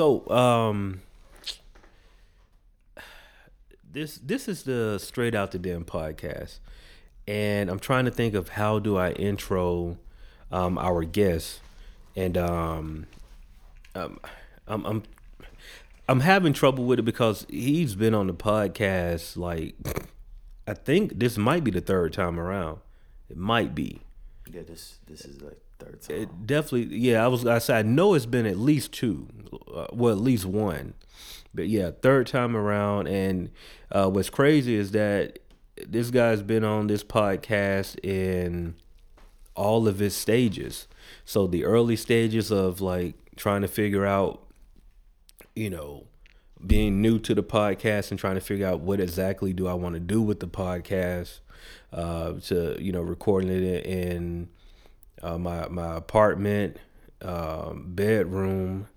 So, 0.00 0.26
um, 0.30 1.02
this 3.92 4.16
this 4.16 4.48
is 4.48 4.62
the 4.62 4.96
Straight 4.98 5.34
Out 5.34 5.50
the 5.50 5.58
Den 5.58 5.84
podcast, 5.84 6.60
and 7.28 7.68
I'm 7.68 7.78
trying 7.78 8.06
to 8.06 8.10
think 8.10 8.32
of 8.32 8.48
how 8.48 8.78
do 8.78 8.96
I 8.96 9.10
intro 9.10 9.98
um, 10.50 10.78
our 10.78 11.04
guests, 11.04 11.60
and 12.16 12.38
um, 12.38 13.08
um, 13.94 14.18
I'm 14.66 14.86
I'm 14.86 15.02
I'm 16.08 16.20
having 16.20 16.54
trouble 16.54 16.84
with 16.84 17.00
it 17.00 17.04
because 17.04 17.46
he's 17.50 17.94
been 17.94 18.14
on 18.14 18.26
the 18.26 18.32
podcast 18.32 19.36
like 19.36 19.74
I 20.66 20.72
think 20.72 21.18
this 21.18 21.36
might 21.36 21.62
be 21.62 21.70
the 21.70 21.82
third 21.82 22.14
time 22.14 22.40
around. 22.40 22.78
It 23.28 23.36
might 23.36 23.74
be. 23.74 24.00
Yeah, 24.50 24.62
this 24.62 24.98
this 25.06 25.26
is 25.26 25.42
like 25.42 25.60
third 25.80 26.02
time. 26.02 26.16
It 26.16 26.46
definitely, 26.46 26.96
yeah. 26.96 27.24
I 27.24 27.28
was. 27.28 27.46
I 27.46 27.58
said 27.58 27.76
I 27.76 27.88
know 27.88 28.14
it's 28.14 28.26
been 28.26 28.46
at 28.46 28.58
least 28.58 28.92
two, 28.92 29.28
uh, 29.74 29.86
well, 29.92 30.12
at 30.12 30.20
least 30.20 30.44
one, 30.44 30.94
but 31.54 31.68
yeah, 31.68 31.90
third 32.02 32.26
time 32.26 32.56
around. 32.56 33.08
And 33.08 33.50
uh, 33.90 34.08
what's 34.10 34.30
crazy 34.30 34.74
is 34.74 34.92
that 34.92 35.38
this 35.86 36.10
guy's 36.10 36.42
been 36.42 36.64
on 36.64 36.86
this 36.86 37.02
podcast 37.02 37.98
in 38.04 38.74
all 39.54 39.88
of 39.88 39.98
his 39.98 40.14
stages. 40.14 40.88
So 41.24 41.46
the 41.46 41.64
early 41.64 41.96
stages 41.96 42.50
of 42.50 42.80
like 42.80 43.14
trying 43.36 43.62
to 43.62 43.68
figure 43.68 44.06
out, 44.06 44.46
you 45.54 45.70
know, 45.70 46.06
being 46.64 47.00
new 47.00 47.18
to 47.20 47.34
the 47.34 47.42
podcast 47.42 48.10
and 48.10 48.20
trying 48.20 48.34
to 48.34 48.40
figure 48.40 48.66
out 48.66 48.80
what 48.80 49.00
exactly 49.00 49.52
do 49.52 49.66
I 49.66 49.74
want 49.74 49.94
to 49.94 50.00
do 50.00 50.20
with 50.20 50.40
the 50.40 50.46
podcast, 50.46 51.40
uh, 51.92 52.34
to 52.46 52.76
you 52.80 52.92
know 52.92 53.02
recording 53.02 53.50
it 53.50 53.86
in 53.86 54.48
uh, 55.22 55.38
my 55.38 55.68
my 55.68 55.96
apartment, 55.96 56.76
um, 57.22 57.84
bedroom, 57.88 58.88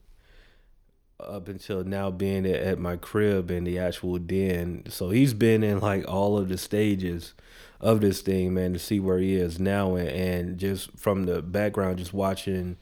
up 1.20 1.48
until 1.48 1.84
now 1.84 2.12
being 2.12 2.46
at 2.46 2.80
my 2.80 2.96
crib 2.96 3.52
in 3.52 3.64
the 3.64 3.80
actual 3.80 4.18
den. 4.18 4.84
So 4.90 5.10
he's 5.10 5.34
been 5.34 5.64
in 5.64 5.80
like 5.80 6.08
all 6.08 6.38
of 6.38 6.50
the 6.50 6.58
stages 6.58 7.34
of 7.80 8.02
this 8.02 8.22
thing, 8.22 8.54
man, 8.54 8.74
to 8.74 8.80
see 8.80 9.00
where 9.00 9.20
he 9.20 9.36
is 9.36 9.60
now, 9.60 9.96
and, 9.96 10.10
and 10.10 10.58
just 10.58 10.98
from 10.98 11.26
the 11.26 11.42
background, 11.42 11.98
just 11.98 12.14
watching 12.14 12.78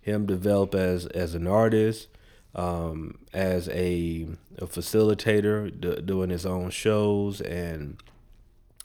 him 0.00 0.26
develop 0.26 0.74
as 0.74 1.06
as 1.06 1.34
an 1.34 1.46
artist, 1.46 2.08
um, 2.54 3.18
as 3.32 3.68
a, 3.68 4.28
a 4.58 4.66
facilitator, 4.66 5.68
d- 5.80 6.00
doing 6.02 6.30
his 6.30 6.46
own 6.46 6.70
shows, 6.70 7.40
and 7.40 8.02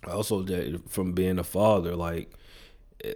also 0.07 0.45
from 0.87 1.13
being 1.13 1.39
a 1.39 1.43
father, 1.43 1.95
like 1.95 2.31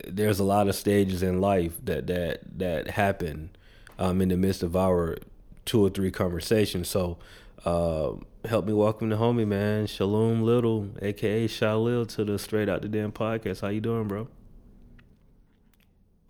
there's 0.07 0.39
a 0.39 0.43
lot 0.43 0.67
of 0.67 0.75
stages 0.75 1.23
in 1.23 1.41
life 1.41 1.73
that 1.83 2.07
that 2.07 2.41
that 2.57 2.91
happen 2.91 3.51
um, 3.97 4.21
in 4.21 4.29
the 4.29 4.37
midst 4.37 4.63
of 4.63 4.75
our 4.75 5.17
two 5.65 5.85
or 5.85 5.89
three 5.89 6.11
conversations. 6.11 6.87
So 6.87 7.17
uh, 7.65 8.11
help 8.45 8.65
me 8.65 8.73
welcome 8.73 9.09
the 9.09 9.17
homie, 9.17 9.47
man, 9.47 9.87
Shalom 9.87 10.43
Little, 10.43 10.89
aka 11.01 11.47
Shalil, 11.47 12.07
to 12.15 12.23
the 12.23 12.39
Straight 12.39 12.69
Out 12.69 12.81
the 12.81 12.87
Den 12.87 13.11
podcast. 13.11 13.61
How 13.61 13.67
you 13.67 13.81
doing, 13.81 14.07
bro? 14.07 14.27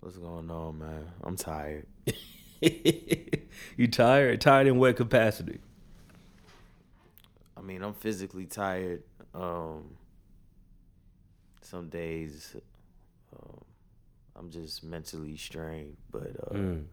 What's 0.00 0.16
going 0.16 0.50
on, 0.50 0.78
man? 0.78 1.06
I'm 1.22 1.36
tired. 1.36 1.86
you 2.60 3.86
tired? 3.88 4.40
Tired 4.40 4.66
in 4.66 4.78
what 4.78 4.96
capacity? 4.96 5.58
I 7.56 7.60
mean, 7.60 7.82
I'm 7.82 7.92
physically 7.92 8.46
tired. 8.46 9.02
Um, 9.34 9.96
some 11.62 11.88
days 11.88 12.56
I'm 14.40 14.50
just 14.50 14.82
mentally 14.82 15.36
strained, 15.36 15.98
but 16.10 16.34
uh, 16.50 16.54
mm. 16.54 16.84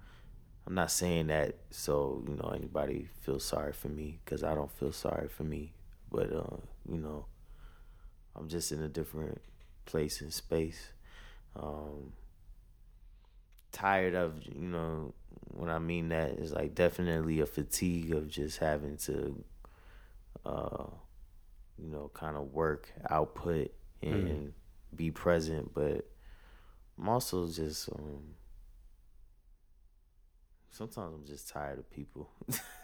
I'm 0.67 0.75
not 0.75 0.91
saying 0.91 1.27
that 1.27 1.55
so 1.71 2.21
you 2.27 2.35
know 2.35 2.49
anybody 2.49 3.07
feels 3.21 3.45
sorry 3.45 3.71
for 3.71 3.87
me 3.87 4.19
because 4.23 4.43
I 4.43 4.53
don't 4.53 4.71
feel 4.71 4.91
sorry 4.91 5.29
for 5.29 5.45
me. 5.45 5.71
But 6.11 6.33
uh, 6.33 6.57
you 6.89 6.97
know, 6.97 7.25
I'm 8.35 8.49
just 8.49 8.73
in 8.73 8.81
a 8.81 8.89
different 8.89 9.39
place 9.85 10.19
and 10.19 10.33
space. 10.33 10.89
Um, 11.55 12.11
tired 13.71 14.13
of 14.13 14.43
you 14.43 14.67
know 14.67 15.13
when 15.53 15.69
I 15.69 15.79
mean 15.79 16.09
that 16.09 16.31
is 16.31 16.51
like 16.51 16.75
definitely 16.75 17.39
a 17.39 17.45
fatigue 17.45 18.11
of 18.11 18.27
just 18.27 18.57
having 18.57 18.97
to, 18.97 19.43
uh, 20.45 20.83
you 21.77 21.89
know, 21.89 22.11
kind 22.13 22.35
of 22.35 22.51
work 22.51 22.91
output 23.09 23.71
mm. 24.03 24.11
and 24.11 24.47
mm. 24.47 24.51
be 24.93 25.11
present, 25.11 25.73
but 25.73 26.05
I'm 26.99 27.09
also 27.09 27.47
just 27.47 27.89
um 27.89 28.35
sometimes 30.71 31.13
I'm 31.15 31.25
just 31.25 31.49
tired 31.49 31.79
of 31.79 31.89
people. 31.89 32.29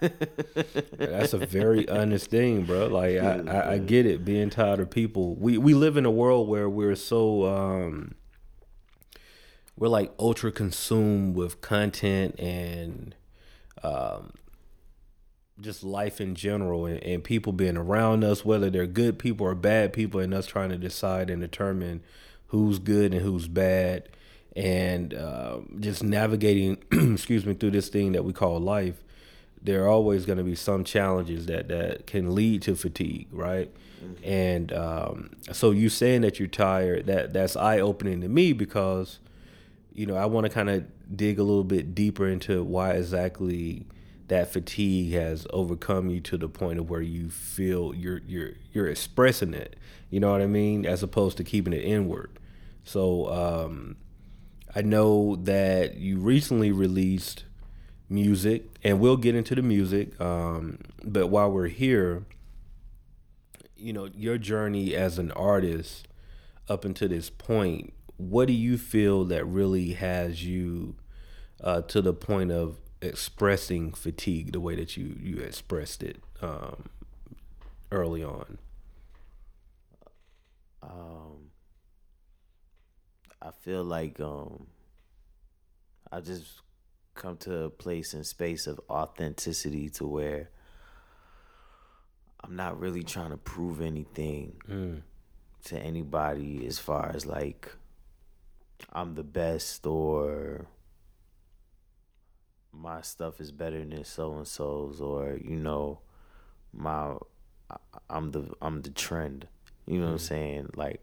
That's 0.98 1.32
a 1.32 1.38
very 1.38 1.88
honest 2.00 2.28
thing, 2.28 2.64
bro. 2.64 2.88
Like 2.88 3.16
I, 3.18 3.38
I, 3.46 3.72
I, 3.74 3.78
get 3.78 4.04
it, 4.04 4.24
being 4.24 4.50
tired 4.50 4.80
of 4.80 4.90
people. 4.90 5.36
We 5.36 5.58
we 5.58 5.74
live 5.74 5.96
in 5.96 6.04
a 6.04 6.10
world 6.10 6.48
where 6.48 6.68
we're 6.68 6.96
so 6.96 7.46
um 7.46 8.14
we're 9.76 9.88
like 9.88 10.12
ultra 10.18 10.52
consumed 10.52 11.34
with 11.36 11.60
content 11.60 12.38
and 12.38 13.14
um 13.82 14.32
just 15.60 15.84
life 15.84 16.20
in 16.20 16.34
general 16.34 16.86
and, 16.86 17.02
and 17.04 17.22
people 17.22 17.52
being 17.52 17.76
around 17.76 18.24
us, 18.24 18.44
whether 18.44 18.70
they're 18.70 18.86
good 18.86 19.18
people 19.18 19.46
or 19.46 19.54
bad 19.54 19.92
people, 19.92 20.18
and 20.18 20.34
us 20.34 20.46
trying 20.46 20.70
to 20.70 20.76
decide 20.76 21.30
and 21.30 21.40
determine 21.40 22.02
who's 22.54 22.78
good 22.78 23.12
and 23.12 23.20
who's 23.20 23.48
bad, 23.48 24.08
and 24.54 25.12
uh, 25.12 25.58
just 25.80 26.04
navigating, 26.04 26.78
excuse 27.12 27.44
me, 27.44 27.54
through 27.54 27.72
this 27.72 27.88
thing 27.88 28.12
that 28.12 28.24
we 28.24 28.32
call 28.32 28.60
life. 28.60 29.02
There 29.60 29.84
are 29.84 29.88
always 29.88 30.26
going 30.26 30.38
to 30.38 30.44
be 30.44 30.54
some 30.54 30.84
challenges 30.84 31.46
that 31.46 31.68
that 31.68 32.06
can 32.06 32.34
lead 32.34 32.62
to 32.62 32.76
fatigue, 32.76 33.28
right? 33.32 33.72
Mm-hmm. 34.04 34.24
And 34.24 34.72
um, 34.72 35.30
so 35.52 35.70
you 35.70 35.88
saying 35.88 36.20
that 36.20 36.38
you're 36.38 36.48
tired, 36.48 37.06
that 37.06 37.32
that's 37.32 37.56
eye 37.56 37.80
opening 37.80 38.20
to 38.20 38.28
me 38.28 38.52
because, 38.52 39.18
you 39.92 40.06
know, 40.06 40.16
I 40.16 40.26
want 40.26 40.44
to 40.44 40.52
kind 40.52 40.68
of 40.70 40.84
dig 41.16 41.38
a 41.38 41.42
little 41.42 41.64
bit 41.64 41.94
deeper 41.94 42.28
into 42.28 42.62
why 42.62 42.90
exactly 42.90 43.86
that 44.28 44.52
fatigue 44.52 45.12
has 45.12 45.46
overcome 45.50 46.10
you 46.10 46.20
to 46.20 46.36
the 46.36 46.48
point 46.48 46.78
of 46.78 46.88
where 46.88 47.02
you 47.02 47.30
feel 47.30 47.94
you're 47.94 48.20
you're 48.26 48.52
you're 48.72 48.88
expressing 48.88 49.54
it. 49.54 49.76
You 50.10 50.20
know 50.20 50.30
what 50.30 50.42
I 50.42 50.46
mean? 50.46 50.86
As 50.86 51.02
opposed 51.02 51.36
to 51.38 51.44
keeping 51.44 51.72
it 51.72 51.82
inward. 51.84 52.30
So 52.84 53.32
um, 53.32 53.96
I 54.74 54.82
know 54.82 55.36
that 55.36 55.96
you 55.96 56.18
recently 56.18 56.70
released 56.70 57.44
music, 58.08 58.64
and 58.84 59.00
we'll 59.00 59.16
get 59.16 59.34
into 59.34 59.54
the 59.54 59.62
music. 59.62 60.20
Um, 60.20 60.78
but 61.02 61.28
while 61.28 61.50
we're 61.50 61.68
here, 61.68 62.24
you 63.76 63.92
know, 63.92 64.08
your 64.14 64.38
journey 64.38 64.94
as 64.94 65.18
an 65.18 65.32
artist 65.32 66.06
up 66.68 66.84
until 66.84 67.08
this 67.08 67.30
point, 67.30 67.92
what 68.16 68.46
do 68.46 68.52
you 68.52 68.78
feel 68.78 69.24
that 69.24 69.44
really 69.44 69.94
has 69.94 70.44
you 70.44 70.96
uh, 71.62 71.82
to 71.82 72.02
the 72.02 72.12
point 72.12 72.52
of 72.52 72.78
expressing 73.00 73.92
fatigue 73.92 74.52
the 74.52 74.60
way 74.60 74.74
that 74.76 74.96
you 74.96 75.16
you 75.20 75.38
expressed 75.38 76.02
it 76.02 76.22
um, 76.42 76.88
early 77.90 78.22
on? 78.22 78.58
Um, 80.82 81.43
I 83.44 83.50
feel 83.50 83.84
like 83.84 84.20
um 84.20 84.66
I 86.10 86.20
just 86.20 86.62
come 87.14 87.36
to 87.38 87.64
a 87.64 87.70
place 87.70 88.14
and 88.14 88.26
space 88.26 88.66
of 88.66 88.80
authenticity 88.88 89.88
to 89.90 90.06
where 90.06 90.50
I'm 92.42 92.56
not 92.56 92.80
really 92.80 93.02
trying 93.02 93.30
to 93.30 93.36
prove 93.36 93.80
anything 93.80 94.54
mm. 94.68 95.02
to 95.66 95.78
anybody 95.78 96.66
as 96.66 96.78
far 96.78 97.12
as 97.14 97.26
like 97.26 97.70
I'm 98.92 99.14
the 99.14 99.22
best 99.22 99.86
or 99.86 100.66
my 102.72 103.02
stuff 103.02 103.40
is 103.40 103.52
better 103.52 103.78
than 103.84 104.04
so 104.04 104.34
and 104.34 104.46
so's 104.46 105.00
or 105.00 105.38
you 105.42 105.56
know 105.56 106.00
my 106.72 107.14
I'm 108.08 108.30
the 108.30 108.50
I'm 108.60 108.82
the 108.82 108.90
trend. 108.90 109.48
You 109.86 109.98
know 109.98 110.06
mm. 110.06 110.06
what 110.06 110.12
I'm 110.12 110.18
mm. 110.18 110.28
saying? 110.28 110.70
Like 110.76 111.02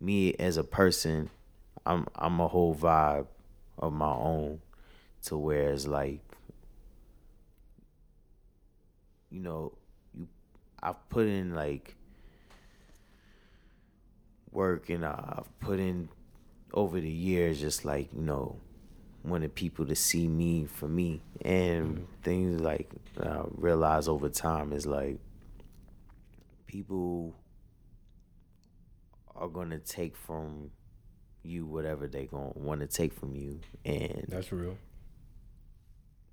me 0.00 0.34
as 0.34 0.56
a 0.56 0.64
person 0.64 1.30
I'm 1.86 2.06
I'm 2.16 2.40
a 2.40 2.48
whole 2.48 2.74
vibe 2.74 3.28
of 3.78 3.92
my 3.92 4.12
own 4.12 4.60
to 5.24 5.38
where 5.38 5.70
it's 5.70 5.86
like 5.86 6.20
you 9.30 9.40
know 9.40 9.72
you 10.12 10.26
I've 10.82 11.08
put 11.08 11.26
in 11.26 11.54
like 11.54 11.94
work 14.50 14.90
and 14.90 15.04
I've 15.06 15.48
put 15.60 15.78
in 15.78 16.08
over 16.74 17.00
the 17.00 17.10
years 17.10 17.60
just 17.60 17.84
like 17.84 18.08
you 18.12 18.22
know 18.22 18.58
wanting 19.22 19.50
people 19.50 19.86
to 19.86 19.94
see 19.94 20.26
me 20.26 20.66
for 20.66 20.88
me 20.88 21.22
and 21.42 21.96
mm-hmm. 21.96 22.04
things 22.22 22.60
like 22.60 22.90
I 23.20 23.42
realize 23.54 24.08
over 24.08 24.28
time 24.28 24.72
is 24.72 24.86
like 24.86 25.18
people 26.66 27.34
are 29.34 29.48
gonna 29.48 29.78
take 29.78 30.16
from 30.16 30.70
you 31.46 31.66
whatever 31.66 32.06
they 32.06 32.26
gonna 32.26 32.52
want 32.54 32.80
to 32.80 32.86
take 32.86 33.12
from 33.12 33.34
you, 33.34 33.60
and 33.84 34.26
that's 34.28 34.52
real. 34.52 34.76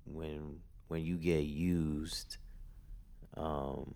When 0.04 0.60
when 0.88 1.02
you 1.02 1.16
get 1.16 1.44
used, 1.44 2.36
um, 3.36 3.94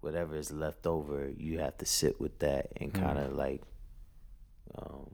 whatever 0.00 0.36
is 0.36 0.52
left 0.52 0.86
over, 0.86 1.28
you 1.36 1.58
have 1.60 1.78
to 1.78 1.86
sit 1.86 2.20
with 2.20 2.38
that 2.40 2.68
and 2.76 2.92
Mm. 2.92 3.00
kind 3.00 3.18
of 3.18 3.32
like 3.32 3.62
um, 4.76 5.10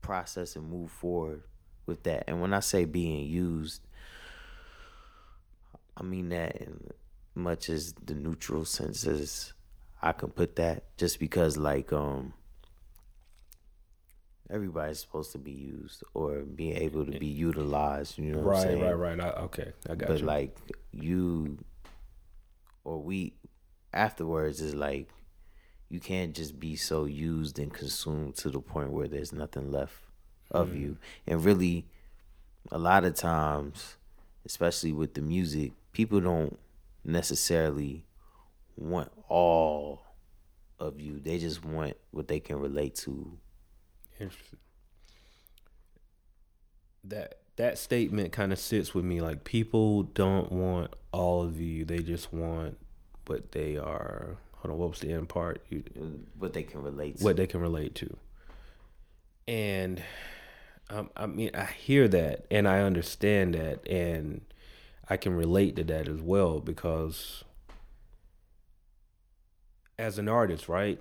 process 0.00 0.56
and 0.56 0.68
move 0.70 0.90
forward 0.90 1.42
with 1.86 2.02
that. 2.04 2.24
And 2.26 2.40
when 2.40 2.54
I 2.54 2.60
say 2.60 2.84
being 2.86 3.26
used, 3.26 3.82
I 5.96 6.02
mean 6.02 6.30
that 6.30 6.56
in 6.56 6.90
much 7.34 7.68
as 7.68 7.92
the 7.92 8.14
neutral 8.14 8.64
senses 8.64 9.52
I 10.00 10.12
can 10.12 10.30
put 10.30 10.56
that, 10.56 10.96
just 10.96 11.18
because 11.18 11.56
like 11.56 11.92
um 11.92 12.32
everybody's 14.50 14.98
supposed 15.00 15.32
to 15.32 15.38
be 15.38 15.52
used 15.52 16.02
or 16.14 16.40
being 16.40 16.76
able 16.76 17.04
to 17.04 17.18
be 17.18 17.26
utilized. 17.26 18.18
You 18.18 18.32
know 18.32 18.38
what 18.38 18.44
I'm 18.44 18.48
Right, 18.48 18.62
saying? 18.62 18.80
right, 18.82 18.92
right. 19.18 19.20
I, 19.20 19.30
okay, 19.44 19.72
I 19.88 19.94
got 19.94 20.08
but 20.08 20.20
you. 20.20 20.26
like 20.26 20.56
you 20.92 21.58
or 22.84 22.98
we 23.02 23.34
afterwards 23.92 24.60
is 24.60 24.74
like 24.74 25.08
you 25.90 26.00
can't 26.00 26.34
just 26.34 26.58
be 26.60 26.76
so 26.76 27.04
used 27.06 27.58
and 27.58 27.72
consumed 27.72 28.36
to 28.36 28.50
the 28.50 28.60
point 28.60 28.90
where 28.90 29.08
there's 29.08 29.32
nothing 29.32 29.70
left 29.70 29.94
of 30.50 30.70
Mm. 30.70 30.80
you 30.80 30.96
and 31.26 31.44
really 31.44 31.86
a 32.72 32.78
lot 32.78 33.04
of 33.04 33.14
times 33.14 33.96
especially 34.46 34.92
with 34.92 35.12
the 35.14 35.20
music 35.20 35.72
people 35.92 36.20
don't 36.20 36.58
necessarily 37.04 38.04
want 38.76 39.10
all 39.28 40.02
of 40.78 41.00
you 41.00 41.18
they 41.20 41.38
just 41.38 41.64
want 41.64 41.96
what 42.12 42.28
they 42.28 42.40
can 42.40 42.58
relate 42.58 42.94
to 42.94 43.36
Interesting. 44.20 44.58
That 47.04 47.38
that 47.56 47.78
statement 47.78 48.32
kind 48.32 48.52
of 48.52 48.58
sits 48.58 48.94
with 48.94 49.04
me. 49.04 49.20
Like 49.20 49.44
people 49.44 50.04
don't 50.04 50.50
want 50.52 50.94
all 51.12 51.42
of 51.42 51.60
you; 51.60 51.84
they 51.84 51.98
just 51.98 52.32
want 52.32 52.78
what 53.26 53.52
they 53.52 53.76
are. 53.76 54.36
Hold 54.56 54.72
on, 54.72 54.78
what 54.78 54.90
was 54.90 54.98
the 55.00 55.12
end 55.12 55.28
part? 55.28 55.64
You, 55.68 55.84
what 56.38 56.52
they 56.52 56.62
can 56.62 56.82
relate 56.82 57.18
to 57.18 57.24
what 57.24 57.36
they 57.36 57.46
can 57.46 57.60
relate 57.60 57.94
to. 57.96 58.16
And 59.46 60.02
um, 60.90 61.10
I 61.16 61.26
mean, 61.26 61.50
I 61.54 61.64
hear 61.64 62.08
that 62.08 62.46
and 62.50 62.66
I 62.66 62.80
understand 62.80 63.54
that, 63.54 63.86
and 63.88 64.40
I 65.08 65.16
can 65.16 65.34
relate 65.34 65.76
to 65.76 65.84
that 65.84 66.08
as 66.08 66.20
well 66.20 66.60
because 66.60 67.44
as 69.98 70.18
an 70.18 70.28
artist, 70.28 70.68
right? 70.68 71.00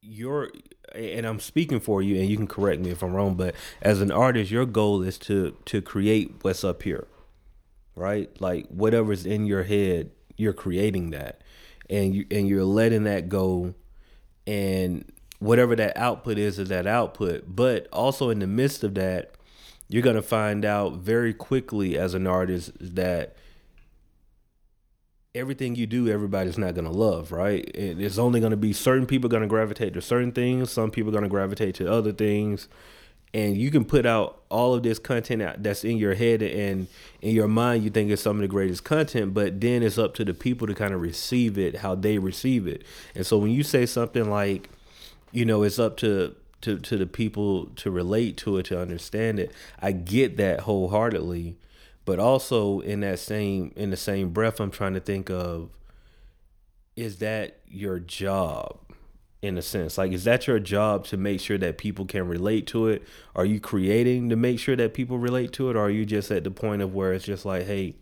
You're, 0.00 0.50
and 0.94 1.26
I'm 1.26 1.40
speaking 1.40 1.80
for 1.80 2.02
you, 2.02 2.20
and 2.20 2.28
you 2.28 2.36
can 2.36 2.46
correct 2.46 2.80
me 2.80 2.90
if 2.90 3.02
I'm 3.02 3.14
wrong, 3.14 3.34
but 3.34 3.54
as 3.82 4.00
an 4.00 4.10
artist, 4.10 4.50
your 4.50 4.66
goal 4.66 5.02
is 5.02 5.18
to 5.18 5.56
to 5.66 5.82
create 5.82 6.36
what's 6.42 6.64
up 6.64 6.82
here, 6.82 7.06
right? 7.96 8.30
Like 8.40 8.68
whatever's 8.68 9.26
in 9.26 9.46
your 9.46 9.64
head, 9.64 10.10
you're 10.36 10.52
creating 10.52 11.10
that, 11.10 11.42
and 11.90 12.14
you 12.14 12.26
and 12.30 12.48
you're 12.48 12.64
letting 12.64 13.04
that 13.04 13.28
go, 13.28 13.74
and 14.46 15.04
whatever 15.40 15.76
that 15.76 15.96
output 15.96 16.38
is 16.38 16.58
is 16.58 16.68
that 16.68 16.86
output. 16.86 17.44
But 17.48 17.88
also 17.92 18.30
in 18.30 18.38
the 18.38 18.46
midst 18.46 18.84
of 18.84 18.94
that, 18.94 19.32
you're 19.88 20.02
gonna 20.02 20.22
find 20.22 20.64
out 20.64 20.98
very 20.98 21.34
quickly 21.34 21.98
as 21.98 22.14
an 22.14 22.26
artist 22.26 22.70
that 22.80 23.36
everything 25.38 25.76
you 25.76 25.86
do, 25.86 26.08
everybody's 26.08 26.58
not 26.58 26.74
gonna 26.74 26.90
love, 26.90 27.32
right? 27.32 27.70
It's 27.74 28.18
only 28.18 28.40
gonna 28.40 28.56
be 28.56 28.72
certain 28.72 29.06
people 29.06 29.30
gonna 29.30 29.46
gravitate 29.46 29.94
to 29.94 30.02
certain 30.02 30.32
things. 30.32 30.70
Some 30.70 30.90
people 30.90 31.12
gonna 31.12 31.28
gravitate 31.28 31.74
to 31.76 31.90
other 31.90 32.12
things. 32.12 32.68
And 33.34 33.58
you 33.58 33.70
can 33.70 33.84
put 33.84 34.06
out 34.06 34.42
all 34.48 34.74
of 34.74 34.82
this 34.82 34.98
content 34.98 35.62
that's 35.62 35.84
in 35.84 35.98
your 35.98 36.14
head 36.14 36.42
and 36.42 36.86
in 37.20 37.34
your 37.34 37.48
mind. 37.48 37.84
You 37.84 37.90
think 37.90 38.10
it's 38.10 38.22
some 38.22 38.36
of 38.36 38.42
the 38.42 38.48
greatest 38.48 38.84
content, 38.84 39.34
but 39.34 39.60
then 39.60 39.82
it's 39.82 39.98
up 39.98 40.14
to 40.14 40.24
the 40.24 40.32
people 40.32 40.66
to 40.66 40.74
kind 40.74 40.94
of 40.94 41.00
receive 41.02 41.58
it, 41.58 41.76
how 41.76 41.94
they 41.94 42.18
receive 42.18 42.66
it. 42.66 42.84
And 43.14 43.26
so 43.26 43.36
when 43.36 43.50
you 43.50 43.62
say 43.62 43.84
something 43.84 44.30
like, 44.30 44.70
you 45.30 45.44
know, 45.44 45.62
it's 45.62 45.78
up 45.78 45.98
to 45.98 46.34
to 46.62 46.78
to 46.78 46.96
the 46.96 47.06
people 47.06 47.66
to 47.76 47.90
relate 47.90 48.36
to 48.38 48.56
it, 48.56 48.66
to 48.66 48.80
understand 48.80 49.38
it. 49.38 49.52
I 49.80 49.92
get 49.92 50.38
that 50.38 50.60
wholeheartedly, 50.60 51.56
but 52.08 52.18
also 52.18 52.80
in 52.80 53.00
that 53.00 53.18
same 53.18 53.70
in 53.76 53.90
the 53.90 53.96
same 53.96 54.30
breath, 54.30 54.60
I'm 54.60 54.70
trying 54.70 54.94
to 54.94 55.00
think 55.00 55.28
of 55.28 55.68
is 56.96 57.18
that 57.18 57.58
your 57.68 57.98
job 57.98 58.78
in 59.42 59.58
a 59.58 59.62
sense 59.62 59.98
like 59.98 60.10
is 60.10 60.24
that 60.24 60.46
your 60.46 60.58
job 60.58 61.04
to 61.04 61.18
make 61.18 61.38
sure 61.38 61.58
that 61.58 61.76
people 61.76 62.06
can 62.06 62.26
relate 62.26 62.66
to 62.66 62.88
it 62.88 63.02
are 63.36 63.44
you 63.44 63.60
creating 63.60 64.30
to 64.30 64.36
make 64.36 64.58
sure 64.58 64.74
that 64.74 64.94
people 64.94 65.18
relate 65.18 65.52
to 65.52 65.68
it 65.68 65.76
or 65.76 65.80
are 65.80 65.90
you 65.90 66.04
just 66.06 66.30
at 66.32 66.42
the 66.42 66.50
point 66.50 66.82
of 66.82 66.92
where 66.92 67.12
it's 67.12 67.24
just 67.24 67.44
like 67.44 67.64
hey 67.66 67.94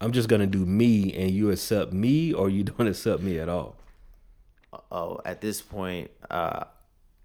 i'm 0.00 0.10
just 0.10 0.28
gonna 0.28 0.44
do 0.44 0.66
me 0.66 1.12
and 1.12 1.30
you 1.30 1.52
accept 1.52 1.92
me 1.92 2.32
or 2.32 2.50
you 2.50 2.64
don't 2.64 2.88
accept 2.88 3.22
me 3.22 3.38
at 3.38 3.48
all 3.48 3.76
oh 4.90 5.20
at 5.24 5.40
this 5.40 5.62
point 5.62 6.10
uh 6.30 6.64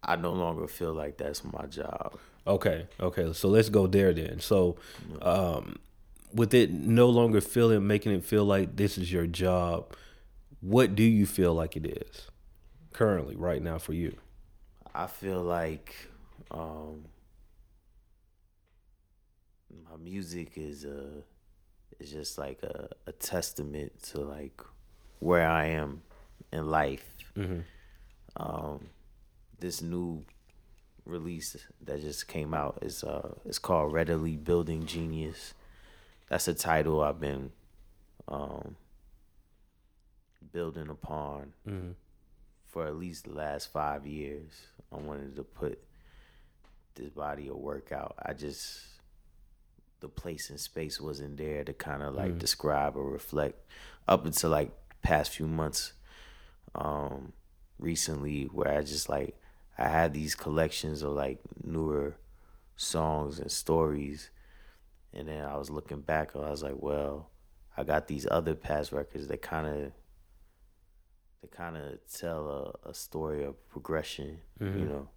i 0.04 0.16
no 0.16 0.34
longer 0.34 0.68
feel 0.68 0.94
like 0.94 1.18
that's 1.18 1.44
my 1.44 1.66
job 1.66 2.16
Okay, 2.48 2.88
okay. 3.00 3.34
So 3.34 3.50
let's 3.50 3.68
go 3.68 3.88
there 3.88 4.14
then. 4.14 4.40
So, 4.40 4.78
um, 5.22 5.80
with 6.38 6.54
it 6.54 6.72
no 6.72 7.10
longer 7.10 7.42
feeling, 7.42 7.86
making 7.86 8.14
it 8.14 8.24
feel 8.24 8.46
like 8.46 8.76
this 8.76 8.98
is 8.98 9.12
your 9.12 9.28
job, 9.28 9.94
what 10.62 10.96
do 10.96 11.04
you 11.04 11.26
feel 11.26 11.54
like 11.54 11.76
it 11.76 11.86
is 11.86 12.28
currently, 12.94 13.36
right 13.36 13.62
now, 13.62 13.78
for 13.78 13.94
you? 13.94 14.16
I 14.96 15.08
feel 15.08 15.42
like 15.42 15.96
um 16.50 17.06
my 19.90 19.98
music 19.98 20.54
is 20.56 20.86
a 20.86 21.24
is 22.00 22.12
just 22.12 22.38
like 22.38 22.64
a, 22.64 22.90
a 23.06 23.12
testament 23.12 23.92
to 24.02 24.22
like 24.22 24.62
where 25.20 25.48
I 25.48 25.66
am 25.66 26.02
in 26.54 26.68
life. 26.70 27.06
Mm-hmm. 27.36 27.62
Um 28.38 28.90
this 29.60 29.82
new 29.82 30.24
release 31.06 31.56
that 31.82 32.02
just 32.02 32.28
came 32.28 32.54
out 32.54 32.80
is 32.82 33.04
uh 33.04 33.36
it's 33.46 33.60
called 33.60 33.94
Readily 33.94 34.36
Building 34.36 34.86
Genius. 34.86 35.54
That's 36.30 36.48
a 36.48 36.54
title 36.54 37.02
I've 37.02 37.20
been 37.20 37.52
um 38.28 38.76
building 40.52 40.90
upon 40.90 41.54
Mm-hmm. 41.68 41.92
for 42.66 42.86
at 42.88 42.96
least 42.98 43.26
the 43.26 43.34
last 43.34 43.72
five 43.72 44.06
years. 44.06 44.52
I 44.92 44.98
wanted 44.98 45.36
to 45.36 45.44
put 45.44 45.80
this 46.96 47.10
body 47.10 47.48
of 47.50 47.58
work 47.58 47.92
out. 47.92 48.16
I 48.24 48.34
just 48.34 48.82
the 50.00 50.08
place 50.10 50.50
and 50.52 50.60
space 50.60 51.02
wasn't 51.02 51.38
there 51.38 51.64
to 51.64 51.74
kind 51.74 52.04
of 52.04 52.14
like 52.14 52.34
Mm. 52.34 52.40
describe 52.40 52.96
or 52.96 53.10
reflect 53.10 53.60
up 54.08 54.26
until 54.26 54.52
like 54.52 54.72
past 55.02 55.32
few 55.32 55.48
months 55.48 55.94
um 56.76 57.34
recently 57.80 58.44
where 58.46 58.68
I 58.78 58.82
just 58.84 59.10
like 59.10 59.36
I 59.78 59.88
had 59.88 60.14
these 60.14 60.36
collections 60.36 61.02
of 61.02 61.14
like 61.14 61.40
newer 61.64 62.16
songs 62.76 63.40
and 63.40 63.52
stories 63.52 64.30
and 65.14 65.28
then 65.28 65.44
I 65.46 65.58
was 65.58 65.70
looking 65.70 66.02
back 66.02 66.36
I 66.36 66.50
was 66.50 66.64
like, 66.64 66.76
well, 66.78 67.32
I 67.76 67.84
got 67.84 68.08
these 68.08 68.28
other 68.30 68.56
past 68.56 68.92
records 68.92 69.28
that 69.28 69.42
kind 69.42 69.68
of 69.68 69.92
they 71.42 71.48
kind 71.48 71.78
of 71.78 72.00
tell 72.12 72.76
a, 72.86 72.90
a 72.90 72.94
story 72.94 73.44
of 73.44 73.68
progression, 73.70 74.40
you 74.60 74.66
Mhm. 74.66 74.90
know, 74.90 75.10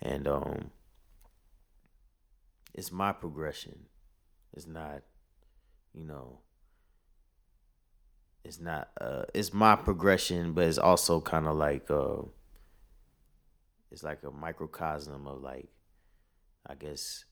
and 0.00 0.28
um, 0.28 0.70
it's 2.74 2.92
my 2.92 3.12
progression. 3.12 3.86
It's 4.52 4.66
not, 4.66 5.02
you 5.92 6.04
know, 6.04 6.40
it's 8.44 8.60
not. 8.60 8.90
Uh, 9.00 9.24
it's 9.34 9.52
my 9.52 9.74
progression, 9.76 10.52
but 10.52 10.64
it's 10.64 10.78
also 10.78 11.20
kind 11.20 11.46
of 11.46 11.56
like 11.56 11.90
uh, 11.90 12.22
it's 13.90 14.02
like 14.04 14.22
a 14.22 14.30
microcosm 14.30 15.26
of 15.26 15.40
like, 15.42 15.68
I 16.66 16.74
guess, 16.74 17.24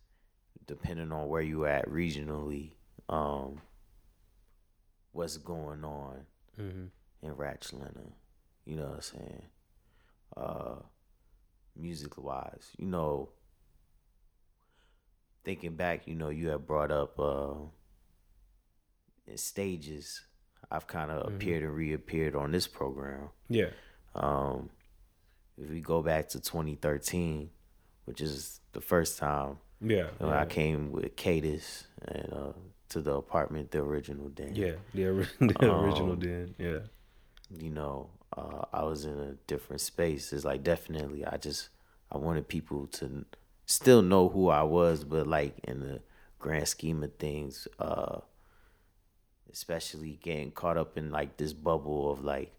depending 0.66 1.12
on 1.12 1.28
where 1.28 1.42
you 1.42 1.66
at 1.66 1.88
regionally, 1.88 2.72
um, 3.08 3.60
what's 5.12 5.36
going 5.36 5.84
on 5.84 6.26
Mm-hmm. 6.60 6.86
in 7.26 7.34
Ratchlina. 7.34 8.12
You 8.64 8.76
know 8.76 8.86
what 8.86 8.94
I'm 8.94 9.00
saying? 9.02 9.42
Uh 10.36 10.76
music 11.76 12.16
wise. 12.16 12.70
You 12.78 12.86
know 12.86 13.30
thinking 15.44 15.74
back, 15.76 16.06
you 16.06 16.14
know, 16.14 16.30
you 16.30 16.48
have 16.48 16.66
brought 16.66 16.90
up 16.90 17.18
uh 17.18 17.54
in 19.26 19.36
stages. 19.36 20.22
I've 20.70 20.86
kind 20.86 21.10
of 21.10 21.26
Mhm. 21.30 21.36
appeared 21.36 21.62
and 21.64 21.74
reappeared 21.74 22.34
on 22.36 22.52
this 22.52 22.66
program. 22.66 23.30
Yeah. 23.48 23.70
Um 24.14 24.70
if 25.56 25.68
we 25.70 25.80
go 25.80 26.02
back 26.02 26.28
to 26.30 26.40
2013, 26.40 27.50
which 28.06 28.20
is 28.20 28.60
the 28.72 28.80
first 28.80 29.18
time 29.18 29.58
Yeah. 29.80 30.08
when 30.18 30.30
yeah. 30.30 30.40
I 30.40 30.46
came 30.46 30.92
with 30.92 31.16
Cadis 31.16 31.84
and 32.06 32.32
uh 32.32 32.52
to 32.90 33.00
the 33.00 33.14
apartment, 33.14 33.70
the 33.70 33.78
original 33.78 34.28
den. 34.28 34.54
Yeah, 34.54 34.72
the, 34.92 35.06
ori- 35.08 35.26
the 35.40 35.72
original 35.72 36.12
Um, 36.12 36.18
did. 36.20 36.54
Yeah. 36.58 36.78
you 37.50 37.70
know, 37.70 38.10
uh, 38.36 38.66
I 38.72 38.84
was 38.84 39.04
in 39.04 39.18
a 39.18 39.32
different 39.46 39.80
space. 39.80 40.32
It's 40.32 40.44
like 40.44 40.62
definitely, 40.62 41.24
I 41.24 41.36
just 41.38 41.70
I 42.12 42.18
wanted 42.18 42.46
people 42.46 42.86
to 42.98 43.24
still 43.66 44.02
know 44.02 44.28
who 44.28 44.48
I 44.48 44.62
was, 44.62 45.02
but 45.02 45.26
like 45.26 45.58
in 45.64 45.80
the 45.80 46.02
grand 46.38 46.68
scheme 46.68 47.02
of 47.02 47.14
things. 47.14 47.66
Uh, 47.78 48.20
especially 49.54 50.18
getting 50.20 50.50
caught 50.50 50.76
up 50.76 50.98
in 50.98 51.10
like 51.10 51.36
this 51.36 51.52
bubble 51.52 52.10
of 52.10 52.24
like, 52.24 52.52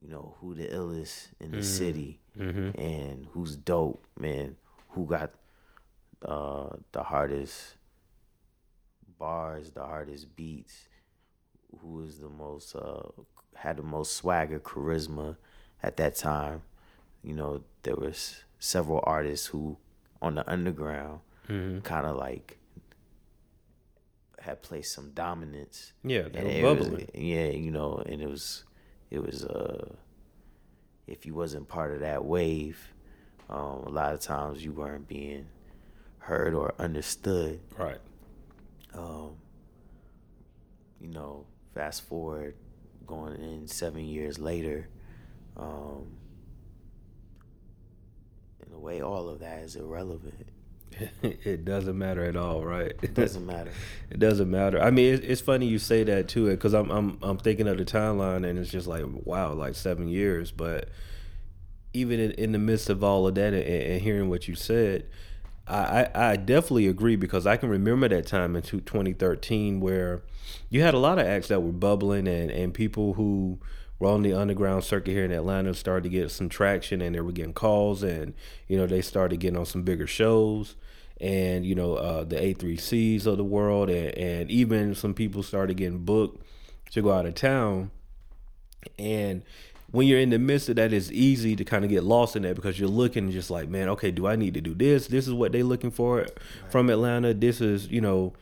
you 0.00 0.08
know, 0.08 0.34
who 0.40 0.54
the 0.54 0.66
illest 0.68 1.28
in 1.38 1.50
the 1.50 1.58
mm-hmm. 1.58 1.66
city 1.66 2.20
mm-hmm. 2.36 2.80
and 2.80 3.26
who's 3.32 3.54
dope, 3.54 4.06
man. 4.18 4.56
Who 4.92 5.06
got 5.06 5.32
uh, 6.24 6.76
the 6.92 7.02
hardest 7.02 7.76
bars, 9.18 9.70
the 9.70 9.82
hardest 9.84 10.34
beats, 10.36 10.88
who 11.80 12.02
is 12.02 12.18
the 12.18 12.28
most 12.28 12.74
uh, 12.74 13.02
had 13.54 13.76
the 13.76 13.82
most 13.82 14.16
swagger, 14.16 14.58
charisma 14.58 15.36
at 15.82 15.96
that 15.96 16.16
time. 16.16 16.62
You 17.22 17.34
know, 17.34 17.62
there 17.82 17.96
was 17.96 18.44
several 18.58 19.00
artists 19.04 19.46
who 19.46 19.76
on 20.20 20.36
the 20.36 20.50
underground 20.50 21.20
mm-hmm. 21.48 21.80
kind 21.80 22.06
of 22.06 22.16
like 22.16 22.58
had 24.40 24.62
placed 24.62 24.92
some 24.92 25.10
dominance. 25.12 25.92
Yeah, 26.04 26.28
they 26.32 26.62
were 26.62 26.74
bubbling. 26.74 26.92
Was, 26.92 27.04
yeah, 27.14 27.50
you 27.50 27.70
know, 27.70 28.02
and 28.06 28.20
it 28.20 28.28
was 28.28 28.64
it 29.10 29.20
was 29.20 29.44
uh 29.44 29.94
if 31.06 31.26
you 31.26 31.34
wasn't 31.34 31.68
part 31.68 31.92
of 31.92 32.00
that 32.00 32.24
wave, 32.24 32.91
um, 33.52 33.84
a 33.86 33.90
lot 33.90 34.14
of 34.14 34.20
times 34.20 34.64
you 34.64 34.72
weren't 34.72 35.06
being 35.06 35.46
heard 36.18 36.54
or 36.54 36.74
understood. 36.78 37.60
Right. 37.76 37.98
Um, 38.94 39.32
you 41.00 41.08
know, 41.08 41.44
fast 41.74 42.08
forward 42.08 42.54
going 43.06 43.34
in 43.42 43.68
seven 43.68 44.06
years 44.06 44.38
later, 44.38 44.88
um, 45.58 46.06
in 48.66 48.72
a 48.72 48.78
way, 48.78 49.02
all 49.02 49.28
of 49.28 49.40
that 49.40 49.58
is 49.64 49.76
irrelevant. 49.76 50.48
it 51.22 51.66
doesn't 51.66 51.98
matter 51.98 52.24
at 52.24 52.36
all, 52.36 52.64
right? 52.64 52.92
It 53.02 53.12
doesn't 53.12 53.44
matter. 53.44 53.70
it 54.10 54.18
doesn't 54.18 54.50
matter. 54.50 54.80
I 54.80 54.90
mean, 54.90 55.12
it's, 55.12 55.26
it's 55.26 55.40
funny 55.42 55.66
you 55.66 55.78
say 55.78 56.04
that 56.04 56.28
too, 56.28 56.48
because 56.48 56.72
I'm 56.72 56.90
I'm 56.90 57.18
I'm 57.22 57.36
thinking 57.36 57.68
of 57.68 57.76
the 57.76 57.84
timeline, 57.84 58.48
and 58.48 58.58
it's 58.58 58.70
just 58.70 58.86
like 58.86 59.04
wow, 59.24 59.52
like 59.52 59.74
seven 59.74 60.08
years. 60.08 60.52
But 60.52 60.88
even 61.92 62.20
in, 62.20 62.30
in 62.32 62.52
the 62.52 62.58
midst 62.58 62.90
of 62.90 63.02
all 63.02 63.26
of 63.26 63.34
that, 63.34 63.52
and, 63.52 63.62
and 63.62 64.02
hearing 64.02 64.28
what 64.28 64.48
you 64.48 64.54
said, 64.54 65.06
I, 65.66 66.08
I 66.14 66.36
definitely 66.36 66.88
agree 66.88 67.16
because 67.16 67.46
I 67.46 67.56
can 67.56 67.68
remember 67.68 68.08
that 68.08 68.26
time 68.26 68.56
in 68.56 68.62
2013 68.62 69.80
where 69.80 70.22
you 70.68 70.82
had 70.82 70.94
a 70.94 70.98
lot 70.98 71.18
of 71.18 71.26
acts 71.26 71.48
that 71.48 71.62
were 71.62 71.72
bubbling 71.72 72.26
and, 72.26 72.50
and 72.50 72.74
people 72.74 73.14
who 73.14 73.60
were 73.98 74.08
on 74.08 74.22
the 74.22 74.32
underground 74.32 74.82
circuit 74.82 75.12
here 75.12 75.24
in 75.24 75.30
Atlanta 75.30 75.72
started 75.72 76.02
to 76.02 76.08
get 76.08 76.30
some 76.32 76.48
traction 76.48 77.00
and 77.00 77.14
they 77.14 77.20
were 77.20 77.30
getting 77.30 77.52
calls 77.52 78.02
and 78.02 78.34
you 78.66 78.76
know 78.76 78.86
they 78.86 79.00
started 79.00 79.38
getting 79.38 79.56
on 79.56 79.64
some 79.64 79.82
bigger 79.82 80.06
shows 80.08 80.74
and 81.20 81.64
you 81.64 81.76
know 81.76 81.94
uh, 81.94 82.24
the 82.24 82.36
A3Cs 82.36 83.26
of 83.26 83.36
the 83.36 83.44
world 83.44 83.88
and, 83.88 84.18
and 84.18 84.50
even 84.50 84.96
some 84.96 85.14
people 85.14 85.44
started 85.44 85.76
getting 85.76 86.04
booked 86.04 86.44
to 86.92 87.02
go 87.02 87.12
out 87.12 87.26
of 87.26 87.34
town. 87.34 87.90
And 88.98 89.42
when 89.92 90.06
you're 90.06 90.18
in 90.18 90.30
the 90.30 90.38
midst 90.38 90.68
of 90.70 90.76
that, 90.76 90.92
it's 90.92 91.10
easy 91.10 91.54
to 91.54 91.64
kind 91.64 91.84
of 91.84 91.90
get 91.90 92.02
lost 92.02 92.34
in 92.34 92.42
that 92.42 92.56
because 92.56 92.80
you're 92.80 92.88
looking 92.88 93.30
just 93.30 93.50
like, 93.50 93.68
man, 93.68 93.90
okay, 93.90 94.10
do 94.10 94.26
I 94.26 94.36
need 94.36 94.54
to 94.54 94.60
do 94.60 94.74
this? 94.74 95.06
This 95.06 95.28
is 95.28 95.34
what 95.34 95.52
they're 95.52 95.62
looking 95.62 95.90
for 95.90 96.18
right. 96.18 96.30
from 96.70 96.88
Atlanta. 96.88 97.34
This 97.34 97.60
is, 97.60 97.88
you 97.88 98.00
know, 98.00 98.32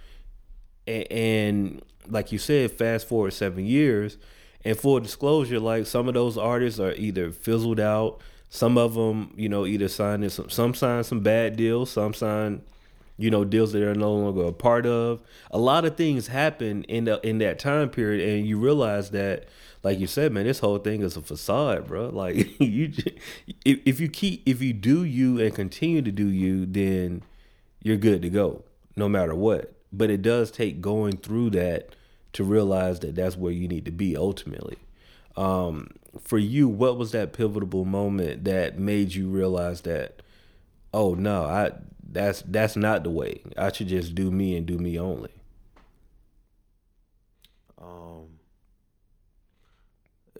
and, 0.86 1.12
and 1.12 1.82
like 2.08 2.30
you 2.30 2.38
said, 2.38 2.70
fast 2.70 3.08
forward 3.08 3.32
seven 3.32 3.66
years, 3.66 4.16
and 4.64 4.78
full 4.78 5.00
disclosure, 5.00 5.58
like 5.58 5.86
some 5.86 6.06
of 6.06 6.14
those 6.14 6.38
artists 6.38 6.78
are 6.78 6.92
either 6.92 7.32
fizzled 7.32 7.80
out. 7.80 8.20
Some 8.48 8.78
of 8.78 8.94
them, 8.94 9.32
you 9.36 9.48
know, 9.48 9.66
either 9.66 9.88
signed 9.88 10.30
some, 10.30 10.50
some 10.50 10.74
signed 10.74 11.06
some 11.06 11.20
bad 11.20 11.56
deals, 11.56 11.90
some 11.90 12.14
signed, 12.14 12.62
you 13.16 13.30
know, 13.30 13.44
deals 13.44 13.72
that 13.72 13.78
they're 13.78 13.94
no 13.94 14.12
longer 14.12 14.44
a 14.44 14.52
part 14.52 14.86
of. 14.86 15.20
A 15.50 15.58
lot 15.58 15.84
of 15.84 15.96
things 15.96 16.26
happen 16.26 16.84
in 16.84 17.04
the 17.04 17.20
in 17.26 17.38
that 17.38 17.58
time 17.58 17.88
period, 17.88 18.28
and 18.28 18.46
you 18.46 18.58
realize 18.58 19.10
that 19.10 19.48
like 19.82 19.98
you 19.98 20.06
said, 20.06 20.32
man, 20.32 20.44
this 20.44 20.58
whole 20.58 20.78
thing 20.78 21.02
is 21.02 21.16
a 21.16 21.22
facade, 21.22 21.86
bro. 21.86 22.10
Like 22.12 22.60
you, 22.60 22.92
if, 23.64 23.80
if 23.84 24.00
you 24.00 24.08
keep, 24.08 24.42
if 24.46 24.60
you 24.60 24.72
do 24.72 25.04
you 25.04 25.40
and 25.40 25.54
continue 25.54 26.02
to 26.02 26.12
do 26.12 26.26
you, 26.26 26.66
then 26.66 27.22
you're 27.82 27.96
good 27.96 28.22
to 28.22 28.30
go, 28.30 28.64
no 28.96 29.08
matter 29.08 29.34
what. 29.34 29.72
But 29.92 30.10
it 30.10 30.22
does 30.22 30.50
take 30.50 30.80
going 30.80 31.16
through 31.16 31.50
that 31.50 31.94
to 32.34 32.44
realize 32.44 33.00
that 33.00 33.14
that's 33.14 33.36
where 33.36 33.52
you 33.52 33.68
need 33.68 33.84
to 33.86 33.90
be 33.90 34.16
ultimately. 34.16 34.78
Um, 35.36 35.88
for 36.20 36.38
you, 36.38 36.68
what 36.68 36.98
was 36.98 37.12
that 37.12 37.32
pivotal 37.32 37.84
moment 37.84 38.44
that 38.44 38.78
made 38.78 39.14
you 39.14 39.28
realize 39.28 39.82
that, 39.82 40.22
oh 40.92 41.14
no, 41.14 41.44
I 41.44 41.72
that's 42.12 42.42
that's 42.42 42.76
not 42.76 43.04
the 43.04 43.10
way. 43.10 43.40
I 43.56 43.72
should 43.72 43.88
just 43.88 44.14
do 44.14 44.30
me 44.30 44.56
and 44.56 44.66
do 44.66 44.78
me 44.78 44.98
only. 44.98 45.30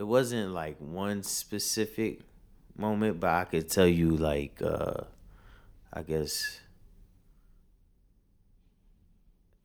It 0.01 0.07
wasn't 0.07 0.53
like 0.53 0.79
one 0.79 1.23
specific 1.23 2.21
moment, 2.75 3.21
but 3.21 3.29
I 3.29 3.45
could 3.45 3.69
tell 3.69 3.87
you 3.87 4.17
like 4.17 4.63
uh 4.63 5.03
I 5.93 6.03
guess 6.03 6.59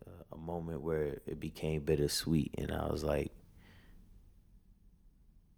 uh, 0.05 0.23
a 0.33 0.37
moment 0.37 0.81
where 0.81 1.21
it 1.25 1.39
became 1.39 1.83
bittersweet 1.83 2.53
and 2.57 2.73
I 2.73 2.85
was 2.87 3.01
like 3.01 3.31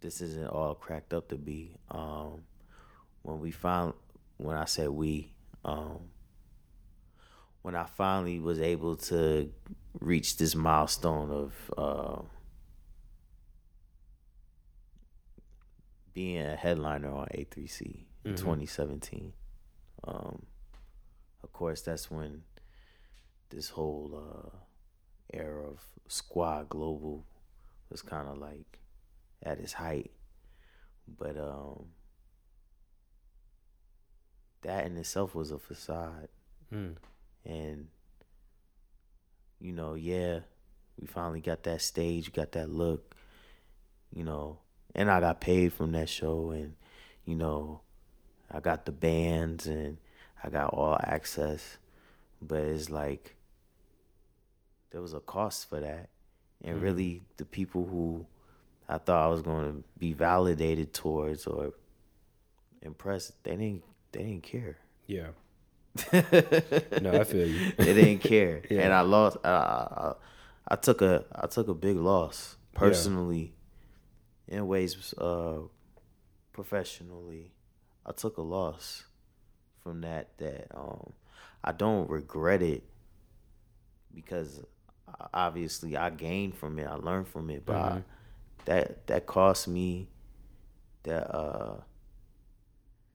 this 0.00 0.20
isn't 0.20 0.46
all 0.46 0.76
cracked 0.76 1.12
up 1.12 1.26
to 1.30 1.36
be. 1.36 1.72
Um 1.90 2.42
when 3.22 3.40
we 3.40 3.50
found 3.50 3.94
when 4.36 4.56
I 4.56 4.66
said 4.66 4.90
we, 4.90 5.32
um 5.64 5.98
when 7.62 7.74
I 7.74 7.86
finally 7.86 8.38
was 8.38 8.60
able 8.60 8.94
to 9.10 9.52
reach 9.98 10.36
this 10.36 10.54
milestone 10.54 11.32
of 11.32 11.52
uh 11.76 12.22
being 16.18 16.44
a 16.44 16.56
headliner 16.56 17.12
on 17.12 17.28
A3C 17.28 17.80
in 18.24 18.32
mm-hmm. 18.32 18.34
2017. 18.34 19.32
Um, 20.02 20.46
of 21.44 21.52
course, 21.52 21.82
that's 21.82 22.10
when 22.10 22.42
this 23.50 23.68
whole 23.68 24.20
uh, 24.20 24.56
era 25.32 25.62
of 25.62 25.80
Squad 26.08 26.70
Global 26.70 27.24
was 27.88 28.02
kind 28.02 28.26
of 28.26 28.36
like 28.36 28.80
at 29.44 29.60
its 29.60 29.74
height. 29.74 30.10
But 31.06 31.36
um, 31.36 31.84
that 34.62 34.86
in 34.86 34.96
itself 34.96 35.36
was 35.36 35.52
a 35.52 35.58
facade. 35.60 36.30
Mm. 36.74 36.96
And, 37.44 37.86
you 39.60 39.72
know, 39.72 39.94
yeah, 39.94 40.40
we 41.00 41.06
finally 41.06 41.40
got 41.40 41.62
that 41.62 41.80
stage, 41.80 42.32
got 42.32 42.50
that 42.52 42.70
look, 42.70 43.14
you 44.12 44.24
know, 44.24 44.58
and 44.94 45.10
I 45.10 45.20
got 45.20 45.40
paid 45.40 45.72
from 45.72 45.92
that 45.92 46.08
show, 46.08 46.50
and 46.50 46.74
you 47.24 47.34
know, 47.34 47.80
I 48.50 48.60
got 48.60 48.86
the 48.86 48.92
bands 48.92 49.66
and 49.66 49.98
I 50.42 50.48
got 50.50 50.72
all 50.72 50.98
access, 51.02 51.78
but 52.40 52.60
it's 52.60 52.90
like 52.90 53.36
there 54.90 55.00
was 55.00 55.14
a 55.14 55.20
cost 55.20 55.68
for 55.68 55.80
that, 55.80 56.08
and 56.64 56.76
mm-hmm. 56.76 56.84
really 56.84 57.22
the 57.36 57.44
people 57.44 57.86
who 57.86 58.26
I 58.88 58.98
thought 58.98 59.24
I 59.24 59.28
was 59.28 59.42
going 59.42 59.72
to 59.72 59.84
be 59.98 60.12
validated 60.12 60.94
towards 60.94 61.46
or 61.46 61.74
impressed, 62.82 63.42
they 63.44 63.52
didn't 63.52 63.82
they 64.12 64.20
didn't 64.20 64.42
care. 64.42 64.78
Yeah. 65.06 65.28
no, 66.12 67.20
I 67.20 67.24
feel 67.24 67.46
you. 67.46 67.72
they 67.76 67.94
didn't 67.94 68.20
care, 68.20 68.62
yeah. 68.70 68.82
and 68.82 68.92
I 68.92 69.00
lost. 69.00 69.38
I, 69.44 69.48
I, 69.48 70.12
I 70.68 70.76
took 70.76 71.02
a 71.02 71.24
I 71.34 71.46
took 71.46 71.68
a 71.68 71.74
big 71.74 71.96
loss 71.96 72.56
personally 72.74 73.52
in 74.48 74.66
ways 74.66 75.14
uh, 75.18 75.60
professionally, 76.52 77.52
I 78.04 78.12
took 78.12 78.38
a 78.38 78.42
loss 78.42 79.04
from 79.82 80.00
that. 80.02 80.36
That 80.38 80.66
um, 80.74 81.12
I 81.62 81.72
don't 81.72 82.08
regret 82.08 82.62
it 82.62 82.82
because 84.14 84.62
obviously 85.32 85.96
I 85.96 86.10
gained 86.10 86.56
from 86.56 86.78
it. 86.78 86.86
I 86.86 86.94
learned 86.94 87.28
from 87.28 87.50
it, 87.50 87.64
but 87.64 87.76
mm-hmm. 87.76 87.98
I, 87.98 88.02
that 88.64 89.06
that 89.06 89.26
cost 89.26 89.68
me 89.68 90.08
that 91.04 91.34
uh 91.34 91.76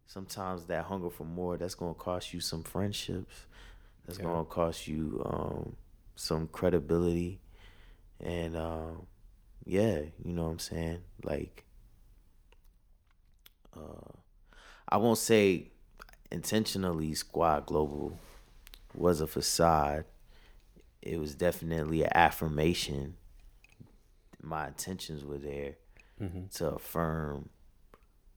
sometimes 0.08 0.66
that 0.66 0.86
hunger 0.86 1.10
for 1.10 1.26
more 1.26 1.58
that's 1.58 1.76
gonna 1.76 1.94
cost 1.94 2.34
you 2.34 2.40
some 2.40 2.64
friendships 2.64 3.46
that's 4.06 4.18
yeah. 4.18 4.26
gonna 4.26 4.46
cost 4.46 4.88
you 4.88 5.22
um 5.26 5.76
some 6.16 6.48
credibility 6.48 7.40
and 8.20 8.56
um 8.58 9.06
yeah, 9.66 10.02
you 10.24 10.34
know 10.34 10.44
what 10.44 10.52
I'm 10.52 10.60
saying? 10.60 11.00
Like 11.24 11.66
uh 13.76 14.12
I 14.88 14.98
won't 14.98 15.18
say 15.18 15.72
intentionally 16.32 17.14
Squad 17.14 17.66
Global 17.66 18.18
was 18.94 19.22
a 19.22 19.28
facade. 19.28 20.06
It 21.02 21.20
was 21.20 21.36
definitely 21.36 22.04
an 22.04 22.12
affirmation. 22.14 23.16
My 24.42 24.68
intentions 24.68 25.24
were 25.24 25.38
there 25.38 25.76
mm-hmm. 26.22 26.46
to 26.56 26.70
affirm, 26.76 27.50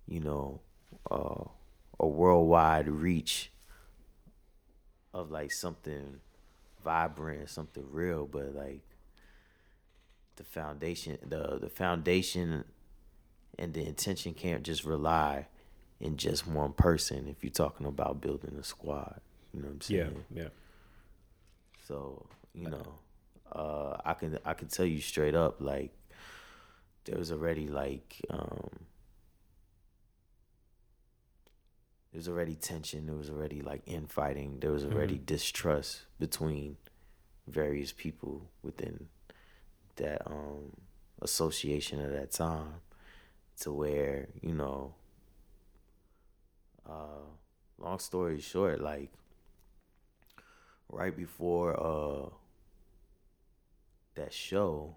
you 0.06 0.21
know, 0.21 0.61
uh, 1.11 1.45
a 1.99 2.06
worldwide 2.06 2.88
reach 2.88 3.50
of 5.12 5.30
like 5.30 5.52
something 5.52 6.21
vibrant, 6.85 7.49
something 7.50 7.85
real, 7.90 8.26
but 8.26 8.54
like 8.54 8.83
the 10.37 10.45
foundation, 10.45 11.19
the 11.26 11.59
the 11.61 11.69
foundation 11.69 12.64
and 13.59 13.73
the 13.75 13.85
intention 13.87 14.35
can't 14.35 14.62
just 14.62 14.85
rely 14.85 15.47
in 16.00 16.16
just 16.16 16.47
one 16.47 16.73
person 16.73 17.26
if 17.26 17.43
you're 17.43 17.50
talking 17.50 17.87
about 17.87 18.21
building 18.21 18.55
a 18.59 18.62
squad. 18.62 19.21
You 19.55 19.61
know 19.62 19.69
what 19.69 19.75
I'm 19.75 19.81
saying? 19.81 20.25
Yeah, 20.35 20.43
yeah. 20.43 20.49
So, 21.88 22.26
you 22.55 22.69
know, 22.69 22.99
uh 23.52 23.97
I 24.05 24.14
can 24.14 24.38
I 24.45 24.55
can 24.55 24.69
tell 24.69 24.85
you 24.87 25.00
straight 25.00 25.35
up, 25.35 25.61
like 25.61 25.93
there 27.05 27.16
was 27.19 27.33
already 27.33 27.69
like 27.69 28.21
um 28.31 28.71
there 32.12 32.19
was 32.19 32.28
already 32.28 32.55
tension, 32.55 33.07
there 33.07 33.14
was 33.16 33.31
already 33.31 33.61
like 33.61 33.83
infighting, 33.87 34.61
there 34.61 34.73
was 34.73 34.85
already 34.85 35.16
Mhm. 35.19 35.26
distrust 35.26 36.07
between 36.19 36.76
various 37.47 37.93
people 37.93 38.50
within 38.62 39.09
that 39.97 40.23
um 40.26 40.73
association 41.23 42.00
at 42.00 42.12
that 42.12 42.31
time 42.31 42.75
to 43.61 43.73
where, 43.73 44.29
you 44.43 44.55
know, 44.55 44.95
uh 46.88 47.25
long 47.79 47.99
story 47.99 48.41
short, 48.41 48.81
like 48.81 49.11
right 50.91 51.17
before 51.17 51.79
uh 51.79 52.29
that 54.15 54.33
show, 54.33 54.97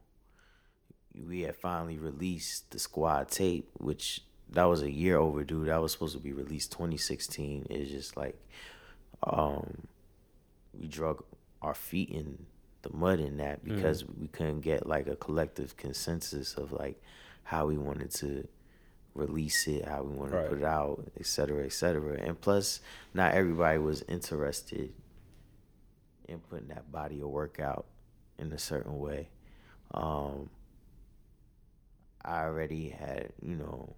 we 1.14 1.42
had 1.42 1.56
finally 1.56 1.98
released 1.98 2.72
the 2.72 2.80
squad 2.80 3.30
tape, 3.30 3.70
which 3.78 4.22
that 4.50 4.64
was 4.64 4.82
a 4.82 4.92
year 4.92 5.18
overdue. 5.18 5.66
That 5.66 5.82
was 5.82 5.92
supposed 5.92 6.16
to 6.16 6.22
be 6.22 6.34
released 6.34 6.72
2016. 6.72 7.68
It's 7.70 7.92
just 7.92 8.18
like 8.18 8.38
um 9.24 9.88
we 10.74 10.88
drug 10.88 11.24
our 11.62 11.74
feet 11.74 12.10
in 12.10 12.46
the 12.82 12.90
mud 12.94 13.20
in 13.20 13.38
that 13.38 13.64
because 13.64 14.06
we 14.06 14.28
couldn't 14.28 14.62
get 14.62 14.88
like 14.88 15.08
a 15.08 15.16
collective 15.16 15.76
consensus 15.78 16.56
of 16.56 16.72
like 16.72 17.02
how 17.44 17.66
we 17.68 17.78
wanted 17.78 18.12
to 18.12 18.48
release 19.16 19.68
it, 19.68 19.86
how 19.86 20.04
we 20.04 20.16
wanted 20.16 20.34
Right. 20.36 20.44
to 20.44 20.50
put 20.50 20.58
it 20.60 20.64
out, 20.64 21.08
et 21.20 21.26
cetera, 21.26 21.66
et 21.66 21.74
cetera. 21.74 22.18
And 22.20 22.40
plus, 22.40 22.80
not 23.14 23.34
everybody 23.34 23.78
was 23.80 24.02
interested 24.04 24.94
in 26.28 26.40
putting 26.40 26.68
that 26.70 26.92
body 26.92 27.20
of 27.22 27.28
work 27.30 27.60
out 27.60 27.86
in 28.38 28.54
a 28.54 28.58
certain 28.58 29.00
way. 29.00 29.30
Um, 29.94 30.50
I 32.24 32.44
already 32.44 32.90
had, 32.90 33.34
you 33.42 33.56
know, 33.56 33.96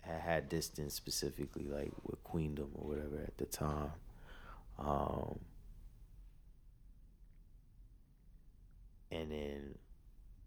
had 0.00 0.20
had 0.20 0.48
distance 0.48 0.94
specifically 0.94 1.64
like 1.64 1.90
with 2.04 2.22
Queendom 2.22 2.70
or 2.76 2.88
whatever 2.90 3.18
at 3.26 3.36
the 3.38 3.44
time. 3.46 3.90
Um, 4.78 5.40
and 9.10 9.30
then 9.30 9.74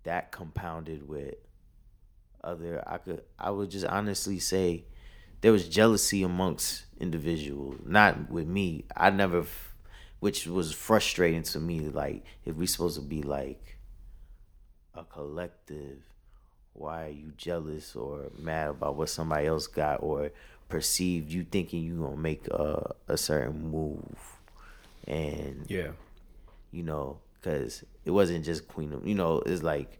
that 0.04 0.32
compounded 0.32 1.08
with 1.08 1.36
other 2.44 2.84
I 2.88 2.98
could 2.98 3.24
I 3.38 3.51
would 3.51 3.70
just 3.72 3.86
honestly 3.86 4.39
say 4.39 4.86
there 5.42 5.51
was 5.51 5.68
jealousy 5.70 6.22
amongst 6.24 6.84
individuals, 7.00 7.80
not 7.86 8.30
with 8.30 8.48
me. 8.48 8.86
I 8.96 9.10
never 9.10 9.46
which 10.20 10.48
was 10.48 10.74
frustrating 10.74 11.44
to 11.44 11.60
me 11.60 11.82
like 11.82 12.25
if 12.46 12.56
we 12.56 12.68
supposed 12.68 12.96
to 12.98 13.01
be 13.01 13.22
like 13.22 13.78
a 14.94 15.04
collective 15.04 16.00
why 16.74 17.06
are 17.06 17.10
you 17.10 17.32
jealous 17.38 17.96
or 17.96 18.30
mad 18.38 18.70
about 18.70 18.96
what 18.96 19.10
somebody 19.10 19.48
else 19.48 19.68
got 19.68 20.01
or 20.01 20.32
perceived 20.68 21.32
you 21.32 21.44
thinking 21.44 21.84
you 21.84 22.00
gonna 22.01 22.16
make 22.18 22.48
a, 22.50 22.94
a 23.08 23.18
certain 23.18 23.70
move 23.70 24.16
and 25.08 25.66
Yeah. 25.70 25.92
you 26.72 26.84
know, 26.84 27.18
because 27.36 27.84
it 28.10 28.13
wasn't 28.13 28.44
just 28.44 28.68
Queendom. 28.68 29.06
You 29.06 29.13
know, 29.13 29.44
it's 29.46 29.62
like, 29.62 30.00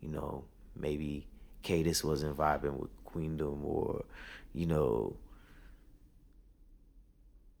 you 0.00 0.08
know, 0.08 0.44
maybe 0.74 1.28
Cadis 1.62 2.02
wasn't 2.02 2.36
vibing 2.36 2.80
with 2.80 2.90
Queendom, 3.04 3.64
or 3.64 4.04
you 4.52 4.66
know, 4.66 5.16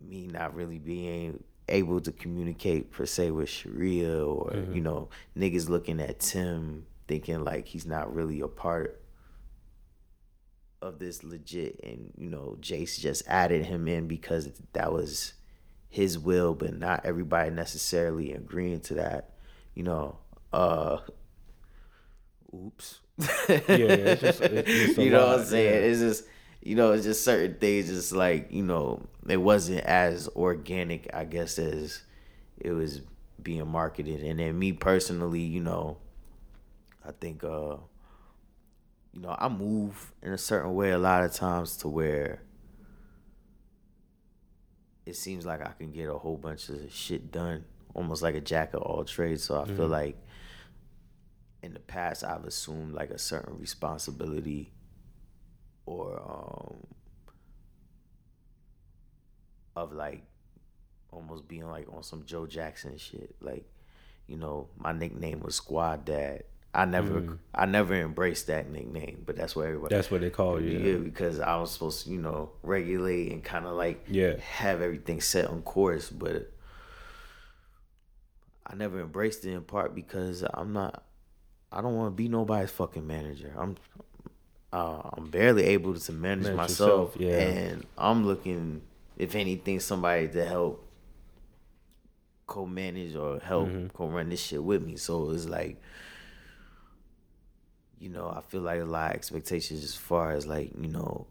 me 0.00 0.26
not 0.26 0.52
really 0.52 0.80
being 0.80 1.44
able 1.68 2.00
to 2.00 2.10
communicate 2.10 2.90
per 2.90 3.06
se 3.06 3.30
with 3.30 3.48
Sharia, 3.48 4.26
or 4.26 4.50
you 4.52 4.62
mm-hmm. 4.62 4.82
know, 4.82 5.10
niggas 5.38 5.68
looking 5.68 6.00
at 6.00 6.18
Tim 6.18 6.86
thinking 7.06 7.44
like 7.44 7.68
he's 7.68 7.86
not 7.86 8.12
really 8.12 8.40
a 8.40 8.48
part 8.48 9.00
of 10.82 10.98
this 10.98 11.22
legit, 11.22 11.78
and 11.84 12.12
you 12.18 12.28
know, 12.28 12.56
Jace 12.60 12.98
just 12.98 13.22
added 13.28 13.64
him 13.64 13.86
in 13.86 14.08
because 14.08 14.50
that 14.72 14.92
was 14.92 15.34
his 15.88 16.18
will, 16.18 16.52
but 16.52 16.76
not 16.76 17.06
everybody 17.06 17.50
necessarily 17.50 18.32
agreeing 18.32 18.80
to 18.80 18.94
that. 18.94 19.33
You 19.74 19.82
know, 19.84 20.18
uh 20.52 20.98
oops. 22.54 23.00
yeah, 23.18 23.26
it's 23.68 24.20
just- 24.22 24.40
it's 24.40 24.98
you 24.98 25.10
know 25.10 25.26
what 25.26 25.40
I'm 25.40 25.44
saying? 25.46 25.74
yeah. 25.82 25.88
It's 25.90 26.00
just 26.00 26.24
you 26.62 26.74
know, 26.76 26.92
it's 26.92 27.04
just 27.04 27.22
certain 27.24 27.56
things 27.58 27.88
just 27.88 28.12
like, 28.12 28.50
you 28.50 28.62
know, 28.62 29.02
it 29.28 29.36
wasn't 29.36 29.80
as 29.84 30.28
organic, 30.34 31.12
I 31.12 31.24
guess, 31.26 31.58
as 31.58 32.02
it 32.58 32.70
was 32.72 33.02
being 33.42 33.68
marketed. 33.68 34.22
And 34.22 34.38
then 34.38 34.58
me 34.58 34.72
personally, 34.72 35.42
you 35.42 35.60
know, 35.60 35.98
I 37.06 37.12
think 37.12 37.44
uh 37.44 37.76
you 39.12 39.20
know, 39.20 39.36
I 39.38 39.48
move 39.48 40.12
in 40.22 40.32
a 40.32 40.38
certain 40.38 40.74
way 40.74 40.90
a 40.90 40.98
lot 40.98 41.22
of 41.22 41.32
times 41.32 41.76
to 41.78 41.88
where 41.88 42.40
it 45.06 45.16
seems 45.16 45.44
like 45.44 45.60
I 45.60 45.72
can 45.78 45.92
get 45.92 46.08
a 46.08 46.14
whole 46.18 46.36
bunch 46.36 46.68
of 46.68 46.90
shit 46.92 47.30
done, 47.30 47.64
almost 47.94 48.22
like 48.22 48.34
a 48.34 48.40
jack 48.40 48.74
of 48.74 48.82
all 48.82 49.04
trades. 49.04 49.44
So 49.44 49.60
I 49.60 49.66
feel 49.66 49.86
like 49.88 50.16
in 51.62 51.72
the 51.72 51.80
past 51.80 52.22
I've 52.24 52.44
assumed 52.44 52.92
like 52.92 53.10
a 53.10 53.18
certain 53.18 53.58
responsibility 53.58 54.72
or 55.86 56.20
um 56.20 56.76
of 59.76 59.92
like 59.92 60.22
almost 61.10 61.48
being 61.48 61.68
like 61.68 61.86
on 61.92 62.02
some 62.02 62.24
Joe 62.24 62.46
Jackson 62.46 62.96
shit. 62.96 63.34
Like, 63.40 63.64
you 64.26 64.36
know, 64.36 64.68
my 64.76 64.92
nickname 64.92 65.40
was 65.40 65.54
Squad 65.56 66.04
Dad. 66.04 66.44
I 66.76 66.86
never 66.86 67.38
I 67.54 67.66
never 67.66 67.94
embraced 67.94 68.48
that 68.48 68.68
nickname, 68.68 69.22
but 69.24 69.36
that's 69.36 69.54
what 69.54 69.66
everybody 69.66 69.94
That's 69.94 70.10
what 70.10 70.22
they 70.22 70.30
call 70.30 70.60
you. 70.60 70.78
yeah, 70.78 70.96
because 70.98 71.38
I 71.38 71.56
was 71.56 71.70
supposed 71.70 72.04
to, 72.04 72.10
you 72.10 72.18
know, 72.20 72.50
regulate 72.64 73.30
and 73.32 73.44
kind 73.44 73.64
of 73.64 73.74
like 73.76 74.04
Yeah. 74.08 74.38
have 74.40 74.80
everything 74.82 75.20
set 75.20 75.46
on 75.46 75.62
course, 75.62 76.10
but 76.10 76.50
I 78.66 78.74
never 78.74 79.00
embraced 79.00 79.44
it 79.44 79.52
in 79.52 79.62
part 79.62 79.94
because 79.94 80.42
I'm 80.54 80.72
not. 80.72 81.04
I 81.70 81.80
don't 81.82 81.96
want 81.96 82.12
to 82.12 82.16
be 82.16 82.28
nobody's 82.28 82.70
fucking 82.70 83.06
manager. 83.06 83.52
I'm. 83.56 83.76
Uh, 84.72 85.08
I'm 85.16 85.30
barely 85.30 85.62
able 85.66 85.94
to 85.94 86.12
manage, 86.12 86.44
Manage 86.44 86.56
myself, 86.56 87.14
yourself, 87.14 87.16
yeah. 87.20 87.38
and 87.38 87.86
I'm 87.96 88.26
looking, 88.26 88.82
if 89.16 89.36
anything, 89.36 89.78
somebody 89.78 90.26
to 90.28 90.44
help 90.44 90.84
co-manage 92.48 93.14
or 93.14 93.38
help 93.38 93.68
Mm-hmm. 93.68 93.86
co-run 93.96 94.28
this 94.30 94.40
shit 94.42 94.62
with 94.62 94.84
me. 94.84 94.96
So 94.96 95.30
it's 95.30 95.46
like, 95.46 95.80
you 98.00 98.08
know, 98.08 98.28
I 98.28 98.40
feel 98.40 98.62
like 98.62 98.80
a 98.80 98.84
lot 98.84 99.10
of 99.12 99.16
expectations 99.16 99.84
as 99.84 99.94
far 99.94 100.32
as 100.32 100.44
like, 100.46 100.72
you 100.76 100.88
know, 100.88 101.26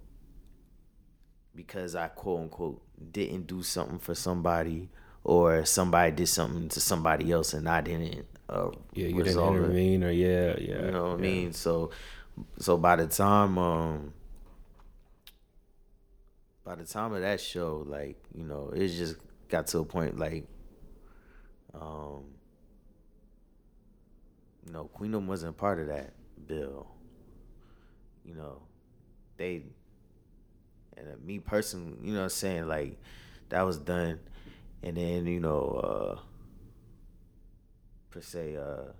because 1.56 1.96
I 1.96 2.08
quote 2.08 2.42
unquote 2.42 2.82
didn't 3.12 3.48
do 3.48 3.62
something 3.62 4.00
for 4.00 4.16
somebody 4.16 4.90
or 5.24 5.66
somebody 5.66 6.12
did 6.12 6.28
something 6.28 6.70
to 6.70 6.80
somebody 6.80 7.32
else 7.32 7.54
and 7.54 7.68
I 7.68 7.82
didn't 7.82 8.26
uh 8.50 8.72
Yeah, 8.94 9.08
you 9.08 9.24
didn't 9.24 9.44
intervene 9.44 10.04
or 10.04 10.12
yeah, 10.12 10.56
yeah. 10.60 10.86
You 10.86 10.92
know 10.92 11.04
what 11.12 11.20
I 11.20 11.22
mean? 11.22 11.54
So 11.54 11.92
so 12.60 12.78
by 12.78 12.96
the 12.98 13.08
time 13.08 13.58
um 13.58 14.14
by 16.64 16.76
the 16.76 16.86
time 16.86 17.14
of 17.14 17.22
that 17.22 17.42
show, 17.42 17.84
like, 17.86 18.18
you 18.34 18.46
know, 18.46 18.72
it 18.74 18.88
just 18.88 19.16
got 19.50 19.68
to 19.68 19.80
a 19.80 19.86
point 19.86 20.18
like 20.18 20.46
um 21.74 22.24
you 24.66 24.72
know, 24.72 24.90
Queendom 24.94 25.28
wasn't 25.28 25.58
part 25.58 25.80
of 25.80 25.88
that 25.88 26.14
bill. 26.48 26.88
You 28.26 28.36
know, 28.36 28.62
they 29.38 29.64
and 30.96 31.26
me 31.26 31.40
personally, 31.40 31.98
you 32.02 32.14
know 32.14 32.20
what 32.20 32.24
I'm 32.26 32.30
saying, 32.30 32.68
like 32.68 33.00
that 33.50 33.62
was 33.64 33.78
done 33.78 34.20
and 34.84 34.98
then, 34.98 35.26
you 35.26 35.40
know, 35.40 35.62
uh 35.84 36.20
per 38.12 38.22
se, 38.22 38.56
uh 38.58 38.92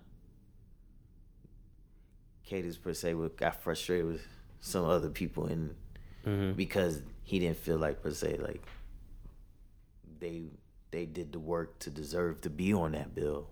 Cadence 2.44 2.76
per 2.76 2.92
se 2.92 3.14
would- 3.14 3.36
got 3.36 3.62
frustrated 3.62 4.06
with 4.06 4.26
some 4.60 4.84
other 4.84 5.08
people 5.10 5.46
and 5.46 5.74
Mhm. 6.26 6.56
because 6.56 7.02
he 7.22 7.38
didn't 7.38 7.56
feel 7.58 7.76
like 7.78 8.02
per 8.02 8.10
se 8.10 8.36
like 8.38 8.62
they 10.20 10.44
they 10.90 11.04
did 11.06 11.32
the 11.32 11.38
work 11.38 11.78
to 11.80 11.90
deserve 11.90 12.40
to 12.42 12.48
be 12.50 12.72
on 12.72 12.92
that 12.92 13.14
bill. 13.14 13.48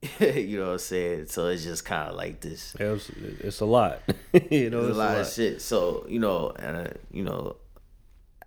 you 0.20 0.58
know 0.60 0.66
what 0.66 0.72
I'm 0.74 0.78
saying? 0.78 1.26
So 1.26 1.48
it's 1.48 1.64
just 1.64 1.84
kind 1.84 2.08
of 2.08 2.14
like 2.14 2.40
this. 2.40 2.74
It 2.78 2.84
was, 2.84 3.10
it's 3.40 3.58
a 3.60 3.64
lot. 3.66 4.00
you 4.50 4.70
know, 4.70 4.82
There's 4.82 4.90
it's 4.90 4.96
a 4.96 5.00
lot 5.00 5.18
of 5.18 5.26
shit. 5.28 5.60
So 5.60 6.06
you 6.08 6.20
know, 6.20 6.50
and 6.56 6.76
uh, 6.86 6.90
you 7.10 7.24
know, 7.24 7.56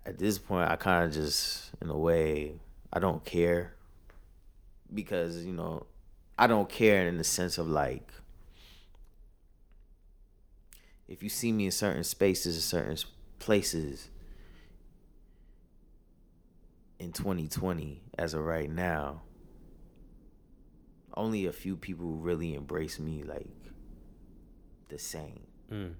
at 0.04 0.18
this 0.18 0.38
point, 0.38 0.70
I 0.70 0.76
kind 0.76 1.06
of 1.06 1.12
just, 1.12 1.70
in 1.80 1.88
a 1.88 1.96
way, 1.96 2.60
I 2.92 2.98
don't 2.98 3.24
care 3.24 3.74
because 4.92 5.44
you 5.44 5.52
know 5.52 5.86
I 6.38 6.46
don't 6.46 6.68
care 6.68 7.06
in 7.08 7.18
the 7.18 7.24
sense 7.24 7.58
of 7.58 7.66
like 7.66 8.12
if 11.08 11.22
you 11.22 11.28
see 11.28 11.52
me 11.52 11.66
in 11.66 11.70
certain 11.70 12.04
spaces, 12.04 12.64
certain 12.64 12.96
places 13.38 14.08
in 16.98 17.12
2020 17.12 18.00
as 18.16 18.32
of 18.32 18.42
right 18.42 18.70
now, 18.70 19.22
only 21.14 21.44
a 21.46 21.52
few 21.52 21.76
people 21.76 22.12
really 22.12 22.54
embrace 22.54 22.98
me 22.98 23.24
like 23.24 23.50
the 24.88 24.98
same. 24.98 25.42
Mm. 25.70 25.94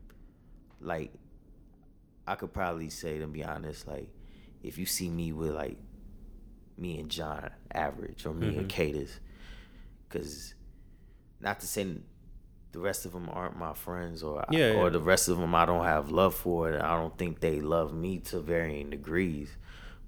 Like 0.81 1.13
I 2.27 2.35
could 2.37 2.53
probably 2.53 2.89
say 2.91 3.19
to 3.19 3.27
be 3.27 3.45
honest, 3.45 3.87
like 3.89 4.09
if 4.63 4.79
you 4.79 4.87
see 4.87 5.09
me 5.11 5.33
with 5.33 5.51
like 5.51 5.79
me 6.79 6.99
and 7.01 7.11
John 7.11 7.51
average 7.73 8.25
or 8.27 8.33
me 8.35 8.49
Mm-hmm. 8.51 8.59
and 8.61 8.69
Cadis, 8.69 9.19
because 10.09 10.55
not 11.41 11.61
to 11.61 11.67
say 11.67 11.97
the 12.73 12.79
rest 12.79 13.05
of 13.05 13.13
them 13.13 13.29
aren't 13.31 13.57
my 13.59 13.75
friends 13.75 14.23
or 14.23 14.45
Yeah, 14.51 14.71
or 14.75 14.85
yeah. 14.85 14.89
the 14.91 15.01
rest 15.01 15.29
of 15.29 15.37
them 15.39 15.55
I 15.55 15.67
don't 15.67 15.85
have 15.85 16.11
love 16.11 16.35
for 16.35 16.71
and 16.71 16.83
I 16.83 16.97
don't 16.97 17.17
think 17.19 17.41
they 17.41 17.61
love 17.61 17.93
me 17.93 18.19
to 18.21 18.41
varying 18.41 18.91
degrees, 18.91 19.51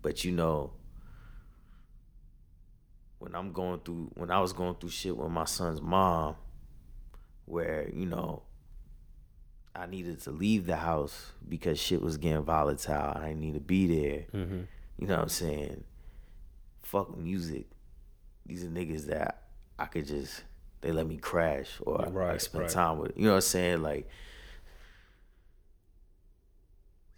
but 0.00 0.24
you 0.24 0.32
know 0.32 0.72
when 3.18 3.34
I'm 3.34 3.52
going 3.52 3.80
through 3.80 4.10
when 4.14 4.30
I 4.30 4.40
was 4.40 4.52
going 4.52 4.74
through 4.76 4.90
shit 4.90 5.16
with 5.16 5.30
my 5.30 5.44
son's 5.44 5.80
mom 5.80 6.36
where 7.46 7.88
you 7.92 8.06
know 8.06 8.42
I 9.76 9.86
needed 9.86 10.20
to 10.22 10.30
leave 10.30 10.66
the 10.66 10.76
house 10.76 11.32
because 11.48 11.78
shit 11.80 12.00
was 12.00 12.16
getting 12.16 12.42
volatile. 12.44 13.12
I 13.16 13.28
didn't 13.28 13.40
need 13.40 13.54
to 13.54 13.60
be 13.60 13.86
there. 13.86 14.24
Mm-hmm. 14.32 14.60
You 14.98 15.06
know 15.08 15.16
what 15.16 15.22
I'm 15.22 15.28
saying? 15.28 15.84
Fuck 16.82 17.16
music. 17.18 17.66
These 18.46 18.62
are 18.64 18.68
niggas 18.68 19.06
that 19.06 19.42
I 19.78 19.86
could 19.86 20.06
just 20.06 20.44
they 20.80 20.92
let 20.92 21.06
me 21.06 21.16
crash 21.16 21.70
or 21.80 22.00
I- 22.02 22.34
I 22.34 22.36
spend 22.38 22.62
right. 22.64 22.70
time 22.70 22.98
with. 22.98 23.12
You 23.16 23.24
know 23.24 23.30
what 23.30 23.36
I'm 23.36 23.40
saying? 23.42 23.82
Like 23.82 24.08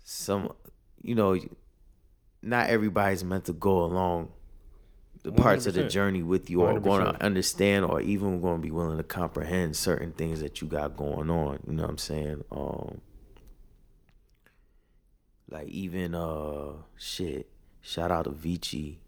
some 0.04 0.52
you 1.02 1.14
know 1.14 1.36
not 2.42 2.70
everybody's 2.70 3.24
meant 3.24 3.44
to 3.46 3.52
go 3.52 3.84
along 3.84 4.30
the 5.26 5.32
parts 5.32 5.66
of 5.66 5.74
the 5.74 5.88
journey 5.88 6.22
with 6.22 6.48
you 6.48 6.62
are 6.62 6.78
going 6.78 7.04
to 7.04 7.20
understand 7.22 7.84
or 7.84 8.00
even 8.00 8.40
going 8.40 8.58
to 8.58 8.62
be 8.62 8.70
willing 8.70 8.96
to 8.96 9.02
comprehend 9.02 9.76
certain 9.76 10.12
things 10.12 10.40
that 10.40 10.60
you 10.60 10.68
got 10.68 10.96
going 10.96 11.28
on 11.30 11.58
you 11.66 11.72
know 11.74 11.82
what 11.82 11.90
i'm 11.90 11.98
saying? 11.98 12.44
Um 12.52 13.00
like 15.50 15.68
even 15.68 16.14
uh 16.14 16.72
shit 16.96 17.48
shout 17.80 18.10
out 18.10 18.24
to 18.24 18.30
Vici 18.30 19.00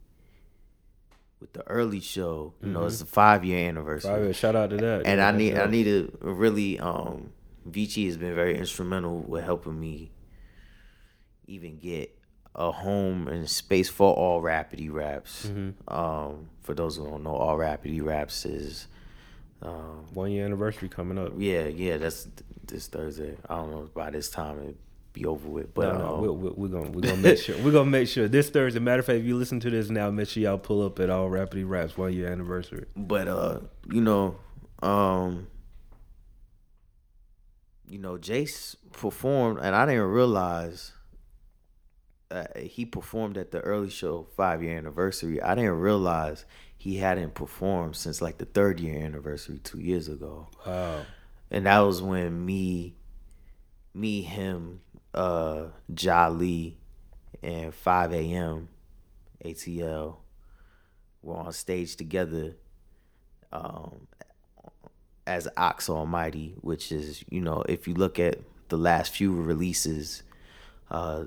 with 1.41 1.53
the 1.53 1.67
early 1.69 2.01
show 2.01 2.53
you 2.63 2.71
know 2.71 2.85
it's 2.87 2.99
the 2.99 3.07
five 3.07 3.45
year 3.45 3.69
anniversary. 3.69 4.11
Five 4.11 4.23
years. 4.23 4.37
Shout 4.37 4.57
out 4.57 4.71
to 4.71 4.77
that. 4.77 5.07
and 5.07 5.19
Yeah, 5.19 5.29
I 5.29 5.31
need 5.31 5.57
I 5.57 5.67
need 5.67 5.85
to 5.85 6.17
really 6.21 6.81
um 6.81 7.31
Vici 7.65 8.07
has 8.07 8.17
been 8.17 8.35
very 8.35 8.59
instrumental 8.59 9.21
with 9.21 9.45
helping 9.45 9.79
me 9.79 10.11
even 11.47 11.79
get 11.79 12.18
a 12.55 12.73
home 12.73 13.29
and 13.29 13.49
space 13.49 13.89
for 13.89 14.13
all 14.15 14.43
Rappity 14.43 14.93
Raps. 14.93 15.47
Mm-hmm. 15.47 15.93
Um 15.95 16.49
for 16.63 16.75
those 16.75 16.97
who 16.97 17.05
don't 17.09 17.23
know, 17.23 17.35
all 17.35 17.57
Rappity 17.57 18.03
Raps 18.05 18.45
is 18.45 18.87
um 19.63 20.07
one 20.15 20.31
year 20.31 20.45
anniversary 20.45 20.89
coming 20.89 21.19
up. 21.19 21.33
yeah, 21.37 21.67
yeah, 21.67 21.97
that's 21.99 22.25
th- 22.25 22.33
this 22.67 22.87
Thursday. 22.87 23.37
I 23.49 23.57
don't 23.57 23.71
know 23.71 23.91
by 23.95 24.11
this 24.11 24.29
time 24.31 24.59
it 24.63 24.77
be 25.15 25.25
over 25.25 25.49
with. 25.49 25.75
But 25.75 25.95
no, 25.95 25.99
no, 25.99 26.15
um, 26.15 26.21
we're, 26.21 26.33
we're, 26.33 26.53
we're 26.53 26.69
gonna 26.69 26.91
we're 26.91 27.01
gonna 27.01 27.17
make 27.17 27.39
sure 27.39 27.57
we're 27.63 27.73
gonna 27.73 27.91
make 27.91 28.09
sure 28.09 28.29
this 28.29 28.51
Thursday. 28.51 28.79
Matter 28.81 29.01
of 29.01 29.07
fact, 29.07 29.19
if 29.21 29.25
you 29.25 29.37
listen 29.37 29.59
to 29.61 29.71
this 29.71 29.89
now, 29.91 30.11
make 30.11 30.29
sure 30.29 30.43
y'all 30.43 30.59
pull 30.59 30.85
up 30.85 30.99
at 31.01 31.11
all 31.11 31.29
Rappity 31.29 31.69
Raps 31.69 31.97
one 31.97 32.13
year 32.13 32.31
anniversary. 32.31 32.85
but 32.97 33.27
uh 33.29 33.61
you 33.91 34.01
know 34.01 34.37
um 34.83 35.47
you 37.89 37.99
know 37.99 38.17
jace 38.19 38.77
performed 38.93 39.59
and 39.63 39.75
i 39.75 39.87
didn't 39.87 40.03
realize 40.03 40.93
uh, 42.31 42.45
he 42.59 42.85
performed 42.85 43.37
at 43.38 43.51
the 43.51 43.61
early 43.61 43.88
show 43.91 44.27
five 44.37 44.62
year 44.62 44.77
anniversary 44.77 45.41
i 45.43 45.55
didn't 45.55 45.79
realize 45.79 46.45
he 46.77 46.97
hadn't 46.97 47.35
performed 47.35 47.97
since 47.97 48.21
like 48.21 48.38
the 48.38 48.45
third 48.45 48.79
year 48.81 49.03
anniversary 49.03 49.59
two 49.59 49.81
years 49.81 50.09
ago 50.09 50.47
Wow. 50.67 51.03
and 51.51 51.67
that 51.67 51.79
was 51.81 52.03
when 52.03 52.45
me 52.45 52.95
me 53.95 54.23
him 54.23 54.81
uh 55.14 55.67
jolly 55.95 56.77
and 57.43 57.73
5 57.75 58.12
a.m 58.12 58.69
atl 59.45 60.17
were 61.23 61.37
on 61.37 61.53
stage 61.53 61.97
together 61.97 62.57
um 63.53 64.07
as 65.27 65.49
ox 65.57 65.88
almighty 65.91 66.55
which 66.61 66.91
is 66.93 67.25
you 67.31 67.41
know 67.41 67.62
if 67.69 67.87
you 67.88 67.95
look 67.95 68.19
at 68.19 68.38
the 68.69 68.77
last 68.77 69.14
few 69.14 69.35
releases 69.35 70.23
uh 70.91 71.25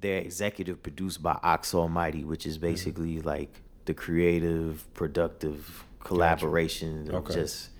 they're 0.00 0.20
executive 0.20 0.82
produced 0.82 1.22
by 1.22 1.38
ox 1.42 1.74
almighty 1.74 2.24
which 2.24 2.46
is 2.46 2.58
basically 2.58 3.20
like 3.20 3.60
the 3.84 3.94
creative 3.94 4.86
productive 4.94 5.84
collaboration 6.00 7.08
of 7.08 7.14
Okay. 7.16 7.34
just 7.34 7.70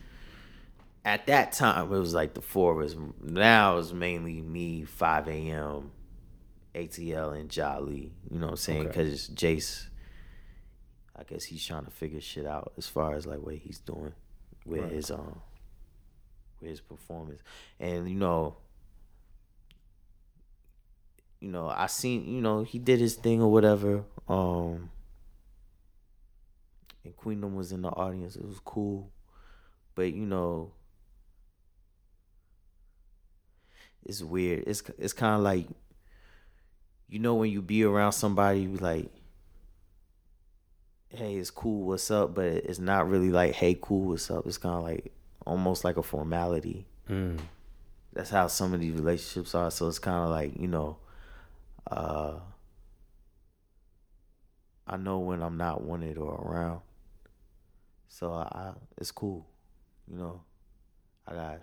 at 1.04 1.26
that 1.26 1.52
time 1.52 1.86
it 1.92 1.98
was 1.98 2.12
like 2.14 2.34
the 2.34 2.42
four 2.42 2.78
of 2.80 2.86
us. 2.86 2.94
Now 3.22 3.78
it's 3.78 3.92
mainly 3.92 4.42
me, 4.42 4.84
5 4.84 5.28
a.m., 5.28 5.92
ATL, 6.74 7.38
and 7.40 7.48
Jolly. 7.48 8.12
You 8.30 8.38
know 8.38 8.46
what 8.46 8.50
I'm 8.52 8.56
saying? 8.56 8.80
Okay. 8.88 8.88
Because 9.04 9.28
Jace, 9.30 9.86
I 11.16 11.22
guess 11.24 11.44
he's 11.44 11.64
trying 11.64 11.84
to 11.86 11.90
figure 11.90 12.20
shit 12.20 12.46
out 12.46 12.72
as 12.76 12.86
far 12.86 13.14
as 13.14 13.26
like 13.26 13.38
what 13.40 13.54
he's 13.54 13.78
doing 13.78 14.12
with 14.66 14.80
Right. 14.82 14.92
his 14.92 15.10
um 15.10 15.40
with 16.60 16.70
his 16.70 16.80
performance. 16.80 17.40
And 17.78 18.08
you 18.08 18.16
know, 18.16 18.56
you 21.40 21.50
know, 21.50 21.68
I 21.68 21.86
seen 21.86 22.26
you 22.26 22.40
know 22.40 22.62
he 22.62 22.78
did 22.78 23.00
his 23.00 23.14
thing 23.14 23.42
or 23.42 23.50
whatever. 23.50 24.04
Um, 24.28 24.90
and 27.04 27.16
Queendom 27.16 27.54
was 27.54 27.72
in 27.72 27.82
the 27.82 27.88
audience. 27.88 28.36
It 28.36 28.44
was 28.44 28.60
cool, 28.60 29.10
but 29.94 30.12
you 30.12 30.26
know, 30.26 30.72
it's 34.04 34.22
weird. 34.22 34.64
It's 34.66 34.82
it's 34.98 35.12
kind 35.12 35.36
of 35.36 35.40
like, 35.40 35.66
you 37.08 37.18
know, 37.18 37.34
when 37.34 37.50
you 37.50 37.62
be 37.62 37.84
around 37.84 38.12
somebody, 38.12 38.60
you 38.60 38.76
like, 38.76 39.10
hey, 41.08 41.36
it's 41.36 41.50
cool, 41.50 41.86
what's 41.86 42.10
up? 42.10 42.34
But 42.34 42.46
it's 42.46 42.78
not 42.78 43.08
really 43.08 43.30
like, 43.30 43.54
hey, 43.54 43.78
cool, 43.80 44.08
what's 44.08 44.30
up? 44.30 44.46
It's 44.46 44.58
kind 44.58 44.76
of 44.76 44.84
like 44.84 45.12
almost 45.46 45.84
like 45.84 45.96
a 45.96 46.02
formality. 46.02 46.86
Mm. 47.08 47.38
That's 48.12 48.30
how 48.30 48.48
some 48.48 48.74
of 48.74 48.80
these 48.80 48.94
relationships 48.94 49.54
are. 49.54 49.70
So 49.70 49.88
it's 49.88 49.98
kind 49.98 50.24
of 50.24 50.30
like 50.30 50.58
you 50.60 50.68
know, 50.68 50.98
uh, 51.90 52.38
I 54.86 54.96
know 54.96 55.18
when 55.20 55.42
I'm 55.42 55.56
not 55.56 55.82
wanted 55.82 56.18
or 56.18 56.34
around. 56.34 56.80
So 58.08 58.32
I, 58.32 58.42
I 58.42 58.72
it's 58.98 59.12
cool, 59.12 59.46
you 60.10 60.16
know. 60.18 60.42
I 61.26 61.34
got 61.34 61.60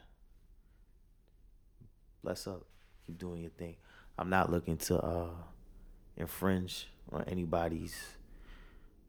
bless 2.24 2.48
up, 2.48 2.64
keep 3.06 3.18
doing 3.18 3.42
your 3.42 3.52
thing. 3.52 3.76
I'm 4.18 4.30
not 4.30 4.52
looking 4.52 4.78
to 4.78 4.98
uh 5.00 5.30
infringe 6.16 6.88
on 7.12 7.24
anybody's 7.28 7.96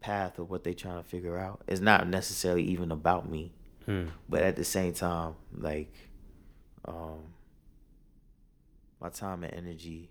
path 0.00 0.38
or 0.38 0.44
what 0.44 0.62
they're 0.64 0.74
trying 0.74 1.02
to 1.02 1.08
figure 1.08 1.38
out. 1.38 1.62
It's 1.66 1.80
not 1.80 2.08
necessarily 2.08 2.62
even 2.64 2.90
about 2.92 3.28
me, 3.30 3.52
Mm. 3.86 4.10
but 4.28 4.42
at 4.42 4.56
the 4.56 4.64
same 4.64 4.92
time, 4.92 5.34
like, 5.56 5.92
um, 6.84 7.20
my 9.00 9.08
time 9.08 9.42
and 9.44 9.54
energy 9.54 10.10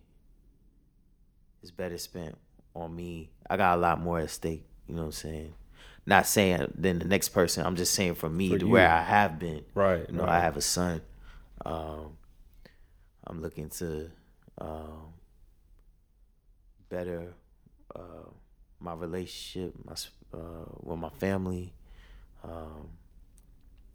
is 1.61 1.71
better 1.71 1.97
spent 1.97 2.37
on 2.75 2.95
me. 2.95 3.29
I 3.49 3.57
got 3.57 3.77
a 3.77 3.81
lot 3.81 3.99
more 4.01 4.19
at 4.19 4.29
stake. 4.29 4.65
You 4.87 4.95
know 4.95 5.01
what 5.01 5.05
I'm 5.07 5.11
saying? 5.13 5.53
Not 6.05 6.25
saying 6.25 6.71
than 6.75 6.99
the 6.99 7.05
next 7.05 7.29
person. 7.29 7.65
I'm 7.65 7.75
just 7.75 7.93
saying 7.93 8.15
for 8.15 8.29
me 8.29 8.49
For 8.49 8.59
to 8.59 8.65
you. 8.65 8.71
where 8.71 8.89
I 8.89 9.01
have 9.01 9.39
been. 9.39 9.65
Right. 9.73 10.05
You 10.07 10.15
know, 10.15 10.23
right. 10.23 10.37
I 10.37 10.39
have 10.39 10.55
a 10.55 10.61
son. 10.61 11.01
Um, 11.65 12.17
I'm 13.25 13.41
looking 13.41 13.69
to 13.69 14.09
um, 14.59 15.13
better 16.89 17.33
uh, 17.93 18.29
my 18.79 18.93
relationship, 18.93 19.73
my 19.83 19.93
uh, 20.33 20.65
with 20.81 20.99
my 20.99 21.09
family. 21.09 21.73
Um, 22.43 22.89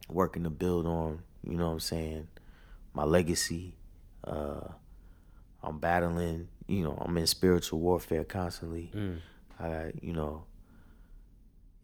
working 0.09 0.42
to 0.44 0.51
build 0.51 0.87
on, 0.87 1.22
you 1.42 1.57
know 1.57 1.66
what 1.66 1.72
I'm 1.72 1.81
saying, 1.81 2.29
my 2.92 3.05
legacy. 3.05 3.75
Uh, 4.25 4.61
I'm 5.62 5.79
battling, 5.79 6.48
you 6.72 6.82
know, 6.85 6.96
I'm 7.00 7.16
in 7.18 7.26
spiritual 7.26 7.80
warfare 7.80 8.24
constantly. 8.24 8.90
Mm. 8.94 9.18
I, 9.61 9.92
you 10.00 10.12
know, 10.12 10.44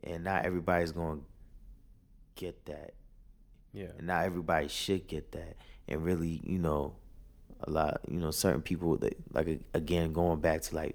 and 0.03 0.24
not 0.24 0.44
everybody's 0.44 0.92
going 0.92 1.18
to 1.20 1.24
get 2.35 2.64
that 2.66 2.94
Yeah. 3.72 3.88
and 3.98 4.07
not 4.07 4.24
everybody 4.24 4.68
should 4.68 5.07
get 5.09 5.33
that 5.33 5.57
and 5.88 6.05
really 6.05 6.40
you 6.44 6.59
know 6.59 6.94
a 7.61 7.70
lot 7.70 8.01
you 8.09 8.20
know 8.20 8.31
certain 8.31 8.62
people 8.62 8.96
that 8.98 9.16
like 9.33 9.61
again 9.74 10.12
going 10.12 10.38
back 10.38 10.62
to 10.62 10.77
like 10.77 10.94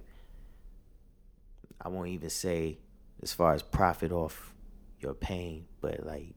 i 1.81 1.89
won't 1.89 2.07
even 2.07 2.29
say 2.29 2.79
as 3.21 3.33
far 3.33 3.53
as 3.53 3.61
profit 3.61 4.13
off 4.13 4.53
your 4.99 5.13
pain, 5.13 5.65
but 5.81 6.05
like 6.05 6.33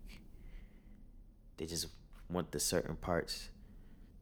they 1.57 1.67
just 1.67 1.87
want 2.29 2.51
the 2.51 2.59
certain 2.61 2.97
parts. 2.97 3.51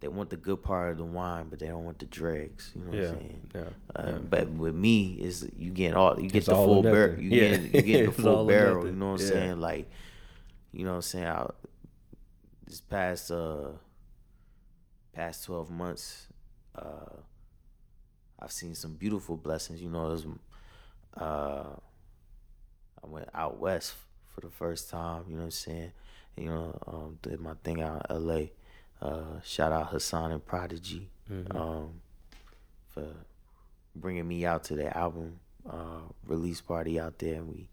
They 0.05 0.09
want 0.09 0.29
the 0.29 0.37
good 0.37 0.63
part 0.63 0.91
of 0.91 0.99
the 0.99 1.05
wine, 1.07 1.47
but 1.49 1.59
they 1.61 1.69
don't 1.69 1.83
want 1.87 1.99
the 1.99 2.05
dregs. 2.05 2.73
You 2.75 2.83
know 2.83 2.91
what 2.91 2.99
Yeah, 2.99 3.09
I'm 3.09 3.19
saying? 3.21 3.51
yeah, 3.55 3.61
Uh, 3.97 4.07
yeah. 4.11 4.19
But 4.29 4.51
with 4.51 4.75
me, 4.75 5.13
is 5.19 5.49
you 5.57 5.71
get 5.71 5.95
all 5.95 6.21
you 6.21 6.29
get 6.29 6.37
It's 6.41 6.47
the 6.49 6.55
full 6.55 6.83
barrel. 6.83 7.19
You 7.19 7.31
Yeah. 7.31 7.57
get 7.57 7.75
you 7.75 7.83
get 7.83 8.05
the 8.05 8.13
full 8.23 8.47
barrel. 8.47 8.85
You 8.87 8.93
know 8.93 9.13
what 9.13 9.23
I'm 9.23 9.27
saying? 9.27 9.61
Like, 9.63 9.91
you 10.73 10.85
know 10.85 10.91
what 10.91 10.97
I'm 10.97 11.01
saying? 11.03 11.27
I, 11.27 11.47
this 12.67 12.83
past 12.83 13.31
uh 13.31 13.69
past 15.15 15.47
twelve 15.47 15.71
months, 15.71 16.27
uh, 16.77 17.17
I've 18.39 18.53
seen 18.53 18.75
some 18.75 18.93
beautiful 18.97 19.39
blessings. 19.39 19.81
You 19.81 19.89
know, 19.89 20.09
there's 20.11 20.27
uh, 21.17 21.65
I 23.03 23.07
went 23.07 23.31
out 23.33 23.59
west 23.59 23.95
for 24.35 24.43
the 24.43 24.51
first 24.51 24.91
time. 24.91 25.23
You 25.29 25.37
know 25.37 25.45
what 25.45 25.45
I'm 25.47 25.51
saying? 25.53 25.93
You 26.37 26.45
know, 26.51 26.79
um, 26.87 27.19
did 27.23 27.41
my 27.41 27.55
thing 27.65 27.81
out 27.81 28.05
in 28.11 28.17
L.A. 28.17 28.53
Uh, 29.01 29.41
shout 29.43 29.73
out 29.73 29.89
Hassan 29.89 30.33
and 30.33 30.45
Prodigy 30.45 31.11
um, 31.51 32.01
for 32.89 33.07
bringing 33.95 34.27
me 34.27 34.47
out 34.47 34.65
to 34.65 34.77
their 34.77 34.97
album 34.97 35.41
uh, 35.69 36.01
release 36.27 36.61
party 36.61 36.99
out 36.99 37.19
there, 37.19 37.35
and 37.35 37.49
we 37.49 37.69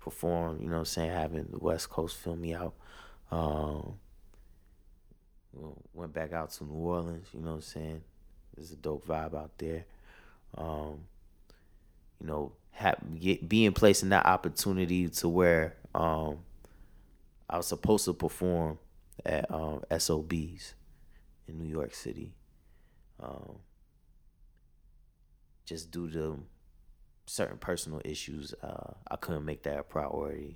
performed. 0.00 0.60
You 0.60 0.66
know 0.66 0.74
what 0.74 0.78
I'm 0.80 0.84
saying? 0.86 1.10
Having 1.10 1.48
the 1.50 1.58
West 1.58 1.90
Coast 1.90 2.16
film 2.16 2.40
me 2.40 2.54
out. 2.54 2.74
Um, 3.30 3.94
went 5.94 6.12
back 6.12 6.32
out 6.32 6.50
to 6.52 6.64
New 6.64 6.74
Orleans. 6.74 7.28
You 7.32 7.40
know 7.40 7.50
what 7.50 7.56
I'm 7.56 7.62
saying? 7.62 8.02
There's 8.56 8.72
a 8.72 8.76
dope 8.76 9.06
vibe 9.06 9.34
out 9.34 9.52
there. 9.58 9.84
Um, 10.56 11.00
you 12.20 12.26
know, 12.26 12.52
have, 12.72 12.98
get, 13.18 13.48
being 13.48 13.72
placed 13.72 14.02
in 14.02 14.10
that 14.10 14.26
opportunity 14.26 15.08
to 15.08 15.28
where 15.28 15.74
um, 15.94 16.38
I 17.48 17.56
was 17.56 17.66
supposed 17.66 18.04
to 18.06 18.12
perform 18.12 18.78
at 19.24 19.50
um, 19.50 19.82
SOBs 19.96 20.74
in 21.46 21.58
New 21.58 21.68
York 21.68 21.94
City. 21.94 22.34
Um, 23.18 23.56
just 25.66 25.90
due 25.90 26.10
to 26.10 26.42
certain 27.26 27.58
personal 27.58 28.00
issues, 28.04 28.54
uh, 28.62 28.94
I 29.10 29.16
couldn't 29.16 29.44
make 29.44 29.62
that 29.64 29.78
a 29.78 29.82
priority 29.82 30.54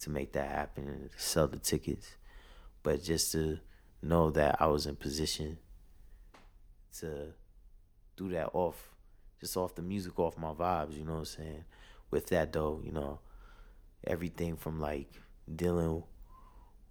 to 0.00 0.10
make 0.10 0.32
that 0.32 0.48
happen 0.48 0.88
and 0.88 1.10
to 1.10 1.18
sell 1.18 1.48
the 1.48 1.58
tickets. 1.58 2.16
But 2.82 3.02
just 3.02 3.32
to 3.32 3.58
know 4.02 4.30
that 4.30 4.56
I 4.60 4.66
was 4.66 4.86
in 4.86 4.96
position 4.96 5.58
to 7.00 7.32
do 8.16 8.28
that 8.30 8.50
off, 8.52 8.90
just 9.40 9.56
off 9.56 9.74
the 9.74 9.82
music, 9.82 10.18
off 10.18 10.36
my 10.38 10.52
vibes, 10.52 10.96
you 10.96 11.04
know 11.04 11.12
what 11.12 11.18
I'm 11.20 11.24
saying? 11.24 11.64
With 12.10 12.26
that 12.28 12.52
though, 12.52 12.80
you 12.84 12.92
know, 12.92 13.20
everything 14.06 14.56
from 14.56 14.80
like 14.80 15.10
dealing 15.52 16.02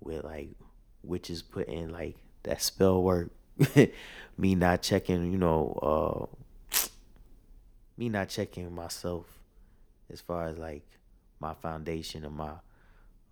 with 0.01 0.23
like 0.23 0.49
witches 1.03 1.41
putting 1.41 1.89
like 1.89 2.15
that 2.43 2.61
spell 2.61 3.03
work, 3.03 3.31
me 4.37 4.55
not 4.55 4.81
checking, 4.81 5.31
you 5.31 5.37
know, 5.37 6.29
uh, 6.71 6.87
me 7.97 8.09
not 8.09 8.29
checking 8.29 8.73
myself 8.73 9.25
as 10.11 10.21
far 10.21 10.47
as 10.47 10.57
like 10.57 10.83
my 11.39 11.53
foundation 11.53 12.25
and 12.25 12.35
my 12.35 12.53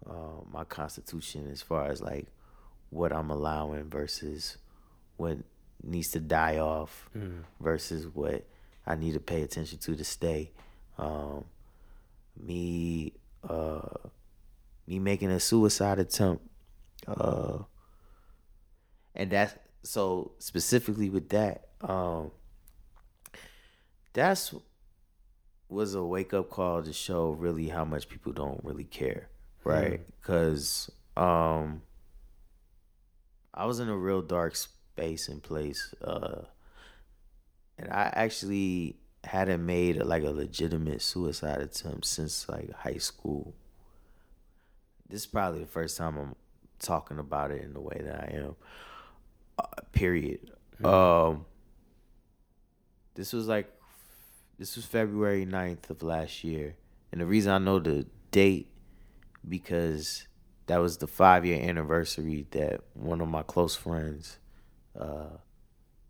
uh, 0.09 0.41
my 0.51 0.63
constitution 0.63 1.49
as 1.51 1.61
far 1.61 1.87
as 1.87 2.01
like 2.01 2.27
what 2.89 3.13
I'm 3.13 3.29
allowing 3.29 3.89
versus 3.89 4.57
what 5.17 5.37
needs 5.83 6.09
to 6.11 6.19
die 6.19 6.57
off 6.57 7.09
versus 7.59 8.07
what 8.07 8.45
I 8.85 8.95
need 8.95 9.13
to 9.13 9.19
pay 9.19 9.43
attention 9.43 9.77
to 9.79 9.95
to 9.95 10.03
stay. 10.03 10.51
Um, 10.97 11.45
me 12.39 13.13
uh, 13.47 13.81
me 14.87 14.99
making 14.99 15.31
a 15.31 15.39
suicide 15.39 15.99
attempt, 15.99 16.45
uh, 17.07 17.59
and 19.15 19.31
that's 19.31 19.55
so 19.83 20.31
specifically 20.39 21.09
with 21.09 21.29
that. 21.29 21.69
Um, 21.81 22.31
that's 24.13 24.53
was 25.69 25.95
a 25.95 26.03
wake 26.03 26.33
up 26.33 26.49
call 26.49 26.83
to 26.83 26.91
show 26.91 27.29
really 27.31 27.69
how 27.69 27.85
much 27.85 28.09
people 28.09 28.33
don't 28.33 28.59
really 28.63 28.83
care, 28.83 29.29
right? 29.63 30.01
Because 30.19 30.91
um, 31.15 31.81
I 33.53 33.65
was 33.65 33.79
in 33.79 33.87
a 33.87 33.97
real 33.97 34.21
dark 34.21 34.55
space 34.55 35.29
and 35.29 35.41
place, 35.41 35.93
uh, 36.03 36.41
and 37.77 37.89
I 37.89 38.11
actually 38.13 38.97
hadn't 39.23 39.65
made 39.65 39.97
like 40.03 40.23
a 40.23 40.31
legitimate 40.31 41.01
suicide 41.01 41.61
attempt 41.61 42.05
since 42.05 42.49
like 42.49 42.71
high 42.73 42.97
school. 42.97 43.53
This 45.07 45.21
is 45.21 45.27
probably 45.27 45.61
the 45.61 45.67
first 45.67 45.97
time 45.97 46.17
I'm 46.17 46.35
talking 46.81 47.19
about 47.19 47.51
it 47.51 47.63
in 47.63 47.73
the 47.73 47.81
way 47.81 48.01
that 48.03 48.15
I 48.15 48.37
am. 48.37 48.55
Uh, 49.57 49.81
period. 49.91 50.51
Um, 50.83 51.45
this 53.15 53.33
was 53.33 53.47
like 53.47 53.71
this 54.57 54.75
was 54.75 54.85
February 54.85 55.45
9th 55.45 55.89
of 55.89 56.03
last 56.03 56.43
year. 56.43 56.75
And 57.11 57.19
the 57.19 57.25
reason 57.25 57.51
I 57.51 57.57
know 57.57 57.79
the 57.79 58.05
date 58.31 58.69
because 59.47 60.27
that 60.67 60.77
was 60.77 60.97
the 60.97 61.07
five 61.07 61.45
year 61.45 61.61
anniversary 61.61 62.45
that 62.51 62.81
one 62.93 63.21
of 63.21 63.27
my 63.27 63.43
close 63.43 63.75
friends, 63.75 64.37
uh, 64.97 65.37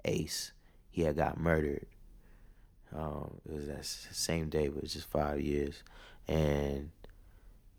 Ace, 0.06 0.52
he 0.90 1.04
had 1.04 1.16
got 1.16 1.40
murdered. 1.40 1.88
Um, 2.94 3.40
it 3.46 3.54
was 3.54 3.68
that 3.68 3.86
same 3.86 4.50
day, 4.50 4.68
but 4.68 4.84
it's 4.84 4.94
just 4.94 5.10
five 5.10 5.40
years. 5.40 5.82
And, 6.28 6.92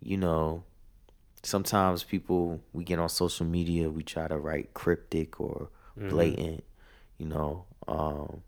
you 0.00 0.16
know, 0.16 0.64
sometimes 1.42 2.04
people, 2.04 2.62
we 2.72 2.84
get 2.84 2.98
on 2.98 3.08
social 3.08 3.46
media, 3.46 3.90
we 3.90 4.02
try 4.02 4.28
to 4.28 4.38
write 4.38 4.74
cryptic 4.74 5.40
or 5.40 5.70
blatant, 5.96 6.64
you 7.18 7.26
know. 7.26 7.66
Um, 7.88 8.42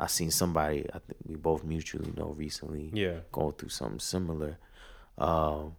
I 0.00 0.06
seen 0.06 0.30
somebody 0.30 0.86
I 0.94 0.98
think 0.98 1.16
we 1.24 1.34
both 1.36 1.64
mutually 1.64 2.12
know 2.16 2.28
recently 2.36 2.90
Yeah. 2.94 3.20
going 3.32 3.54
through 3.54 3.70
something 3.70 3.98
similar. 3.98 4.58
Um, 5.16 5.74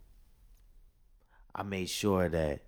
I 1.56 1.64
made 1.64 1.90
sure 1.90 2.28
that 2.28 2.62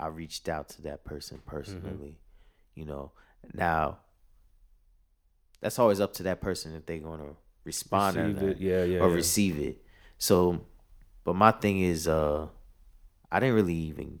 I 0.00 0.06
reached 0.08 0.48
out 0.48 0.68
to 0.70 0.82
that 0.82 1.04
person 1.04 1.40
personally. 1.46 2.18
You 2.74 2.86
know, 2.86 3.12
now 3.52 3.98
that's 5.60 5.78
always 5.78 6.00
up 6.00 6.12
to 6.14 6.22
that 6.24 6.40
person 6.40 6.74
if 6.74 6.86
they're 6.86 6.98
gonna 6.98 7.36
respond 7.64 8.16
or, 8.16 8.28
not, 8.28 8.42
it. 8.42 8.58
Yeah, 8.58 8.82
yeah, 8.82 8.98
or 8.98 9.08
yeah. 9.08 9.14
receive 9.14 9.58
it. 9.58 9.84
So, 10.18 10.64
but 11.22 11.34
my 11.36 11.52
thing 11.52 11.80
is, 11.80 12.08
uh, 12.08 12.48
I 13.32 13.40
didn't 13.40 13.54
really 13.56 13.74
even 13.74 14.20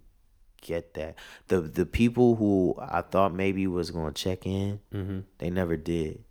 get 0.60 0.94
that. 0.94 1.16
The 1.48 1.60
the 1.60 1.84
people 1.86 2.36
who 2.36 2.74
I 2.80 3.02
thought 3.02 3.34
maybe 3.34 3.66
was 3.66 3.90
gonna 3.90 4.12
check 4.12 4.46
in, 4.46 4.80
Mm-hmm. 4.92 5.20
they 5.38 5.50
never 5.50 5.76
did, 5.76 6.24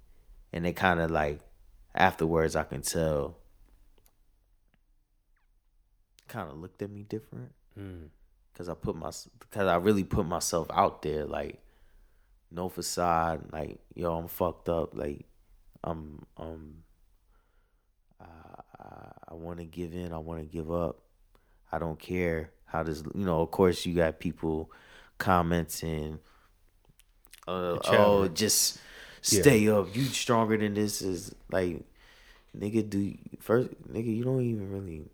and 0.52 0.66
they 0.66 0.74
kind 0.74 1.00
of 1.00 1.12
like 1.12 1.40
afterwards 1.96 2.56
I 2.56 2.64
can 2.64 2.82
tell 2.82 3.38
kind 6.28 6.50
of 6.50 6.58
looked 6.58 6.82
at 6.82 6.90
me 6.90 7.04
different 7.04 7.52
Mm. 7.80 8.10
because 8.52 8.68
I 8.68 8.74
put 8.74 8.96
my 8.98 9.12
because 9.40 9.68
I 9.68 9.76
really 9.78 10.04
put 10.04 10.26
myself 10.26 10.68
out 10.74 11.02
there 11.04 11.26
like 11.26 11.60
no 12.52 12.68
facade 12.68 13.46
like 13.54 13.80
yo 13.96 14.14
I'm 14.18 14.28
fucked 14.28 14.68
up 14.68 14.94
like 14.94 15.26
I'm 15.84 16.26
um 16.36 16.84
I 18.20 18.26
I, 18.78 19.12
I 19.30 19.34
want 19.36 19.60
to 19.60 19.66
give 19.66 19.94
in 19.94 20.12
I 20.12 20.18
want 20.18 20.42
to 20.42 20.46
give 20.46 20.70
up 20.70 21.00
I 21.72 21.80
don't 21.80 21.98
care 21.98 22.52
how 22.72 22.84
does 22.84 23.04
you 23.16 23.26
know 23.26 23.42
of 23.42 23.52
course 23.52 23.86
you 23.86 23.94
got 23.96 24.20
people 24.20 24.72
commenting 25.18 26.20
uh, 27.48 27.78
oh 27.90 28.28
just 28.28 28.80
stay 29.22 29.68
up 29.70 29.96
you 29.96 30.04
stronger 30.06 30.58
than 30.58 30.74
this 30.74 31.02
is 31.02 31.34
like 31.52 31.84
nigga 32.58 32.88
do 32.88 33.00
you- 33.00 33.18
first 33.40 33.70
nigga 33.92 34.16
you 34.16 34.24
don't 34.24 34.42
even 34.42 34.72
really 34.72 35.10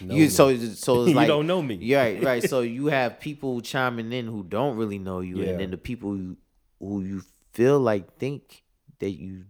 Know 0.00 0.14
you 0.16 0.24
me. 0.24 0.28
so 0.28 0.56
so 0.74 1.04
it's 1.06 1.14
like 1.14 1.26
You 1.28 1.32
don't 1.34 1.46
know 1.46 1.62
me. 1.62 1.76
Yeah, 1.76 2.02
right, 2.02 2.22
right. 2.30 2.42
So 2.42 2.60
you 2.60 2.86
have 2.86 3.18
people 3.18 3.60
chiming 3.62 4.12
in 4.12 4.26
who 4.26 4.42
don't 4.42 4.76
really 4.76 4.98
know 4.98 5.20
you, 5.20 5.40
Yeah. 5.40 5.50
and 5.52 5.60
then 5.60 5.70
the 5.70 5.78
people 5.78 6.10
who, 6.10 6.36
who 6.80 7.00
you 7.02 7.22
feel 7.54 7.80
like 7.80 8.18
think 8.18 8.62
that 8.98 9.10
you 9.12 9.44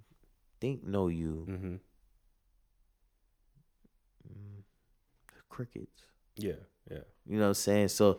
think 0.60 0.84
know 0.86 1.08
you, 1.08 1.46
Mm-hmm. 1.50 1.76
crickets. 5.48 6.02
Yeah, 6.36 6.52
yeah. 6.90 6.98
You 7.28 7.36
know 7.36 7.42
what 7.42 7.48
I'm 7.48 7.54
saying? 7.54 7.88
So 7.88 8.18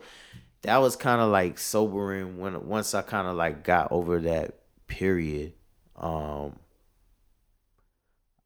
that 0.62 0.78
was 0.78 0.96
kind 0.96 1.20
of 1.20 1.30
like 1.30 1.58
sobering 1.58 2.38
when 2.38 2.66
once 2.66 2.94
I 2.94 3.02
kind 3.02 3.28
of 3.28 3.36
like 3.36 3.64
got 3.64 3.92
over 3.92 4.20
that 4.20 4.54
period. 4.86 5.52
Um, 5.96 6.58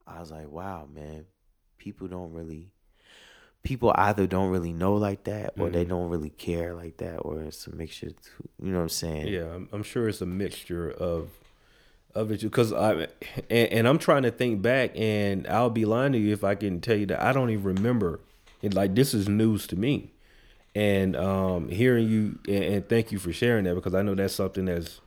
I 0.07 0.21
was 0.21 0.31
like, 0.31 0.49
wow, 0.49 0.87
man, 0.93 1.27
people 1.79 2.09
don't 2.09 2.33
really. 2.33 2.71
People 3.63 3.95
either 3.97 4.27
don't 4.27 4.51
really 4.51 4.73
know 4.73 4.95
like 4.95 5.23
that, 5.25 5.55
or 5.57 5.71
they 5.71 5.85
Mhm. 5.85 5.89
don't 5.91 6.11
really 6.11 6.31
care 6.31 6.75
like 6.75 6.97
that, 6.97 7.19
or 7.19 7.43
it's 7.43 7.65
a 7.69 7.75
mixture. 7.75 8.11
Too, 8.11 8.49
you 8.61 8.73
know 8.73 8.79
what 8.79 8.83
I'm 8.83 8.89
saying? 8.89 9.29
Yeah, 9.29 9.55
I'm, 9.55 9.69
I'm 9.73 9.83
sure 9.85 10.09
it's 10.09 10.21
a 10.21 10.27
mixture 10.27 10.91
of 10.91 11.31
of 12.15 12.33
it 12.33 12.43
because 12.43 12.73
I 12.73 13.07
and, 13.49 13.73
and, 13.73 13.89
I'm 13.89 13.99
trying 13.99 14.25
to 14.25 14.33
think 14.33 14.63
back, 14.63 14.91
and 14.97 15.47
I'll 15.47 15.71
be 15.71 15.85
lying 15.85 16.13
to 16.13 16.19
you 16.19 16.33
if 16.33 16.43
I 16.43 16.57
can 16.57 16.81
tell 16.81 16.97
you 16.97 17.07
that 17.07 17.23
I 17.23 17.33
don't 17.33 17.51
even 17.51 17.63
remember. 17.65 18.21
It, 18.63 18.75
like 18.75 18.95
this 18.95 19.15
is 19.15 19.29
news 19.29 19.67
to 19.69 19.77
me, 19.77 20.12
and 20.75 21.17
um, 21.17 21.69
hearing 21.69 22.09
you 22.09 22.39
and, 22.49 22.65
and, 22.65 22.89
thank 22.89 23.13
you 23.13 23.19
for 23.19 23.33
sharing 23.33 23.65
that 23.65 23.75
because 23.75 23.95
I 23.95 24.03
know 24.03 24.15
that's 24.15 24.35
something 24.35 24.65
that's 24.65 25.01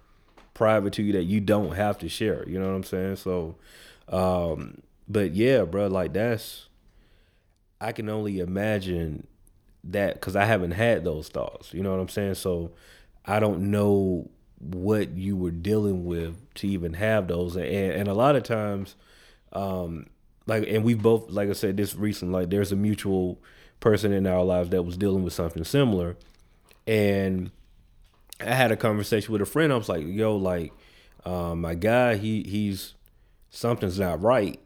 private 0.54 0.94
to 0.94 1.04
you 1.04 1.14
that 1.14 1.24
you 1.24 1.40
don't 1.40 1.76
have 1.76 1.98
to 2.00 2.10
share. 2.10 2.48
You 2.48 2.60
know 2.60 2.68
what 2.68 2.76
I'm 2.76 2.84
saying? 2.84 3.16
So, 3.18 3.56
um, 4.10 4.82
but 5.08 5.34
yeah, 5.34 5.64
bro, 5.64 5.88
like 5.88 6.14
that's 6.14 6.68
I 7.82 7.92
can 7.92 8.10
only 8.10 8.40
imagine 8.40 9.28
that 9.86 10.16
because 10.16 10.36
I 10.36 10.46
haven't 10.46 10.72
had 10.72 11.04
those 11.04 11.30
thoughts. 11.30 11.74
You 11.74 11.84
know 11.84 11.92
what 11.92 12.00
I'm 12.00 12.10
saying? 12.10 12.36
So 12.36 12.72
I 13.26 13.40
don't 13.40 13.72
know 13.72 14.30
what 14.60 15.16
you 15.16 15.36
were 15.36 15.52
dealing 15.52 16.06
with 16.06 16.54
to 16.56 16.68
even 16.68 16.94
have 16.94 17.28
those, 17.28 17.56
and, 17.56 17.66
and 17.66 18.08
a 18.08 18.14
lot 18.14 18.36
of 18.36 18.44
times, 18.44 18.96
um, 19.54 20.08
like, 20.48 20.68
and 20.68 20.84
we've 20.84 21.02
both, 21.02 21.30
like 21.30 21.50
I 21.50 21.54
said, 21.54 21.78
this 21.78 21.96
recent, 21.96 22.32
like, 22.32 22.50
there's 22.50 22.72
a 22.72 22.76
mutual 22.76 23.40
person 23.80 24.12
in 24.12 24.26
our 24.28 24.44
lives 24.44 24.70
that 24.70 24.84
was 24.84 24.98
dealing 24.98 25.24
with 25.24 25.34
something 25.34 25.64
similar, 25.64 26.18
and 26.88 27.52
I 28.40 28.54
had 28.54 28.72
a 28.72 28.78
conversation 28.78 29.32
with 29.32 29.42
a 29.42 29.46
friend. 29.46 29.72
I 29.72 29.78
was 29.78 29.90
like, 29.90 30.06
"Yo, 30.06 30.36
like, 30.36 30.74
um, 31.26 31.62
my 31.62 31.76
guy, 31.76 32.16
he 32.16 32.44
he's 32.44 32.94
something's 33.50 34.00
not 34.00 34.22
right," 34.22 34.60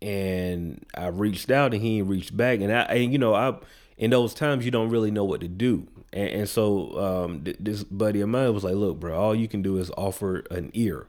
and 0.00 0.84
I 0.94 1.08
reached 1.08 1.50
out 1.50 1.74
and 1.74 1.82
he 1.82 2.02
reached 2.02 2.36
back, 2.36 2.60
and 2.60 2.72
I, 2.72 2.82
and 2.82 3.12
you 3.12 3.18
know, 3.18 3.34
I 3.34 3.56
in 3.96 4.10
those 4.10 4.32
times 4.34 4.64
you 4.64 4.70
don't 4.70 4.90
really 4.90 5.10
know 5.10 5.24
what 5.24 5.40
to 5.42 5.48
do. 5.48 5.86
And, 6.12 6.28
and 6.30 6.48
so 6.48 6.98
um, 6.98 7.44
th- 7.44 7.58
this 7.60 7.84
buddy 7.84 8.20
of 8.20 8.28
mine 8.28 8.54
was 8.54 8.64
like, 8.64 8.74
"Look, 8.74 9.00
bro, 9.00 9.18
all 9.18 9.34
you 9.34 9.48
can 9.48 9.62
do 9.62 9.76
is 9.78 9.90
offer 9.96 10.44
an 10.50 10.70
ear, 10.74 11.06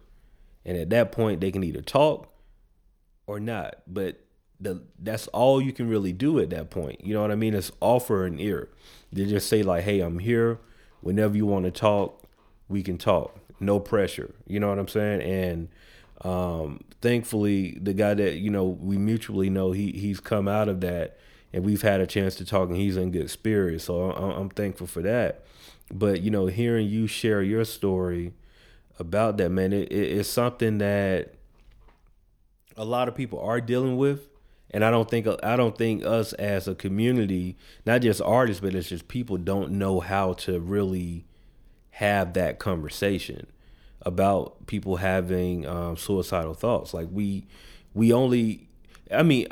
and 0.66 0.78
at 0.78 0.90
that 0.90 1.12
point 1.12 1.42
they 1.42 1.52
can 1.52 1.64
either 1.64 1.82
talk 1.82 2.32
or 3.28 3.40
not. 3.40 3.76
But 3.88 4.20
the 4.62 4.84
that's 5.00 5.28
all 5.28 5.62
you 5.62 5.74
can 5.74 5.90
really 5.90 6.14
do 6.14 6.40
at 6.40 6.50
that 6.52 6.70
point. 6.70 7.04
You 7.04 7.14
know 7.14 7.22
what 7.22 7.32
I 7.32 7.36
mean? 7.36 7.54
It's 7.54 7.72
offer 7.80 8.26
an 8.26 8.40
ear. 8.40 8.70
They 9.12 9.26
just 9.26 9.50
say 9.50 9.64
like, 9.64 9.84
"Hey, 9.84 10.00
I'm 10.00 10.20
here. 10.20 10.60
Whenever 11.02 11.36
you 11.36 11.46
want 11.46 11.66
to 11.66 11.72
talk, 11.72 12.24
we 12.70 12.84
can 12.84 12.98
talk. 12.98 13.38
No 13.60 13.80
pressure." 13.80 14.34
You 14.48 14.60
know 14.60 14.70
what 14.70 14.80
I'm 14.80 14.88
saying? 14.88 15.22
And 15.22 15.70
um, 16.24 16.82
thankfully, 17.02 17.78
the 17.82 17.94
guy 17.94 18.14
that 18.14 18.36
you 18.36 18.50
know 18.50 18.66
we 18.66 18.98
mutually 18.98 19.50
know, 19.50 19.72
he 19.72 19.92
he's 19.92 20.20
come 20.20 20.48
out 20.48 20.70
of 20.70 20.82
that 20.82 21.18
and 21.54 21.64
we've 21.64 21.82
had 21.82 22.00
a 22.00 22.08
chance 22.08 22.36
to 22.36 22.46
talk, 22.46 22.70
and 22.70 22.78
he's 22.78 22.98
in 22.98 23.12
good 23.12 23.30
spirits. 23.30 23.86
So 23.86 24.12
I'm, 24.12 24.50
thankful 24.50 24.88
for 24.88 25.02
that. 25.02 25.44
But 25.92 26.22
you 26.22 26.32
know, 26.32 26.48
hearing 26.48 26.88
you 26.88 27.08
share 27.08 27.42
your 27.42 27.66
story 27.66 28.34
about 29.00 29.38
that, 29.38 29.50
man, 29.50 29.74
it, 29.74 29.92
it's 29.92 30.30
something 30.30 30.78
that 30.78 31.34
a 32.78 32.86
lot 32.86 33.08
of 33.08 33.16
people 33.16 33.40
are 33.42 33.60
dealing 33.60 33.98
with, 33.98 34.28
and 34.72 34.86
I 34.86 34.90
don't 34.90 35.10
think 35.10 35.28
I 35.44 35.56
don't 35.56 35.78
think 35.78 36.04
us 36.06 36.34
as 36.34 36.68
a 36.68 36.74
community, 36.74 37.58
not 37.86 38.02
just 38.02 38.22
artists, 38.22 38.62
but 38.62 38.74
it's 38.74 38.90
just 38.90 39.08
people 39.08 39.38
don't 39.38 39.74
know 39.74 40.00
how 40.00 40.34
to 40.34 40.60
really 40.60 41.26
have 41.92 42.34
that 42.34 42.58
conversation 42.58 43.48
about 44.04 44.66
people 44.66 44.96
having 44.96 45.68
um, 45.68 45.98
suicidal 45.98 46.54
thoughts. 46.54 46.94
Like 46.94 47.10
we 47.12 47.46
we 47.94 48.14
only, 48.14 48.70
I 49.12 49.24
mean, 49.24 49.48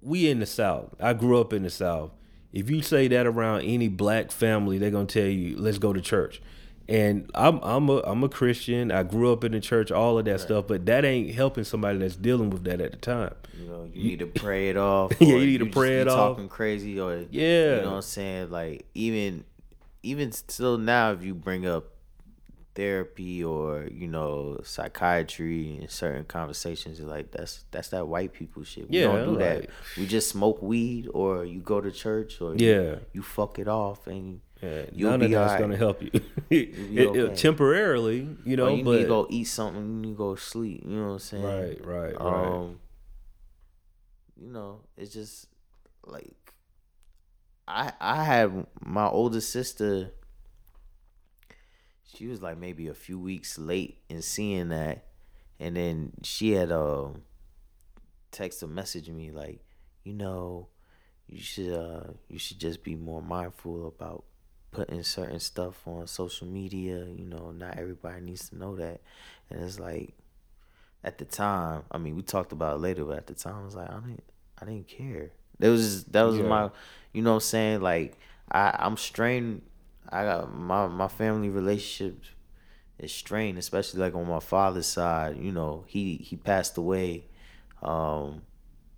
we 0.00 0.28
in 0.28 0.40
the 0.40 0.46
South. 0.46 0.94
I 0.98 1.12
grew 1.12 1.38
up 1.38 1.52
in 1.52 1.62
the 1.62 1.70
South. 1.70 2.10
If 2.52 2.70
you 2.70 2.82
say 2.82 3.08
that 3.08 3.26
around 3.26 3.62
any 3.62 3.88
black 3.88 4.30
family, 4.32 4.78
they're 4.78 4.90
gonna 4.90 5.06
tell 5.06 5.26
you, 5.26 5.56
"Let's 5.58 5.78
go 5.78 5.92
to 5.92 6.00
church." 6.00 6.40
And 6.88 7.30
I'm 7.34 7.60
I'm 7.62 7.88
a 7.88 7.98
I'm 8.00 8.24
a 8.24 8.28
Christian. 8.28 8.90
I 8.90 9.02
grew 9.02 9.32
up 9.32 9.44
in 9.44 9.52
the 9.52 9.60
church, 9.60 9.90
all 9.90 10.18
of 10.18 10.24
that 10.24 10.30
right. 10.30 10.40
stuff, 10.40 10.66
but 10.66 10.86
that 10.86 11.04
ain't 11.04 11.34
helping 11.34 11.64
somebody 11.64 11.98
that's 11.98 12.16
dealing 12.16 12.50
with 12.50 12.64
that 12.64 12.80
at 12.80 12.92
the 12.92 12.98
time. 12.98 13.34
You 13.58 13.68
know, 13.68 13.90
you, 13.92 14.02
need 14.02 14.18
to 14.18 14.26
pray 14.26 14.68
it 14.68 14.76
off. 14.76 15.12
yeah, 15.20 15.28
you 15.36 15.46
need 15.46 15.58
to 15.58 15.66
pray 15.66 16.00
it 16.00 16.08
off. 16.08 16.14
Talking 16.36 16.48
crazy, 16.48 16.98
or 16.98 17.24
yeah, 17.30 17.76
you 17.76 17.82
know 17.82 17.90
what 17.90 17.96
I'm 17.96 18.02
saying. 18.02 18.50
Like 18.50 18.86
even 18.94 19.44
even 20.02 20.32
still 20.32 20.78
now, 20.78 21.12
if 21.12 21.22
you 21.22 21.34
bring 21.34 21.66
up 21.66 21.86
therapy 22.74 23.44
or 23.44 23.86
you 23.92 24.08
know 24.08 24.58
psychiatry 24.64 25.76
and 25.78 25.90
certain 25.90 26.24
conversations 26.24 27.00
like 27.00 27.30
that's 27.30 27.64
that's 27.70 27.88
that 27.88 28.08
white 28.08 28.32
people 28.32 28.64
shit 28.64 28.88
we 28.88 28.98
yeah, 28.98 29.08
don't 29.08 29.34
do 29.34 29.38
that 29.38 29.68
we 29.98 30.06
just 30.06 30.30
smoke 30.30 30.62
weed 30.62 31.06
or 31.12 31.44
you 31.44 31.60
go 31.60 31.82
to 31.82 31.90
church 31.90 32.40
or 32.40 32.54
yeah 32.56 32.80
you, 32.80 33.00
you 33.12 33.22
fuck 33.22 33.58
it 33.58 33.68
off 33.68 34.06
and 34.06 34.40
yeah, 34.62 34.84
you'll 34.92 35.10
none 35.10 35.20
be 35.20 35.26
of 35.26 35.32
that's 35.32 35.52
right. 35.52 35.60
gonna 35.60 35.76
help 35.76 36.02
you 36.02 36.10
it, 36.50 37.08
okay. 37.08 37.34
temporarily 37.34 38.28
you 38.44 38.56
know 38.56 38.66
or 38.66 38.70
you 38.70 38.84
but 38.84 38.90
need 38.92 39.02
to 39.02 39.08
go 39.08 39.26
eat 39.30 39.44
something 39.44 40.04
you 40.04 40.14
go 40.14 40.34
sleep 40.34 40.82
you 40.86 40.96
know 40.96 41.06
what 41.06 41.12
i'm 41.12 41.18
saying 41.18 41.42
right 41.42 41.84
right 41.84 42.14
um 42.20 42.30
right. 42.30 42.76
you 44.40 44.48
know 44.48 44.80
it's 44.96 45.12
just 45.12 45.46
like 46.06 46.54
i 47.66 47.92
i 48.00 48.22
had 48.22 48.66
my 48.80 49.06
older 49.06 49.40
sister 49.40 50.12
she 52.14 52.26
was 52.26 52.42
like 52.42 52.58
maybe 52.58 52.88
a 52.88 52.94
few 52.94 53.18
weeks 53.18 53.58
late 53.58 53.98
in 54.08 54.22
seeing 54.22 54.68
that, 54.68 55.06
and 55.58 55.76
then 55.76 56.12
she 56.22 56.52
had 56.52 56.70
uh, 56.70 57.08
text 58.30 58.62
or 58.62 58.66
message 58.66 59.08
me 59.08 59.30
like, 59.30 59.60
you 60.04 60.12
know, 60.12 60.68
you 61.28 61.40
should 61.40 61.72
uh 61.72 62.02
you 62.28 62.38
should 62.38 62.58
just 62.58 62.82
be 62.82 62.94
more 62.94 63.22
mindful 63.22 63.86
about 63.86 64.24
putting 64.72 65.02
certain 65.02 65.40
stuff 65.40 65.86
on 65.86 66.06
social 66.06 66.48
media. 66.48 67.06
You 67.06 67.26
know, 67.26 67.52
not 67.52 67.78
everybody 67.78 68.20
needs 68.22 68.48
to 68.48 68.58
know 68.58 68.76
that, 68.76 69.00
and 69.50 69.62
it's 69.62 69.78
like 69.78 70.14
at 71.04 71.18
the 71.18 71.24
time, 71.24 71.82
I 71.90 71.98
mean, 71.98 72.16
we 72.16 72.22
talked 72.22 72.52
about 72.52 72.76
it 72.76 72.80
later, 72.80 73.04
but 73.04 73.18
at 73.18 73.26
the 73.26 73.34
time, 73.34 73.56
I 73.60 73.64
was 73.64 73.74
like, 73.74 73.90
I 73.90 73.94
didn't, 74.00 74.24
I 74.60 74.64
didn't 74.64 74.88
care. 74.88 75.30
That 75.58 75.68
was 75.68 76.04
that 76.04 76.22
was 76.22 76.38
yeah. 76.38 76.44
my, 76.44 76.70
you 77.12 77.22
know, 77.22 77.30
what 77.30 77.36
I'm 77.36 77.40
saying 77.40 77.80
like 77.80 78.18
I 78.50 78.74
I'm 78.78 78.96
strained 78.96 79.62
I 80.08 80.24
got 80.24 80.54
my 80.54 80.86
my 80.86 81.08
family 81.08 81.48
relationships 81.48 82.28
is 82.98 83.12
strained, 83.12 83.58
especially 83.58 84.00
like 84.00 84.14
on 84.14 84.28
my 84.28 84.40
father's 84.40 84.86
side. 84.86 85.38
You 85.38 85.52
know, 85.52 85.84
he 85.86 86.16
he 86.16 86.36
passed 86.36 86.76
away 86.76 87.24
um 87.82 88.42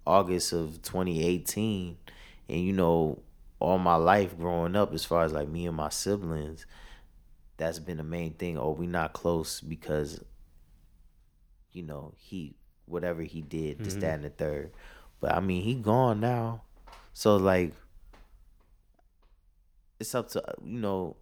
August 0.07 0.53
of 0.53 0.83
2018, 0.83 1.97
and 2.49 2.61
you 2.61 2.73
know, 2.73 3.21
all 3.61 3.79
my 3.79 3.97
life 3.97 4.37
growing 4.37 4.77
up, 4.77 4.93
as 4.93 5.05
far 5.05 5.25
as 5.25 5.33
like 5.33 5.49
me 5.49 5.67
and 5.67 5.77
my 5.77 5.89
siblings, 5.89 6.67
that's 7.57 7.79
been 7.79 7.99
the 7.99 8.05
main 8.05 8.35
thing. 8.35 8.59
Oh, 8.59 8.73
we 8.73 8.87
not 8.87 9.13
close 9.13 9.61
because 9.61 10.23
you 11.73 11.83
know 11.83 12.15
he 12.17 12.57
whatever 12.87 13.23
he 13.23 13.41
did, 13.41 13.79
this, 13.79 13.95
mm-hmm. 13.95 14.01
that, 14.01 14.15
and 14.15 14.25
the 14.25 14.31
third. 14.31 14.73
But 15.21 15.35
I 15.35 15.41
mean, 15.41 15.63
he 15.63 15.75
gone 15.75 16.21
now, 16.21 16.63
so 17.13 17.37
like 17.37 17.73
it's 20.01 20.15
up 20.15 20.29
to 20.31 20.43
you 20.63 20.81
know 20.81 21.17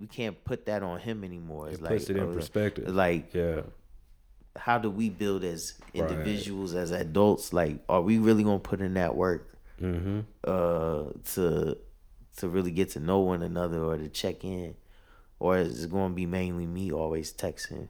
we 0.00 0.06
can't 0.06 0.42
put 0.44 0.66
that 0.66 0.82
on 0.82 0.98
him 0.98 1.22
anymore. 1.22 1.68
It's 1.68 1.78
it 1.78 1.82
like 1.82 1.92
puts 1.92 2.10
it 2.10 2.16
in 2.16 2.30
uh, 2.30 2.34
perspective. 2.34 2.88
Like 2.88 3.34
yeah. 3.34 3.62
How 4.54 4.76
do 4.76 4.90
we 4.90 5.08
build 5.08 5.44
as 5.44 5.78
individuals, 5.94 6.74
right. 6.74 6.82
as 6.82 6.90
adults? 6.90 7.54
Like, 7.54 7.78
are 7.88 8.02
we 8.02 8.18
really 8.18 8.44
gonna 8.44 8.58
put 8.58 8.82
in 8.82 8.94
that 8.94 9.16
work 9.16 9.48
mm-hmm. 9.82 10.20
uh, 10.44 11.10
to 11.34 11.76
to 12.36 12.48
really 12.48 12.70
get 12.70 12.90
to 12.90 13.00
know 13.00 13.20
one 13.20 13.42
another 13.42 13.82
or 13.84 13.98
to 13.98 14.08
check 14.08 14.44
in, 14.44 14.74
or 15.38 15.58
is 15.58 15.84
it 15.84 15.90
going 15.90 16.12
to 16.12 16.14
be 16.14 16.26
mainly 16.26 16.66
me 16.66 16.92
always 16.92 17.32
texting? 17.32 17.88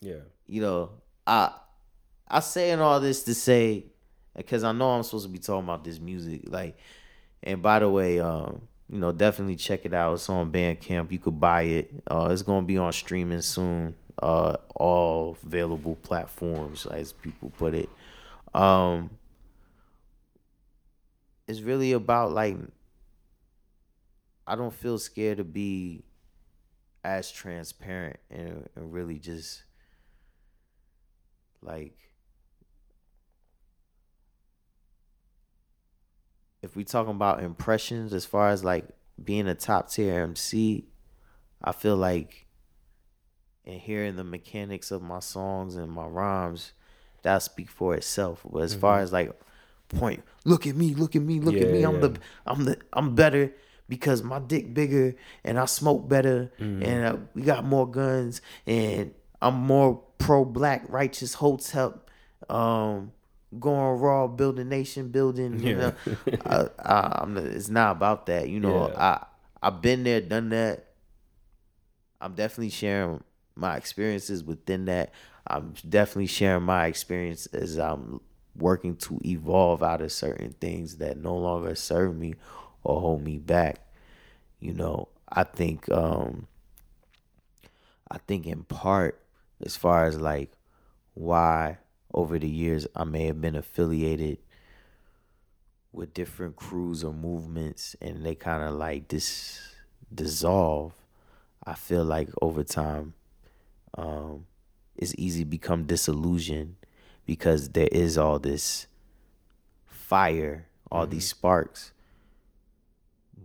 Yeah, 0.00 0.20
you 0.46 0.60
know, 0.60 0.90
I 1.26 1.52
I 2.28 2.40
saying 2.40 2.80
all 2.80 3.00
this 3.00 3.24
to 3.24 3.34
say 3.34 3.86
because 4.36 4.64
I 4.64 4.72
know 4.72 4.90
I'm 4.90 5.02
supposed 5.02 5.26
to 5.26 5.32
be 5.32 5.38
talking 5.38 5.64
about 5.64 5.84
this 5.84 5.98
music. 5.98 6.42
Like, 6.46 6.76
and 7.42 7.62
by 7.62 7.78
the 7.78 7.88
way, 7.88 8.20
um, 8.20 8.62
you 8.90 8.98
know, 8.98 9.12
definitely 9.12 9.56
check 9.56 9.84
it 9.84 9.94
out. 9.94 10.14
It's 10.14 10.28
on 10.28 10.52
Bandcamp. 10.52 11.10
You 11.10 11.18
could 11.18 11.40
buy 11.40 11.62
it. 11.62 11.90
Uh, 12.06 12.28
it's 12.30 12.42
gonna 12.42 12.66
be 12.66 12.78
on 12.78 12.92
streaming 12.92 13.42
soon. 13.42 13.94
Uh, 14.22 14.56
all 14.76 15.36
available 15.44 15.96
platforms, 15.96 16.86
as 16.86 17.12
people 17.12 17.50
put 17.58 17.74
it. 17.74 17.88
Um, 18.54 19.10
it's 21.48 21.60
really 21.60 21.92
about 21.92 22.32
like 22.32 22.56
I 24.46 24.56
don't 24.56 24.74
feel 24.74 24.98
scared 24.98 25.38
to 25.38 25.44
be 25.44 26.04
as 27.02 27.30
transparent 27.30 28.18
and, 28.30 28.68
and 28.76 28.92
really 28.92 29.18
just 29.18 29.64
like 31.62 31.96
if 36.62 36.74
we 36.76 36.84
talking 36.84 37.14
about 37.14 37.42
impressions 37.42 38.14
as 38.14 38.24
far 38.24 38.48
as 38.48 38.64
like 38.64 38.86
being 39.22 39.46
a 39.46 39.54
top 39.54 39.90
tier 39.90 40.22
MC, 40.22 40.86
I 41.62 41.72
feel 41.72 41.96
like 41.96 42.46
and 43.66 43.80
hearing 43.80 44.16
the 44.16 44.24
mechanics 44.24 44.90
of 44.90 45.02
my 45.02 45.20
songs 45.20 45.76
and 45.76 45.90
my 45.90 46.06
rhymes, 46.06 46.72
that 47.24 47.42
speak 47.42 47.68
for 47.68 47.94
itself. 47.94 48.40
But 48.50 48.60
as 48.60 48.72
mm-hmm. 48.72 48.80
far 48.80 49.00
as 49.00 49.12
like 49.12 49.32
point, 49.88 50.22
look 50.44 50.66
at 50.66 50.76
me, 50.76 50.94
look 50.94 51.14
at 51.16 51.22
me, 51.22 51.40
look 51.40 51.54
yeah, 51.54 51.62
at 51.62 51.70
me, 51.70 51.82
I'm 51.82 51.94
yeah. 51.96 52.00
the 52.00 52.18
I'm 52.46 52.64
the 52.64 52.78
I'm 52.92 53.14
better 53.14 53.52
because 53.88 54.22
my 54.22 54.38
dick 54.38 54.72
bigger 54.72 55.14
and 55.44 55.58
I 55.58 55.66
smoke 55.66 56.08
better 56.08 56.50
Mm-hmm. 56.58 56.82
and 56.82 57.04
uh, 57.04 57.16
we 57.34 57.42
got 57.42 57.64
more 57.64 57.90
guns 57.90 58.40
and 58.66 59.12
I'm 59.42 59.54
more 59.56 60.02
pro 60.18 60.44
black 60.44 60.84
righteous 60.88 61.34
hotep 61.34 62.08
um 62.48 63.12
going 63.60 64.00
raw 64.00 64.26
building 64.26 64.68
nation 64.68 65.08
building 65.08 65.60
you 65.60 65.76
Yeah. 65.76 65.76
know 65.76 65.92
I, 66.46 66.68
I, 66.78 67.18
I'm 67.22 67.36
it's 67.36 67.68
not 67.68 67.92
about 67.92 68.26
that 68.26 68.48
you 68.48 68.58
know. 68.60 68.88
I 68.96 69.24
I've 69.62 69.80
been 69.82 70.04
there 70.04 70.20
done 70.20 70.48
that 70.50 70.86
I'm 72.20 72.34
definitely 72.34 72.70
sharing 72.70 73.22
my 73.54 73.76
experiences 73.76 74.42
within 74.42 74.86
that 74.86 75.12
I'm 75.46 75.74
definitely 75.88 76.26
sharing 76.26 76.64
my 76.64 76.86
experience 76.86 77.46
as 77.46 77.78
I'm 77.78 78.20
working 78.56 78.96
to 78.96 79.20
evolve 79.24 79.82
out 79.82 80.00
of 80.00 80.12
certain 80.12 80.52
things 80.60 80.96
that 80.98 81.16
no 81.18 81.36
longer 81.36 81.74
serve 81.74 82.16
me 82.16 82.34
or 82.82 83.00
hold 83.00 83.22
me 83.22 83.38
back. 83.38 83.80
You 84.60 84.72
know, 84.72 85.08
I 85.28 85.44
think 85.44 85.90
um 85.90 86.46
I 88.10 88.18
think 88.18 88.46
in 88.46 88.64
part 88.64 89.20
as 89.64 89.76
far 89.76 90.06
as 90.06 90.18
like 90.20 90.52
why 91.14 91.78
over 92.12 92.38
the 92.38 92.48
years 92.48 92.86
I 92.94 93.04
may 93.04 93.26
have 93.26 93.40
been 93.40 93.56
affiliated 93.56 94.38
with 95.92 96.14
different 96.14 96.56
crews 96.56 97.04
or 97.04 97.12
movements 97.12 97.94
and 98.00 98.24
they 98.24 98.34
kind 98.34 98.62
of 98.62 98.74
like 98.74 99.08
dis 99.08 99.60
dissolve. 100.14 100.92
I 101.66 101.74
feel 101.74 102.04
like 102.04 102.28
over 102.40 102.62
time 102.64 103.14
um 103.96 104.46
it's 104.96 105.14
easy 105.18 105.40
to 105.44 105.50
become 105.50 105.84
disillusioned 105.84 106.76
because 107.26 107.70
there 107.70 107.88
is 107.90 108.16
all 108.16 108.38
this 108.38 108.86
fire, 109.86 110.66
all 110.90 111.06
these 111.06 111.24
mm-hmm. 111.24 111.38
sparks, 111.38 111.92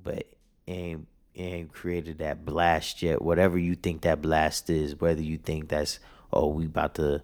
but 0.04 0.26
it 0.68 0.72
ain't 0.72 1.08
it 1.36 1.42
ain't 1.42 1.74
created 1.74 2.18
that 2.18 2.46
blast 2.46 3.02
yet. 3.02 3.22
Whatever 3.22 3.58
you 3.58 3.76
think 3.76 4.02
that 4.02 4.22
blast 4.22 4.70
is, 4.70 5.00
whether 5.00 5.22
you 5.22 5.38
think 5.38 5.70
that's 5.70 6.00
oh 6.32 6.48
we 6.48 6.66
about 6.66 6.96
to 6.96 7.24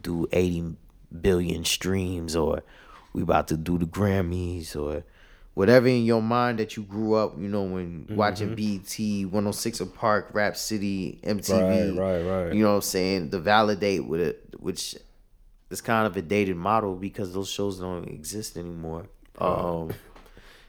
do 0.00 0.26
eighty 0.32 0.76
billion 1.20 1.64
streams 1.64 2.36
or 2.36 2.62
we 3.12 3.22
about 3.22 3.48
to 3.48 3.56
do 3.56 3.78
the 3.78 3.86
Grammys 3.86 4.76
or 4.76 5.04
whatever 5.58 5.88
in 5.88 6.04
your 6.04 6.22
mind 6.22 6.60
that 6.60 6.76
you 6.76 6.84
grew 6.84 7.14
up, 7.14 7.36
you 7.36 7.48
know, 7.48 7.64
when 7.64 8.06
watching 8.10 8.54
BET, 8.54 8.96
106 8.96 9.82
& 9.88 9.94
Park, 9.94 10.30
Rap 10.32 10.56
City, 10.56 11.18
MTV, 11.24 11.98
Right, 11.98 12.22
right, 12.22 12.44
right. 12.44 12.54
you 12.54 12.62
know 12.62 12.68
what 12.70 12.74
I'm 12.76 12.82
saying, 12.82 13.30
the 13.30 13.40
validate 13.40 14.06
with 14.06 14.20
it, 14.20 14.54
which 14.60 14.94
is 15.68 15.80
kind 15.80 16.06
of 16.06 16.16
a 16.16 16.22
dated 16.22 16.54
model 16.56 16.94
because 16.94 17.34
those 17.34 17.50
shows 17.50 17.80
don't 17.80 18.06
exist 18.06 18.56
anymore. 18.56 19.08
Um, 19.38 19.90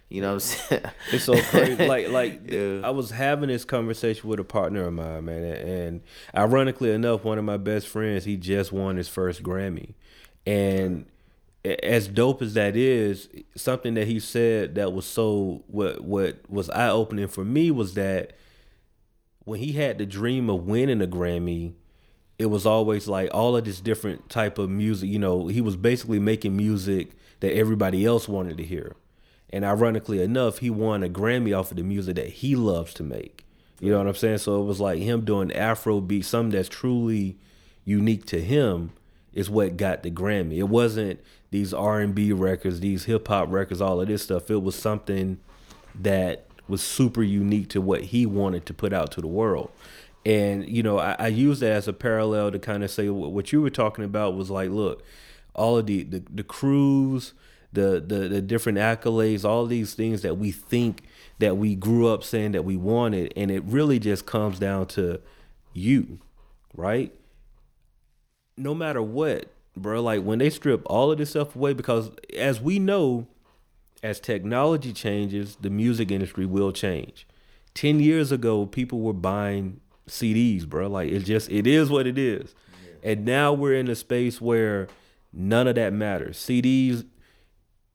you 0.09 0.21
know 0.21 0.29
what 0.29 0.33
I'm 0.33 0.39
saying? 0.39 0.83
It's 1.13 1.23
so 1.23 1.39
crazy. 1.39 1.85
like 1.93 2.09
like 2.09 2.51
Yeah. 2.51 2.81
I 2.83 2.89
was 2.89 3.11
having 3.11 3.49
this 3.49 3.65
conversation 3.65 4.27
with 4.27 4.39
a 4.39 4.43
partner 4.43 4.85
of 4.87 4.93
mine, 4.93 5.23
man, 5.25 5.43
and 5.43 6.01
ironically 6.35 6.89
enough, 6.91 7.23
one 7.23 7.37
of 7.37 7.45
my 7.45 7.57
best 7.57 7.87
friends, 7.87 8.25
he 8.25 8.37
just 8.37 8.71
won 8.71 8.97
his 8.97 9.07
first 9.07 9.43
Grammy, 9.43 9.93
and 10.47 11.05
as 11.65 12.07
dope 12.07 12.41
as 12.41 12.53
that 12.53 12.75
is, 12.75 13.27
something 13.55 13.93
that 13.95 14.07
he 14.07 14.19
said 14.19 14.75
that 14.75 14.93
was 14.93 15.05
so 15.05 15.63
what 15.67 16.01
what 16.03 16.39
was 16.49 16.69
eye 16.69 16.89
opening 16.89 17.27
for 17.27 17.43
me 17.43 17.69
was 17.69 17.95
that 17.95 18.33
when 19.43 19.59
he 19.59 19.73
had 19.73 19.97
the 19.97 20.05
dream 20.05 20.49
of 20.49 20.65
winning 20.65 21.01
a 21.01 21.07
Grammy, 21.07 21.73
it 22.37 22.45
was 22.45 22.65
always 22.65 23.07
like 23.07 23.29
all 23.33 23.57
of 23.57 23.65
this 23.65 23.81
different 23.81 24.29
type 24.29 24.57
of 24.57 24.69
music. 24.69 25.09
You 25.09 25.19
know, 25.19 25.47
he 25.47 25.59
was 25.59 25.75
basically 25.75 26.19
making 26.19 26.55
music 26.55 27.11
that 27.41 27.53
everybody 27.53 28.05
else 28.05 28.27
wanted 28.27 28.57
to 28.57 28.63
hear. 28.63 28.95
And 29.49 29.65
ironically 29.65 30.21
enough, 30.21 30.59
he 30.59 30.69
won 30.69 31.03
a 31.03 31.09
Grammy 31.09 31.57
off 31.57 31.71
of 31.71 31.77
the 31.77 31.83
music 31.83 32.15
that 32.15 32.29
he 32.29 32.55
loves 32.55 32.93
to 32.95 33.03
make. 33.03 33.45
You 33.81 33.91
know 33.91 33.97
what 33.97 34.07
I'm 34.07 34.15
saying? 34.15 34.39
So 34.39 34.61
it 34.61 34.65
was 34.65 34.79
like 34.79 34.99
him 34.99 35.25
doing 35.25 35.51
Afro 35.51 35.99
beat, 36.01 36.25
something 36.25 36.51
that's 36.51 36.69
truly 36.69 37.37
unique 37.85 38.25
to 38.27 38.41
him 38.41 38.91
is 39.33 39.49
what 39.49 39.77
got 39.77 40.03
the 40.03 40.11
Grammy. 40.11 40.57
It 40.57 40.69
wasn't 40.69 41.19
these 41.51 41.73
R&B 41.73 42.31
records, 42.33 42.79
these 42.79 43.05
hip 43.05 43.27
hop 43.27 43.51
records, 43.51 43.81
all 43.81 44.01
of 44.01 44.07
this 44.07 44.23
stuff. 44.23 44.51
It 44.51 44.61
was 44.61 44.75
something 44.75 45.39
that 45.95 46.45
was 46.67 46.81
super 46.81 47.23
unique 47.23 47.69
to 47.69 47.81
what 47.81 48.05
he 48.05 48.25
wanted 48.25 48.65
to 48.67 48.73
put 48.73 48.93
out 48.93 49.11
to 49.11 49.21
the 49.21 49.27
world. 49.27 49.71
And 50.25 50.67
you 50.67 50.83
know, 50.83 50.99
I, 50.99 51.15
I 51.17 51.27
use 51.27 51.59
that 51.61 51.71
as 51.71 51.87
a 51.87 51.93
parallel 51.93 52.51
to 52.51 52.59
kind 52.59 52.83
of 52.83 52.91
say 52.91 53.09
what, 53.09 53.51
you 53.51 53.61
were 53.61 53.69
talking 53.69 54.03
about 54.03 54.35
was 54.35 54.49
like, 54.49 54.69
look, 54.69 55.03
all 55.55 55.77
of 55.77 55.87
the 55.87 56.03
the, 56.03 56.23
the 56.29 56.43
crews, 56.43 57.33
the, 57.73 58.03
the 58.05 58.27
the 58.27 58.41
different 58.41 58.77
accolades, 58.77 59.45
all 59.45 59.65
these 59.65 59.93
things 59.93 60.21
that 60.21 60.37
we 60.37 60.51
think 60.51 61.03
that 61.39 61.57
we 61.57 61.73
grew 61.73 62.07
up 62.07 62.23
saying 62.23 62.51
that 62.51 62.65
we 62.65 62.75
wanted, 62.75 63.33
and 63.35 63.49
it 63.49 63.63
really 63.63 63.97
just 63.97 64.25
comes 64.25 64.59
down 64.59 64.85
to 64.87 65.21
you, 65.73 66.19
right? 66.75 67.13
No 68.57 68.75
matter 68.75 69.01
what, 69.01 69.49
bro, 69.81 70.01
like 70.01 70.23
when 70.23 70.39
they 70.39 70.49
strip 70.49 70.81
all 70.85 71.11
of 71.11 71.17
this 71.17 71.31
stuff 71.31 71.55
away, 71.55 71.73
because 71.73 72.11
as 72.37 72.61
we 72.61 72.79
know, 72.79 73.27
as 74.03 74.19
technology 74.19 74.93
changes, 74.93 75.57
the 75.61 75.69
music 75.69 76.11
industry 76.11 76.45
will 76.45 76.71
change. 76.71 77.27
10 77.73 77.99
years 77.99 78.31
ago, 78.31 78.65
people 78.65 78.99
were 78.99 79.13
buying 79.13 79.79
CDs, 80.07 80.67
bro. 80.67 80.87
Like 80.87 81.11
it 81.11 81.19
just 81.19 81.49
it 81.49 81.67
is 81.67 81.89
what 81.89 82.07
it 82.07 82.17
is. 82.17 82.55
And 83.03 83.25
now 83.25 83.53
we're 83.53 83.75
in 83.75 83.87
a 83.87 83.95
space 83.95 84.41
where 84.41 84.87
none 85.31 85.67
of 85.67 85.75
that 85.75 85.93
matters. 85.93 86.37
CDs, 86.37 87.05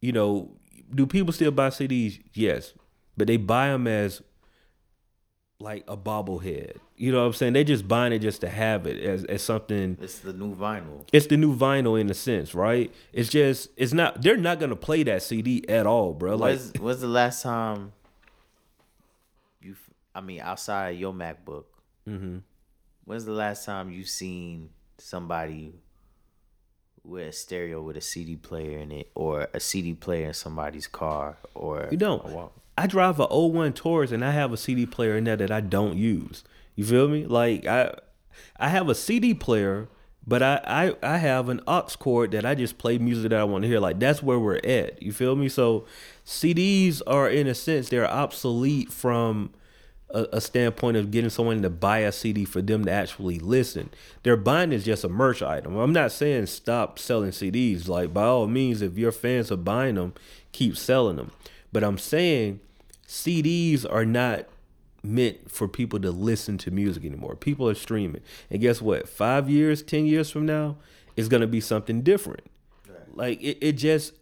you 0.01 0.13
know, 0.13 0.51
do 0.95 1.07
people 1.07 1.33
still 1.33 1.51
buy 1.51 1.69
CDs? 1.69 2.23
Yes. 2.33 2.73
But 3.17 3.27
they 3.27 3.37
buy 3.37 3.69
them 3.69 3.87
as 3.87 4.23
like 5.65 5.83
a 5.89 5.97
bobblehead. 5.97 6.77
You 6.97 7.11
know 7.11 7.21
what 7.21 7.27
I'm 7.27 7.33
saying? 7.33 7.55
They 7.55 7.65
just 7.65 7.89
buying 7.89 8.13
it 8.13 8.21
just 8.21 8.41
to 8.43 8.49
have 8.49 8.87
it 8.87 9.03
as, 9.03 9.25
as 9.25 9.43
something 9.43 9.99
It's 10.01 10.21
the 10.21 10.33
new 10.33 10.55
vinyl. 10.55 11.09
it's 11.13 11.27
the 11.27 11.37
new 11.37 11.57
vinyl 11.57 12.01
in 12.01 12.09
a 12.11 12.15
sense, 12.15 12.55
right? 12.55 12.93
It's 13.13 13.29
just 13.29 13.71
it's 13.77 13.93
not 13.93 14.23
they're 14.23 14.37
not 14.37 14.61
gonna 14.61 14.77
play 14.77 15.03
that 15.05 15.23
CD 15.23 15.69
at 15.69 15.87
all, 15.87 16.13
bro. 16.13 16.37
Like 16.37 16.53
was, 16.53 16.73
when's 16.79 17.01
the 17.01 17.09
last 17.09 17.43
time 17.43 17.93
you? 19.61 19.75
I 20.15 20.21
mean, 20.21 20.41
outside 20.41 20.91
of 20.95 21.01
your 21.01 21.13
MacBook, 21.13 21.65
Mm-hmm. 22.09 22.39
when's 23.07 23.25
the 23.25 23.33
last 23.33 23.65
time 23.65 23.91
you 23.91 24.05
seen 24.05 24.69
somebody 24.99 25.73
with 27.03 27.29
a 27.29 27.33
stereo 27.33 27.83
with 27.83 27.97
a 27.97 28.01
CD 28.01 28.37
player 28.37 28.79
in 28.79 28.93
it, 28.93 29.11
or 29.15 29.49
a 29.53 29.61
CD 29.61 29.95
player 29.95 30.27
in 30.29 30.35
somebody's 30.35 30.87
car, 30.87 31.37
or 31.55 31.89
You 31.91 31.97
don't. 31.97 32.23
I 32.77 32.87
drive 32.87 33.21
a 33.21 33.27
01 33.27 33.75
Taurus 33.75 34.11
and 34.11 34.25
I 34.25 34.33
have 34.33 34.53
a 34.53 34.57
CD 34.57 34.87
player 34.87 35.17
in 35.17 35.25
there 35.25 35.37
that 35.37 35.51
I 35.51 35.61
don't 35.61 35.97
use. 35.97 36.43
You 36.75 36.85
feel 36.85 37.09
me? 37.09 37.25
Like 37.27 37.67
I 37.67 37.95
I 38.57 38.69
have 38.69 38.89
a 38.89 38.95
CD 38.95 39.33
player, 39.33 39.89
but 40.27 40.43
I 40.43 40.61
I, 40.65 41.15
I 41.15 41.19
have 41.19 41.49
an 41.49 41.61
aux 41.67 41.89
cord 41.99 42.33
that 42.33 42.45
I 42.45 42.55
just 42.55 42.79
play 42.79 42.99
music 42.99 43.31
that 43.31 43.41
I 43.41 43.45
want 43.45 43.63
to 43.63 43.69
hear. 43.69 43.81
Like 43.81 44.01
that's 44.01 44.23
where 44.23 44.39
we're 44.39 44.61
at. 44.65 45.01
You 45.03 45.13
feel 45.13 45.37
me? 45.37 45.49
So 45.49 45.87
CDs 46.27 47.01
are 47.07 47.29
in 47.29 47.47
a 47.47 47.55
sense 47.55 47.89
they're 47.89 48.11
obsolete 48.11 48.93
from 48.93 49.53
a, 50.11 50.27
a 50.33 50.41
standpoint 50.41 50.97
of 50.97 51.13
getting 51.13 51.31
someone 51.31 51.63
to 51.63 51.71
buy 51.71 51.99
a 51.99 52.11
CD 52.11 52.45
for 52.45 52.61
them 52.61 52.85
to 52.87 52.91
actually 52.91 53.39
listen. 53.39 53.91
Their 54.25 54.37
buying 54.37 54.73
is 54.73 54.85
just 54.85 55.05
a 55.05 55.09
merch 55.09 55.43
item. 55.43 55.77
I'm 55.77 55.93
not 55.93 56.11
saying 56.11 56.47
stop 56.47 56.99
selling 56.99 57.31
CDs. 57.31 57.87
Like 57.87 58.13
by 58.13 58.25
all 58.25 58.49
means, 58.49 58.83
if 58.83 58.99
your 58.99 59.13
fans 59.13 59.53
are 59.53 59.57
buying 59.57 59.95
them, 59.95 60.15
keep 60.51 60.77
selling 60.77 61.17
them. 61.17 61.31
But 61.73 61.85
I'm 61.85 61.99
saying 61.99 62.61
CDs 63.07 63.85
are 63.91 64.05
not 64.05 64.47
meant 65.03 65.51
for 65.51 65.69
people 65.69 66.01
to 66.01 66.11
listen 66.11 66.57
to 66.59 66.71
music 66.71 67.05
anymore. 67.05 67.37
People 67.37 67.69
are 67.69 67.75
streaming. 67.75 68.23
And 68.51 68.61
guess 68.61 68.81
what? 68.81 69.09
Five 69.09 69.51
years, 69.51 69.83
ten 69.83 70.07
years 70.07 70.31
from 70.31 70.47
now, 70.47 70.77
it's 71.17 71.29
gonna 71.29 71.47
be 71.47 71.61
something 71.61 72.03
different. 72.03 72.51
Like 73.15 73.41
it, 73.43 73.59
it 73.61 73.73
just 73.73 74.15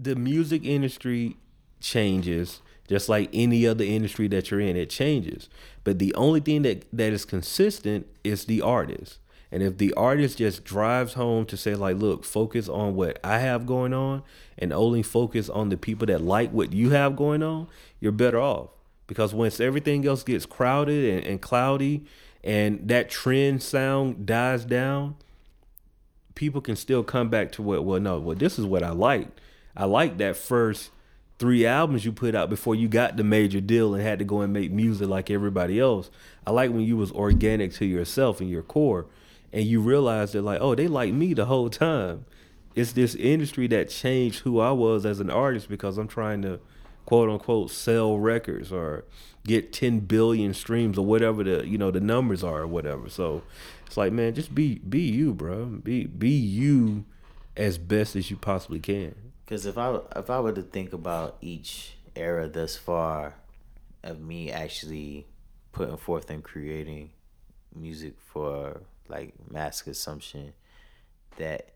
the 0.00 0.16
music 0.16 0.64
industry 0.64 1.36
changes 1.80 2.60
just 2.88 3.08
like 3.08 3.30
any 3.32 3.66
other 3.66 3.84
industry 3.84 4.26
that 4.28 4.50
you're 4.50 4.60
in 4.60 4.76
it 4.76 4.90
changes 4.90 5.48
but 5.84 5.98
the 5.98 6.14
only 6.14 6.40
thing 6.40 6.62
that 6.62 6.84
that 6.92 7.12
is 7.12 7.24
consistent 7.24 8.06
is 8.24 8.44
the 8.44 8.60
artist 8.60 9.19
and 9.52 9.62
if 9.62 9.78
the 9.78 9.92
artist 9.94 10.38
just 10.38 10.64
drives 10.64 11.14
home 11.14 11.44
to 11.44 11.56
say 11.56 11.74
like 11.74 11.96
look 11.96 12.24
focus 12.24 12.68
on 12.68 12.94
what 12.94 13.18
i 13.24 13.38
have 13.38 13.66
going 13.66 13.92
on 13.92 14.22
and 14.58 14.72
only 14.72 15.02
focus 15.02 15.48
on 15.48 15.68
the 15.68 15.76
people 15.76 16.06
that 16.06 16.20
like 16.20 16.50
what 16.52 16.72
you 16.72 16.90
have 16.90 17.16
going 17.16 17.42
on 17.42 17.66
you're 18.00 18.12
better 18.12 18.40
off. 18.40 18.70
Because 19.06 19.34
once 19.34 19.58
everything 19.60 20.06
else 20.06 20.22
gets 20.22 20.46
crowded 20.46 21.16
and, 21.16 21.26
and 21.26 21.40
cloudy 21.42 22.04
and 22.44 22.88
that 22.88 23.10
trend 23.10 23.62
sound 23.62 24.24
dies 24.24 24.64
down 24.64 25.16
people 26.34 26.60
can 26.60 26.76
still 26.76 27.02
come 27.02 27.28
back 27.28 27.52
to 27.52 27.60
what 27.60 27.84
well 27.84 28.00
no 28.00 28.18
well 28.18 28.36
this 28.36 28.58
is 28.58 28.64
what 28.64 28.82
i 28.82 28.90
like 28.90 29.28
i 29.76 29.84
like 29.84 30.16
that 30.16 30.36
first 30.36 30.90
three 31.40 31.64
albums 31.64 32.04
you 32.04 32.12
put 32.12 32.34
out 32.34 32.50
before 32.50 32.74
you 32.74 32.86
got 32.86 33.16
the 33.16 33.24
major 33.24 33.60
deal 33.62 33.94
and 33.94 34.02
had 34.02 34.18
to 34.18 34.24
go 34.26 34.42
and 34.42 34.52
make 34.52 34.70
music 34.70 35.08
like 35.08 35.30
everybody 35.30 35.80
else. 35.80 36.10
I 36.46 36.50
like 36.50 36.70
when 36.70 36.82
you 36.82 36.98
was 36.98 37.10
organic 37.12 37.72
to 37.76 37.86
yourself 37.86 38.42
and 38.42 38.50
your 38.50 38.62
core 38.62 39.06
and 39.52 39.64
you 39.64 39.80
realize 39.80 40.32
that 40.32 40.42
like 40.42 40.60
oh 40.60 40.74
they 40.74 40.86
like 40.88 41.12
me 41.12 41.34
the 41.34 41.46
whole 41.46 41.70
time 41.70 42.24
it's 42.74 42.92
this 42.92 43.14
industry 43.16 43.66
that 43.66 43.88
changed 43.88 44.40
who 44.40 44.60
i 44.60 44.70
was 44.70 45.04
as 45.04 45.20
an 45.20 45.30
artist 45.30 45.68
because 45.68 45.98
i'm 45.98 46.08
trying 46.08 46.42
to 46.42 46.60
quote 47.06 47.28
unquote 47.28 47.70
sell 47.70 48.18
records 48.18 48.72
or 48.72 49.04
get 49.44 49.72
10 49.72 50.00
billion 50.00 50.54
streams 50.54 50.98
or 50.98 51.04
whatever 51.04 51.42
the 51.42 51.66
you 51.66 51.78
know 51.78 51.90
the 51.90 52.00
numbers 52.00 52.44
are 52.44 52.60
or 52.60 52.66
whatever. 52.66 53.08
So 53.08 53.42
it's 53.86 53.96
like 53.96 54.12
man, 54.12 54.34
just 54.34 54.54
be 54.54 54.76
be 54.76 55.00
you, 55.00 55.34
bro. 55.34 55.66
Be 55.66 56.06
be 56.06 56.30
you 56.30 57.04
as 57.56 57.78
best 57.78 58.16
as 58.16 58.30
you 58.30 58.36
possibly 58.36 58.80
can. 58.80 59.14
Because 59.44 59.66
if 59.66 59.76
I 59.76 59.98
if 60.16 60.30
I 60.30 60.40
were 60.40 60.52
to 60.52 60.62
think 60.62 60.92
about 60.92 61.36
each 61.40 61.96
era 62.14 62.48
thus 62.48 62.76
far 62.76 63.34
of 64.02 64.20
me 64.20 64.50
actually 64.50 65.26
putting 65.72 65.96
forth 65.96 66.30
and 66.30 66.42
creating 66.42 67.10
music 67.74 68.14
for 68.18 68.82
like 69.10 69.34
mass 69.50 69.82
consumption, 69.82 70.52
that 71.36 71.74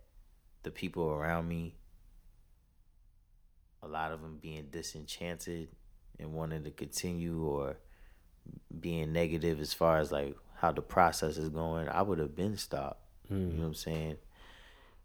the 0.63 0.71
people 0.71 1.11
around 1.11 1.49
me, 1.49 1.75
a 3.83 3.89
lot 3.89 4.13
of 4.13 4.23
them 4.23 4.39
being 4.41 4.69
disenchanted 4.71 5.69
and 6.19 6.33
wanting 6.33 6.65
to 6.65 6.71
continue 6.71 7.45
or 7.45 7.77
being 8.81 9.13
negative 9.13 9.61
as 9.61 9.73
far 9.73 9.99
as 9.99 10.11
like 10.13 10.37
how 10.57 10.73
the 10.73 10.83
process 10.83 11.37
is 11.37 11.49
going, 11.49 11.89
I 11.89 12.03
would 12.03 12.19
have 12.19 12.35
been 12.35 12.57
stopped. 12.57 13.01
Mm. 13.31 13.39
You 13.39 13.57
know 13.57 13.61
what 13.61 13.67
I'm 13.67 13.75
saying? 13.75 14.17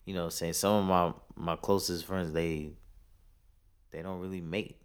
You 0.05 0.15
know, 0.15 0.23
i'm 0.25 0.31
saying 0.31 0.53
some 0.53 0.73
of 0.73 0.85
my 0.85 1.13
my 1.35 1.55
closest 1.55 2.05
friends 2.05 2.33
they 2.33 2.71
they 3.91 4.01
don't 4.01 4.19
really 4.19 4.41
make 4.41 4.79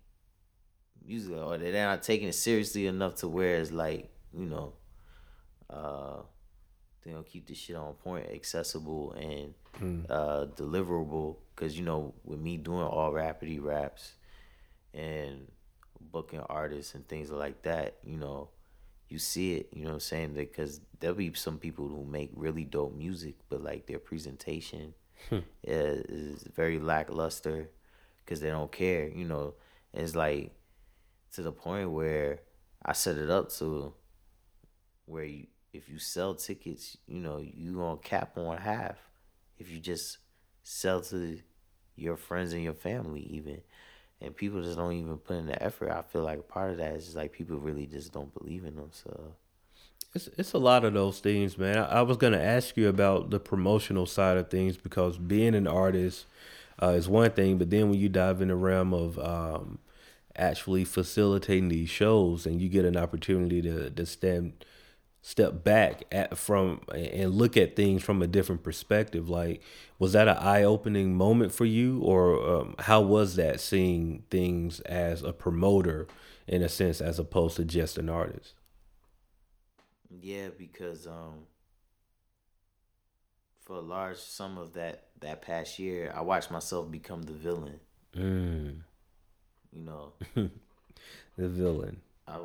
music 1.07 1.37
or 1.37 1.57
they're 1.57 1.87
not 1.87 2.03
taking 2.03 2.29
it 2.29 2.35
seriously 2.35 2.87
enough 2.87 3.17
to 3.17 3.29
where 3.29 3.57
it's 3.57 3.71
like 3.71 4.11
you 4.37 4.47
know 4.47 4.73
uh 5.71 6.17
they 7.05 7.13
don't 7.13 7.27
keep 7.27 7.47
this 7.47 7.59
shit 7.59 7.77
on 7.77 7.95
point 7.95 8.27
accessible 8.33 9.13
and 9.13 9.55
mm. 9.81 10.05
uh 10.11 10.47
deliverable 10.57 11.37
because 11.55 11.79
you 11.79 11.85
know 11.85 12.15
with 12.25 12.41
me 12.41 12.57
doing 12.57 12.83
all 12.83 13.13
Rappity 13.13 13.63
Raps 13.63 14.13
and 14.93 15.47
booking 16.13 16.41
artists 16.41 16.95
and 16.95 17.07
things 17.09 17.31
like 17.31 17.63
that 17.63 17.97
you 18.05 18.17
know 18.17 18.49
you 19.09 19.19
see 19.19 19.55
it 19.55 19.69
you 19.73 19.83
know 19.83 19.89
what 19.89 19.95
i'm 19.95 20.01
saying 20.01 20.35
because 20.35 20.81
there'll 21.01 21.17
be 21.17 21.33
some 21.35 21.59
people 21.59 21.89
who 21.89 22.05
make 22.05 22.31
really 22.35 22.65
dope 22.65 22.95
music 22.95 23.35
but 23.49 23.63
like 23.63 23.87
their 23.87 23.99
presentation 23.99 24.95
hmm. 25.29 25.39
is, 25.63 26.01
is 26.05 26.49
very 26.55 26.79
lackluster 26.79 27.69
because 28.25 28.41
they 28.41 28.51
don't 28.51 28.71
care 28.71 29.09
you 29.09 29.25
know 29.25 29.55
it's 29.93 30.15
like 30.15 30.53
to 31.33 31.43
the 31.43 31.53
point 31.53 31.91
where 31.91 32.41
I 32.85 32.93
set 32.93 33.17
it 33.17 33.31
up 33.31 33.51
to 33.55 33.93
where 35.07 35.25
you, 35.25 35.47
if 35.75 35.89
you 35.89 35.99
sell 35.99 36.35
tickets, 36.35 36.97
you 37.07 37.21
know, 37.21 37.39
you 37.39 37.75
gonna 37.75 37.97
cap 37.99 38.39
on 38.39 38.57
half. 38.57 38.97
If 39.59 39.71
you 39.71 39.81
just 39.81 40.19
sell 40.63 41.01
to 41.03 41.41
your 41.97 42.17
friends 42.17 42.53
and 42.53 42.63
your 42.63 42.75
family, 42.75 43.23
even, 43.23 43.61
and 44.21 44.35
people 44.37 44.63
just 44.63 44.79
don't 44.79 44.93
even 44.93 45.19
put 45.19 45.37
in 45.37 45.47
the 45.47 45.61
effort. 45.61 45.91
I 45.91 46.03
feel 46.03 46.23
like 46.23 46.49
part 46.49 46.71
of 46.71 46.77
that 46.79 46.95
is 46.95 47.05
just 47.07 47.17
like 47.17 47.33
people 47.33 47.59
really 47.59 47.87
just 47.87 48.13
don't 48.13 48.33
believe 48.33 48.65
in 48.65 48.77
themselves. 48.77 49.35
It's 50.15 50.29
it's 50.39 50.53
a 50.53 50.59
lot 50.59 50.85
of 50.85 50.95
those 50.95 51.19
things, 51.19 51.59
man. 51.59 51.77
I, 51.77 51.87
I 51.87 52.03
was 52.03 52.19
gonna 52.19 52.41
ask 52.41 52.77
you 52.77 52.89
about 52.89 53.31
the 53.31 53.41
promotional 53.41 54.07
side 54.07 54.37
of 54.37 54.49
things 54.51 54.77
because 54.77 55.19
being 55.19 55.57
an 55.57 55.67
artist 55.67 56.27
uh, 56.81 56.91
is 56.91 57.09
one 57.09 57.33
thing, 57.33 57.59
but 57.59 57.71
then 57.71 57.91
when 57.91 57.99
you 57.99 58.09
dive 58.09 58.41
in 58.41 58.49
the 58.49 58.55
realm 58.55 58.95
of 58.95 59.19
um, 59.19 59.81
actually 60.37 60.85
facilitating 60.85 61.69
these 61.69 61.91
shows 61.91 62.47
and 62.47 62.63
you 62.63 62.69
get 62.69 62.85
an 62.85 62.97
opportunity 62.97 63.61
to 63.61 63.91
to 63.91 64.07
stand 64.07 64.65
step 65.27 65.65
back 65.65 66.03
at 66.13 66.37
from 66.37 66.83
and 66.95 67.33
look 67.33 67.57
at 67.57 67.75
things 67.75 68.03
from 68.03 68.21
a 68.21 68.27
different 68.27 68.63
perspective. 68.63 69.31
Like 69.31 69.63
was 69.99 70.13
that 70.13 70.29
an 70.29 70.37
eye-opening 70.37 71.17
moment 71.17 71.51
for 71.51 71.65
you? 71.65 72.03
Or 72.03 72.47
um, 72.47 72.75
how 72.81 73.01
was 73.01 73.37
that 73.37 73.59
seeing 73.59 74.25
things 74.29 74.81
as 74.81 75.23
a 75.23 75.33
promoter 75.33 76.07
in 76.47 76.61
a 76.61 76.69
sense 76.69 77.01
as 77.01 77.19
opposed 77.19 77.57
to 77.57 77.65
just 77.65 77.97
an 77.97 78.11
artist? 78.11 78.53
Yeah 80.21 80.49
because 80.59 81.07
um 81.07 81.47
for 83.63 83.77
a 83.77 83.81
large 83.81 84.19
sum 84.19 84.59
of 84.59 84.75
that 84.75 85.07
that 85.21 85.41
past 85.41 85.79
year 85.79 86.13
i 86.15 86.21
watched 86.21 86.51
myself 86.51 86.91
become 86.91 87.23
the 87.23 87.33
villain. 87.33 87.81
Mm. 88.15 88.81
You 89.73 89.83
know, 89.83 90.13
the 90.35 91.49
villain. 91.49 92.03
I, 92.29 92.39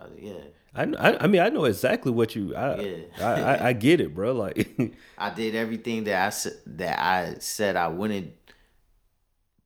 I, 0.00 0.06
yeah. 0.18 0.32
I, 0.74 0.82
I, 0.82 1.24
I 1.24 1.26
mean 1.26 1.40
I 1.40 1.48
know 1.48 1.64
exactly 1.64 2.12
what 2.12 2.34
you 2.34 2.54
I 2.54 2.80
yeah. 2.80 2.96
I, 3.18 3.24
I, 3.24 3.68
I, 3.68 3.72
get 3.72 4.00
it 4.00 4.14
bro 4.14 4.32
like 4.32 4.94
I 5.18 5.30
did 5.30 5.54
everything 5.54 6.04
that 6.04 6.26
I 6.26 6.30
said 6.30 6.54
that 6.66 6.98
I 6.98 7.34
said 7.40 7.76
I 7.76 7.88
wouldn't 7.88 8.32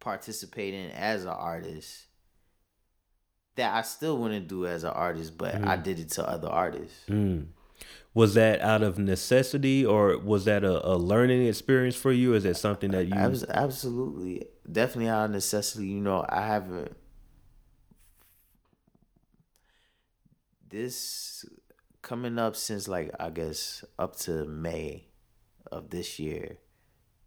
participate 0.01 0.74
in 0.74 0.91
as 0.91 1.24
an 1.24 1.30
artist 1.30 2.07
that 3.57 3.74
I 3.74 3.82
still 3.82 4.18
wouldn't 4.18 4.49
do 4.49 4.66
as 4.66 4.85
an 4.85 4.91
artist 4.91 5.37
but 5.37 5.55
mm. 5.55 5.66
I 5.66 5.76
did 5.76 5.99
it 5.99 6.11
to 6.12 6.28
other 6.28 6.49
artists. 6.49 7.05
Mm. 7.09 7.47
Was 8.14 8.35
that 8.35 8.61
out 8.61 8.82
of 8.82 8.97
necessity 8.97 9.85
or 9.85 10.16
was 10.18 10.45
that 10.45 10.62
a, 10.62 10.89
a 10.89 10.95
learning 10.97 11.47
experience 11.47 11.97
for 11.97 12.12
you? 12.12 12.35
Is 12.35 12.45
that 12.45 12.57
something 12.57 12.93
that 12.93 13.09
you 13.09 13.14
absolutely 13.51 14.47
definitely 14.70 15.11
out 15.11 15.26
of 15.26 15.30
necessity. 15.32 15.87
You 15.89 16.01
know, 16.01 16.24
I 16.28 16.47
haven't 16.47 16.97
this 20.75 21.45
coming 22.03 22.39
up 22.39 22.57
since 22.57 22.89
like 22.89 23.11
I 23.20 23.31
guess 23.31 23.85
up 23.99 24.16
to 24.20 24.45
May 24.45 25.07
of 25.70 25.91
this 25.91 26.18
year. 26.18 26.59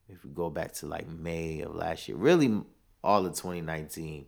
If 0.09 0.23
we 0.23 0.31
go 0.31 0.49
back 0.49 0.73
to 0.73 0.85
like 0.85 1.07
May 1.07 1.61
of 1.61 1.75
last 1.75 2.07
year, 2.07 2.17
really 2.17 2.61
all 3.03 3.25
of 3.25 3.33
2019. 3.33 4.25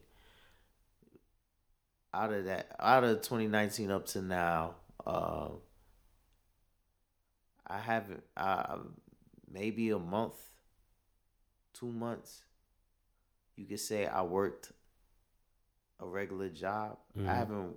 Out 2.14 2.34
of 2.34 2.46
that, 2.46 2.76
out 2.80 3.04
of 3.04 3.18
2019 3.18 3.92
up 3.92 4.08
to 4.08 4.22
now, 4.22 4.76
uh, 5.06 5.50
I 7.68 7.78
haven't. 7.78 8.24
Uh, 8.36 8.78
maybe 9.52 9.90
a 9.92 10.00
month, 10.00 10.34
two 11.74 11.92
months 11.92 12.42
you 13.60 13.66
could 13.66 13.80
say 13.80 14.06
I 14.06 14.22
worked 14.22 14.72
a 16.00 16.08
regular 16.08 16.48
job. 16.50 16.98
Mm-hmm. 17.18 17.30
I 17.30 17.36
haven't 17.36 17.76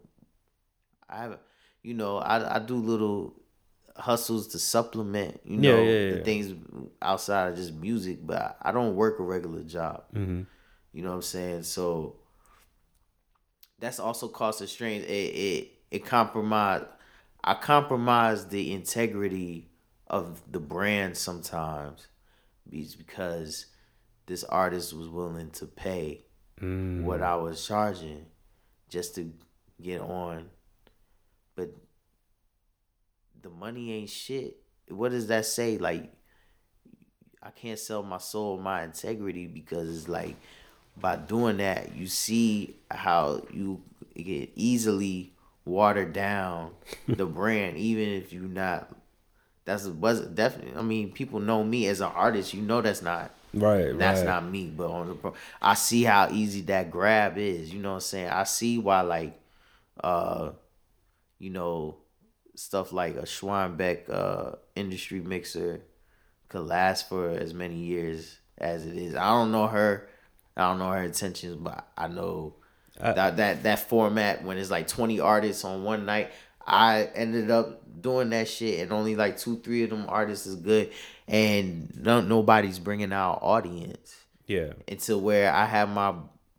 I 1.12 1.18
haven't 1.18 1.40
you 1.82 1.94
know, 1.94 2.18
I 2.18 2.56
I 2.56 2.58
do 2.58 2.76
little 2.76 3.34
hustles 3.96 4.48
to 4.48 4.58
supplement, 4.58 5.40
you 5.44 5.58
know, 5.58 5.76
yeah, 5.76 5.90
yeah, 5.90 5.98
yeah. 5.98 6.14
the 6.14 6.24
things 6.24 6.54
outside 7.02 7.50
of 7.50 7.56
just 7.56 7.74
music, 7.74 8.26
but 8.26 8.56
I 8.62 8.72
don't 8.72 8.96
work 8.96 9.18
a 9.18 9.22
regular 9.22 9.62
job. 9.62 10.04
Mm-hmm. 10.14 10.42
You 10.92 11.02
know 11.02 11.10
what 11.10 11.16
I'm 11.16 11.22
saying? 11.22 11.62
So 11.64 12.16
that's 13.78 13.98
also 13.98 14.28
caused 14.28 14.62
a 14.62 14.66
strain. 14.66 15.02
It 15.02 15.06
it 15.08 15.70
it 15.90 16.04
compromised. 16.04 16.86
I 17.44 17.54
compromise 17.54 18.46
the 18.46 18.72
integrity 18.72 19.68
of 20.06 20.40
the 20.50 20.60
brand 20.60 21.16
sometimes, 21.16 22.06
because 22.70 23.66
this 24.26 24.44
artist 24.44 24.92
was 24.92 25.08
willing 25.08 25.50
to 25.50 25.66
pay 25.66 26.24
mm. 26.60 27.02
what 27.02 27.20
I 27.20 27.34
was 27.34 27.66
charging 27.66 28.26
just 28.88 29.16
to 29.16 29.32
get 29.80 30.00
on. 30.00 30.50
But 31.54 31.70
the 33.42 33.50
money 33.50 33.92
ain't 33.92 34.10
shit. 34.10 34.56
What 34.88 35.10
does 35.10 35.26
that 35.28 35.46
say? 35.46 35.78
Like, 35.78 36.12
I 37.42 37.50
can't 37.50 37.78
sell 37.78 38.02
my 38.02 38.18
soul, 38.18 38.58
my 38.58 38.84
integrity, 38.84 39.46
because 39.46 39.96
it's 39.96 40.08
like 40.08 40.36
by 40.96 41.16
doing 41.16 41.58
that, 41.58 41.94
you 41.96 42.06
see 42.06 42.76
how 42.90 43.42
you 43.52 43.82
get 44.16 44.50
easily 44.54 45.32
watered 45.64 46.12
down 46.12 46.72
the 47.08 47.26
brand, 47.26 47.76
even 47.78 48.08
if 48.08 48.32
you're 48.32 48.42
not. 48.42 48.94
That's 49.64 49.86
was 49.86 50.20
definitely. 50.22 50.76
I 50.76 50.82
mean, 50.82 51.12
people 51.12 51.38
know 51.38 51.62
me 51.62 51.86
as 51.86 52.00
an 52.00 52.10
artist. 52.14 52.52
You 52.52 52.62
know 52.62 52.80
that's 52.80 53.02
not 53.02 53.32
Right, 53.54 53.96
That's 53.96 54.20
right. 54.20 54.26
not 54.26 54.46
me, 54.46 54.72
but 54.74 54.90
on 54.90 55.18
the 55.22 55.32
I 55.60 55.74
see 55.74 56.04
how 56.04 56.30
easy 56.30 56.62
that 56.62 56.90
grab 56.90 57.36
is. 57.36 57.72
You 57.72 57.80
know 57.80 57.90
what 57.90 57.94
I'm 57.96 58.00
saying? 58.00 58.28
I 58.28 58.44
see 58.44 58.78
why, 58.78 59.02
like, 59.02 59.38
uh, 60.02 60.50
you 61.42 61.50
know, 61.50 61.96
stuff 62.54 62.92
like 62.92 63.16
a 63.16 63.22
Schwanbeck 63.22 64.08
uh 64.08 64.52
industry 64.76 65.20
mixer 65.20 65.82
could 66.48 66.66
last 66.66 67.08
for 67.08 67.30
as 67.30 67.52
many 67.52 67.76
years 67.76 68.38
as 68.58 68.86
it 68.86 68.96
is. 68.96 69.16
I 69.16 69.28
don't 69.30 69.50
know 69.50 69.66
her. 69.66 70.08
I 70.56 70.68
don't 70.68 70.78
know 70.78 70.90
her 70.90 71.02
intentions, 71.02 71.56
but 71.56 71.88
I 71.98 72.06
know 72.06 72.54
I, 73.00 73.12
that 73.12 73.36
that 73.38 73.62
that 73.64 73.88
format 73.88 74.44
when 74.44 74.56
it's 74.56 74.70
like 74.70 74.86
20 74.86 75.18
artists 75.18 75.64
on 75.64 75.82
one 75.82 76.06
night. 76.06 76.30
I 76.64 77.10
ended 77.16 77.50
up 77.50 77.82
doing 78.00 78.30
that 78.30 78.48
shit, 78.48 78.78
and 78.78 78.92
only 78.92 79.16
like 79.16 79.36
two, 79.36 79.58
three 79.58 79.82
of 79.82 79.90
them 79.90 80.04
artists 80.06 80.46
is 80.46 80.54
good, 80.54 80.92
and 81.26 81.92
no, 81.96 82.20
nobody's 82.20 82.78
bringing 82.78 83.12
out 83.12 83.40
audience. 83.42 84.14
Yeah. 84.46 84.74
Until 84.86 85.20
where 85.20 85.52
I 85.52 85.64
have 85.64 85.88
my 85.88 86.14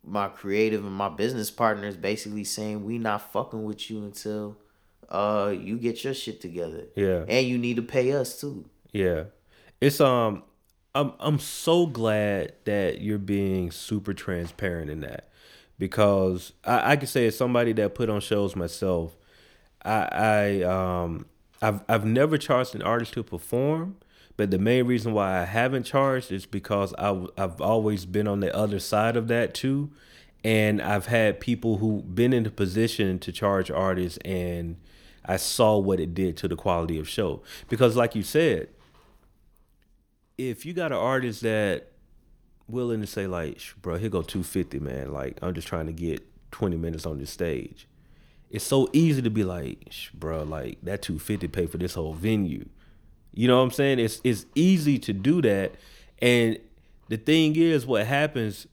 my 0.06 0.28
creative 0.28 0.84
and 0.84 0.94
my 0.94 1.08
business 1.08 1.50
partners 1.50 1.96
basically 1.96 2.44
saying 2.44 2.84
we 2.84 2.98
not 2.98 3.32
fucking 3.32 3.64
with 3.64 3.90
you 3.90 4.04
until 4.04 4.58
uh 5.08 5.54
you 5.56 5.76
get 5.78 6.04
your 6.04 6.14
shit 6.14 6.40
together. 6.40 6.84
Yeah. 6.94 7.24
And 7.28 7.46
you 7.46 7.58
need 7.58 7.76
to 7.76 7.82
pay 7.82 8.12
us 8.12 8.40
too. 8.40 8.64
Yeah. 8.92 9.24
It's 9.80 10.00
um 10.00 10.42
I'm 10.94 11.12
I'm 11.18 11.38
so 11.38 11.86
glad 11.86 12.52
that 12.64 13.00
you're 13.00 13.18
being 13.18 13.70
super 13.70 14.14
transparent 14.14 14.90
in 14.90 15.00
that 15.00 15.28
because 15.78 16.52
I, 16.64 16.92
I 16.92 16.96
can 16.96 17.08
say 17.08 17.26
as 17.26 17.36
somebody 17.36 17.72
that 17.74 17.94
put 17.94 18.08
on 18.08 18.20
shows 18.20 18.54
myself, 18.54 19.16
I, 19.84 20.08
I 20.12 20.62
um 20.62 21.26
I've 21.60 21.82
I've 21.88 22.04
never 22.04 22.38
charged 22.38 22.74
an 22.74 22.82
artist 22.82 23.14
to 23.14 23.22
perform, 23.22 23.96
but 24.36 24.50
the 24.50 24.58
main 24.58 24.86
reason 24.86 25.12
why 25.12 25.40
I 25.40 25.44
haven't 25.44 25.84
charged 25.84 26.30
is 26.30 26.46
because 26.46 26.94
I 26.98 27.26
I've 27.36 27.60
always 27.60 28.06
been 28.06 28.28
on 28.28 28.40
the 28.40 28.54
other 28.54 28.78
side 28.78 29.16
of 29.16 29.28
that 29.28 29.54
too, 29.54 29.90
and 30.44 30.80
I've 30.80 31.06
had 31.06 31.40
people 31.40 31.78
who 31.78 32.02
been 32.02 32.32
in 32.32 32.44
the 32.44 32.50
position 32.50 33.18
to 33.20 33.32
charge 33.32 33.70
artists 33.70 34.18
and 34.24 34.76
I 35.24 35.36
saw 35.36 35.78
what 35.78 36.00
it 36.00 36.14
did 36.14 36.36
to 36.38 36.48
the 36.48 36.56
quality 36.56 36.98
of 36.98 37.08
show 37.08 37.42
because 37.68 37.96
like 37.96 38.14
you 38.14 38.22
said, 38.22 38.68
if 40.36 40.66
you 40.66 40.72
got 40.72 40.92
an 40.92 40.98
artist 40.98 41.42
that 41.42 41.92
willing 42.68 43.00
to 43.00 43.06
say 43.06 43.26
like, 43.26 43.60
bro, 43.80 43.96
here 43.96 44.10
go 44.10 44.22
250, 44.22 44.80
man. 44.80 45.12
Like 45.12 45.38
I'm 45.42 45.54
just 45.54 45.68
trying 45.68 45.86
to 45.86 45.92
get 45.92 46.22
20 46.50 46.76
minutes 46.76 47.06
on 47.06 47.18
the 47.18 47.26
stage. 47.26 47.86
It's 48.50 48.64
so 48.64 48.88
easy 48.92 49.22
to 49.22 49.30
be 49.30 49.44
like, 49.44 49.92
bro, 50.14 50.44
like 50.44 50.78
that 50.82 51.02
250 51.02 51.48
pay 51.48 51.66
for 51.66 51.78
this 51.78 51.94
whole 51.94 52.14
venue. 52.14 52.68
You 53.32 53.48
know 53.48 53.58
what 53.58 53.64
I'm 53.64 53.70
saying? 53.72 53.98
It's 53.98 54.20
it's 54.22 54.46
easy 54.54 54.98
to 55.00 55.12
do 55.12 55.42
that. 55.42 55.74
And 56.20 56.58
the 57.08 57.16
thing 57.16 57.56
is 57.56 57.84
what 57.84 58.06
happens 58.06 58.66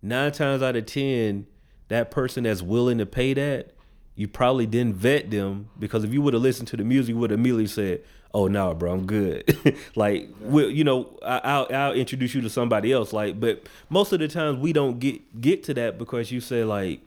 nine 0.00 0.32
times 0.32 0.62
out 0.62 0.76
of 0.76 0.86
ten, 0.86 1.46
that 1.88 2.10
person 2.10 2.44
that's 2.44 2.62
willing 2.62 2.98
to 2.98 3.06
pay 3.06 3.34
that, 3.34 3.72
you 4.16 4.26
probably 4.26 4.66
didn't 4.66 4.96
vet 4.96 5.30
them 5.30 5.68
because 5.78 6.02
if 6.02 6.12
you 6.12 6.22
would 6.22 6.34
have 6.34 6.42
listened 6.42 6.68
to 6.68 6.76
the 6.76 6.84
music, 6.84 7.10
you 7.10 7.18
would 7.18 7.30
have 7.30 7.38
immediately 7.38 7.66
said, 7.66 8.02
oh 8.32 8.48
no, 8.48 8.74
bro, 8.74 8.92
I'm 8.92 9.06
good. 9.06 9.56
like, 9.94 10.28
we'll, 10.40 10.70
you 10.70 10.84
know, 10.84 11.18
I, 11.22 11.58
will 11.58 11.68
I'll 11.74 11.92
introduce 11.92 12.34
you 12.34 12.40
to 12.40 12.50
somebody 12.50 12.92
else. 12.92 13.12
Like, 13.12 13.38
but 13.38 13.66
most 13.90 14.12
of 14.12 14.20
the 14.20 14.28
times 14.28 14.58
we 14.58 14.72
don't 14.72 14.98
get 14.98 15.40
get 15.40 15.62
to 15.64 15.74
that 15.74 15.98
because 15.98 16.32
you 16.32 16.40
say 16.40 16.64
like, 16.64 17.00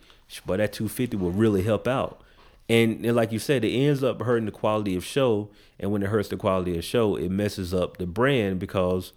but 0.45 0.57
that 0.57 0.71
250 0.71 1.17
will 1.17 1.31
really 1.31 1.63
help 1.63 1.87
out. 1.87 2.21
And, 2.69 3.03
and 3.03 3.15
like 3.15 3.31
you 3.31 3.39
said, 3.39 3.65
it 3.65 3.71
ends 3.71 4.03
up 4.03 4.21
hurting 4.21 4.45
the 4.45 4.51
quality 4.51 4.95
of 4.95 5.03
show. 5.03 5.49
And 5.79 5.91
when 5.91 6.03
it 6.03 6.09
hurts 6.09 6.29
the 6.29 6.37
quality 6.37 6.77
of 6.77 6.83
show, 6.83 7.15
it 7.15 7.29
messes 7.29 7.73
up 7.73 7.97
the 7.97 8.05
brand 8.05 8.59
because 8.59 9.13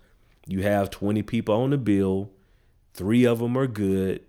you 0.47 0.62
have 0.62 0.88
20 0.88 1.22
people 1.22 1.55
on 1.55 1.70
the 1.70 1.78
bill, 1.78 2.30
three 2.95 3.24
of 3.24 3.40
them 3.40 3.57
are 3.59 3.66
good, 3.66 4.22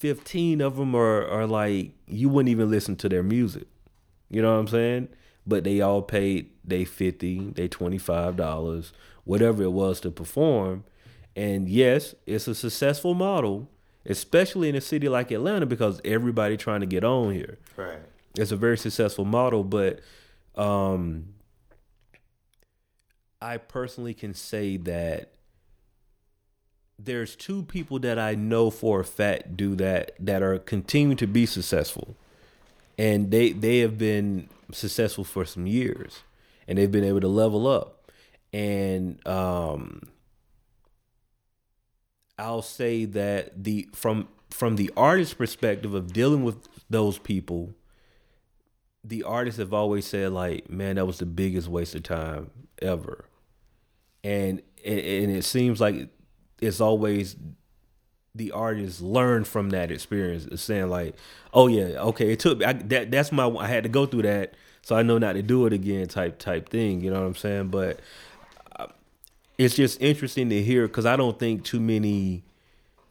15 0.00 0.60
of 0.60 0.76
them 0.76 0.94
are, 0.94 1.26
are 1.26 1.46
like, 1.46 1.92
you 2.06 2.28
wouldn't 2.28 2.50
even 2.50 2.70
listen 2.70 2.96
to 2.96 3.08
their 3.08 3.22
music. 3.22 3.66
You 4.30 4.42
know 4.42 4.52
what 4.54 4.60
I'm 4.60 4.68
saying? 4.68 5.08
But 5.46 5.64
they 5.64 5.80
all 5.80 6.02
paid 6.02 6.50
they 6.64 6.84
50 6.84 7.50
they 7.50 7.68
$25 7.68 8.92
whatever 9.24 9.62
it 9.62 9.72
was 9.72 10.00
to 10.00 10.10
perform 10.10 10.84
and 11.36 11.68
yes 11.68 12.14
it's 12.26 12.48
a 12.48 12.54
successful 12.54 13.14
model 13.14 13.68
especially 14.06 14.68
in 14.68 14.74
a 14.74 14.80
city 14.80 15.08
like 15.08 15.30
atlanta 15.30 15.66
because 15.66 16.00
everybody 16.04 16.56
trying 16.56 16.80
to 16.80 16.86
get 16.86 17.04
on 17.04 17.32
here 17.32 17.58
right 17.76 17.98
it's 18.36 18.52
a 18.52 18.56
very 18.56 18.78
successful 18.78 19.24
model 19.24 19.64
but 19.64 20.00
um 20.54 21.26
i 23.40 23.56
personally 23.56 24.14
can 24.14 24.34
say 24.34 24.76
that 24.76 25.32
there's 27.04 27.36
two 27.36 27.62
people 27.62 27.98
that 27.98 28.18
i 28.18 28.34
know 28.34 28.70
for 28.70 29.00
a 29.00 29.04
fact 29.04 29.56
do 29.56 29.74
that 29.74 30.12
that 30.18 30.42
are 30.42 30.58
continuing 30.58 31.16
to 31.16 31.26
be 31.26 31.46
successful 31.46 32.16
and 32.98 33.30
they 33.30 33.52
they 33.52 33.78
have 33.78 33.96
been 33.96 34.48
successful 34.72 35.24
for 35.24 35.44
some 35.44 35.66
years 35.66 36.22
and 36.70 36.78
they've 36.78 36.92
been 36.92 37.04
able 37.04 37.20
to 37.20 37.28
level 37.28 37.66
up. 37.66 38.10
And 38.52 39.26
um, 39.26 40.02
I'll 42.38 42.62
say 42.62 43.04
that 43.06 43.64
the 43.64 43.88
from 43.92 44.28
from 44.50 44.76
the 44.76 44.90
artist 44.96 45.36
perspective 45.36 45.94
of 45.94 46.12
dealing 46.12 46.44
with 46.44 46.68
those 46.88 47.18
people, 47.18 47.74
the 49.02 49.24
artists 49.24 49.58
have 49.58 49.74
always 49.74 50.06
said 50.06 50.32
like, 50.32 50.70
"Man, 50.70 50.94
that 50.96 51.06
was 51.06 51.18
the 51.18 51.26
biggest 51.26 51.66
waste 51.66 51.94
of 51.96 52.04
time 52.04 52.50
ever," 52.80 53.24
and 54.22 54.62
and 54.84 55.30
it 55.30 55.44
seems 55.44 55.80
like 55.80 56.08
it's 56.60 56.80
always 56.80 57.36
the 58.34 58.52
artists 58.52 59.00
learn 59.00 59.44
from 59.44 59.70
that 59.70 59.90
experience, 59.90 60.62
saying 60.62 60.88
like, 60.88 61.14
"Oh 61.52 61.66
yeah, 61.66 62.00
okay, 62.00 62.32
it 62.32 62.40
took 62.40 62.64
I, 62.64 62.74
that. 62.74 63.10
That's 63.10 63.32
my. 63.32 63.48
I 63.48 63.66
had 63.66 63.82
to 63.82 63.88
go 63.88 64.06
through 64.06 64.22
that 64.22 64.54
so 64.82 64.96
I 64.96 65.02
know 65.02 65.18
not 65.18 65.34
to 65.34 65.42
do 65.42 65.66
it 65.66 65.72
again 65.72 66.06
type 66.08 66.38
type 66.38 66.68
thing. 66.68 67.00
You 67.00 67.10
know 67.10 67.20
what 67.20 67.26
I'm 67.26 67.34
saying? 67.34 67.68
But 67.68 68.00
uh, 68.78 68.86
it's 69.58 69.74
just 69.74 70.00
interesting 70.00 70.48
to 70.50 70.62
hear 70.62 70.86
because 70.86 71.06
I 71.06 71.16
don't 71.16 71.38
think 71.38 71.64
too 71.64 71.80
many 71.80 72.44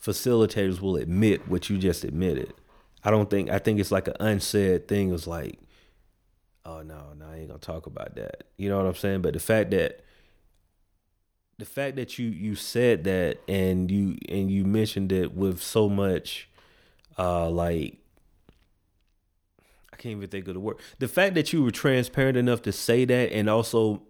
facilitators 0.03 0.81
will 0.81 0.95
admit 0.97 1.47
what 1.47 1.69
you 1.69 1.77
just 1.77 2.03
admitted. 2.03 2.53
I 3.03 3.11
don't 3.11 3.29
think 3.29 3.49
I 3.49 3.59
think 3.59 3.79
it's 3.79 3.91
like 3.91 4.07
an 4.07 4.15
unsaid 4.19 4.87
thing. 4.87 5.13
It's 5.13 5.27
like, 5.27 5.59
oh 6.65 6.81
no, 6.81 7.13
no, 7.17 7.27
I 7.27 7.37
ain't 7.37 7.47
gonna 7.47 7.59
talk 7.59 7.85
about 7.85 8.15
that. 8.15 8.43
You 8.57 8.69
know 8.69 8.77
what 8.77 8.87
I'm 8.87 8.95
saying? 8.95 9.21
But 9.21 9.33
the 9.33 9.39
fact 9.39 9.71
that 9.71 10.01
the 11.59 11.65
fact 11.65 11.97
that 11.97 12.17
you 12.17 12.29
you 12.29 12.55
said 12.55 13.03
that 13.03 13.37
and 13.47 13.91
you 13.91 14.17
and 14.29 14.49
you 14.49 14.63
mentioned 14.63 15.11
it 15.11 15.35
with 15.35 15.61
so 15.61 15.89
much 15.89 16.49
uh 17.17 17.49
like 17.49 17.97
I 19.91 19.97
can't 19.97 20.15
even 20.15 20.29
think 20.29 20.47
of 20.47 20.53
the 20.53 20.61
word. 20.61 20.77
The 20.99 21.09
fact 21.09 21.35
that 21.35 21.51
you 21.51 21.61
were 21.61 21.71
transparent 21.71 22.37
enough 22.37 22.61
to 22.61 22.71
say 22.71 23.03
that 23.03 23.33
and 23.33 23.49
also 23.49 24.03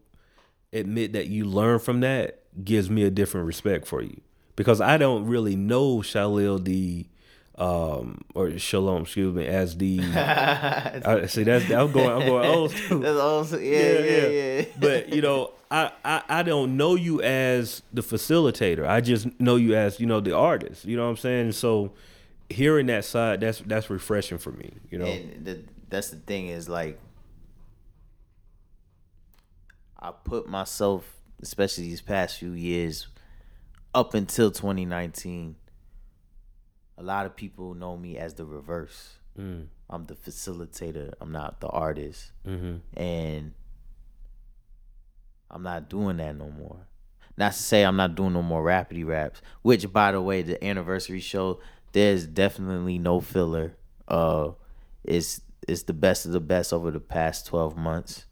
admit 0.71 1.13
that 1.13 1.27
you 1.27 1.45
learned 1.45 1.81
from 1.81 2.01
that 2.01 2.43
gives 2.63 2.91
me 2.91 3.01
a 3.01 3.09
different 3.09 3.47
respect 3.47 3.87
for 3.87 4.03
you 4.03 4.21
because 4.55 4.79
I 4.79 4.97
don't 4.97 5.25
really 5.25 5.55
know 5.55 5.97
Shalil 5.97 6.63
the 6.63 7.07
um 7.59 8.21
or 8.33 8.57
Shalom, 8.57 9.01
excuse 9.03 9.33
me, 9.35 9.45
as 9.45 9.77
the 9.77 9.99
I, 11.05 11.25
see 11.27 11.43
that's 11.43 11.69
I'm 11.69 11.91
going 11.91 12.09
I'm 12.09 12.25
going 12.25 12.49
old 12.49 12.71
school. 12.71 12.99
That's 12.99 13.19
old 13.19 13.61
yeah, 13.61 13.81
yeah, 13.81 13.99
yeah, 13.99 14.27
yeah. 14.27 14.65
but 14.79 15.09
you 15.09 15.21
know, 15.21 15.51
I, 15.69 15.91
I 16.05 16.23
I 16.29 16.43
don't 16.43 16.77
know 16.77 16.95
you 16.95 17.21
as 17.21 17.83
the 17.93 18.01
facilitator. 18.01 18.87
I 18.87 19.01
just 19.01 19.27
know 19.39 19.57
you 19.57 19.75
as, 19.75 19.99
you 19.99 20.05
know, 20.05 20.21
the 20.21 20.35
artist. 20.35 20.85
You 20.85 20.95
know 20.95 21.03
what 21.03 21.09
I'm 21.09 21.17
saying? 21.17 21.51
So 21.51 21.91
hearing 22.49 22.87
that 22.87 23.03
side, 23.03 23.41
that's 23.41 23.59
that's 23.59 23.89
refreshing 23.89 24.37
for 24.37 24.51
me, 24.51 24.71
you 24.89 24.97
know. 24.97 25.05
And 25.05 25.45
the 25.45 25.63
that's 25.89 26.11
the 26.11 26.17
thing 26.17 26.47
is 26.47 26.69
like 26.69 26.97
I 29.99 30.11
put 30.11 30.47
myself, 30.47 31.05
especially 31.41 31.85
these 31.85 32.01
past 32.01 32.37
few 32.37 32.53
years, 32.53 33.07
up 33.93 34.13
until 34.13 34.49
2019. 34.49 35.55
A 36.99 37.03
lot 37.03 37.25
of 37.25 37.35
people 37.35 37.73
know 37.73 37.95
me 37.97 38.17
as 38.17 38.33
the 38.33 38.45
reverse. 38.45 39.15
Mm. 39.39 39.67
I'm 39.89 40.05
the 40.05 40.15
facilitator. 40.15 41.13
I'm 41.21 41.31
not 41.31 41.61
the 41.61 41.69
artist, 41.69 42.33
mm-hmm. 42.45 42.77
and 42.99 43.53
I'm 45.49 45.63
not 45.63 45.89
doing 45.89 46.17
that 46.17 46.35
no 46.35 46.49
more. 46.49 46.87
Not 47.37 47.53
to 47.53 47.57
say 47.57 47.83
I'm 47.83 47.95
not 47.95 48.15
doing 48.15 48.33
no 48.33 48.41
more 48.41 48.61
Rappity 48.61 49.05
Raps. 49.05 49.41
Which, 49.61 49.91
by 49.91 50.11
the 50.11 50.21
way, 50.21 50.41
the 50.41 50.61
anniversary 50.63 51.21
show, 51.21 51.61
there's 51.93 52.27
definitely 52.27 52.99
no 52.99 53.21
filler. 53.21 53.77
Uh, 54.07 54.51
it's 55.05 55.39
it's 55.67 55.83
the 55.83 55.93
best 55.93 56.25
of 56.25 56.33
the 56.33 56.41
best 56.41 56.73
over 56.73 56.91
the 56.91 56.99
past 56.99 57.47
12 57.47 57.77
months. 57.77 58.25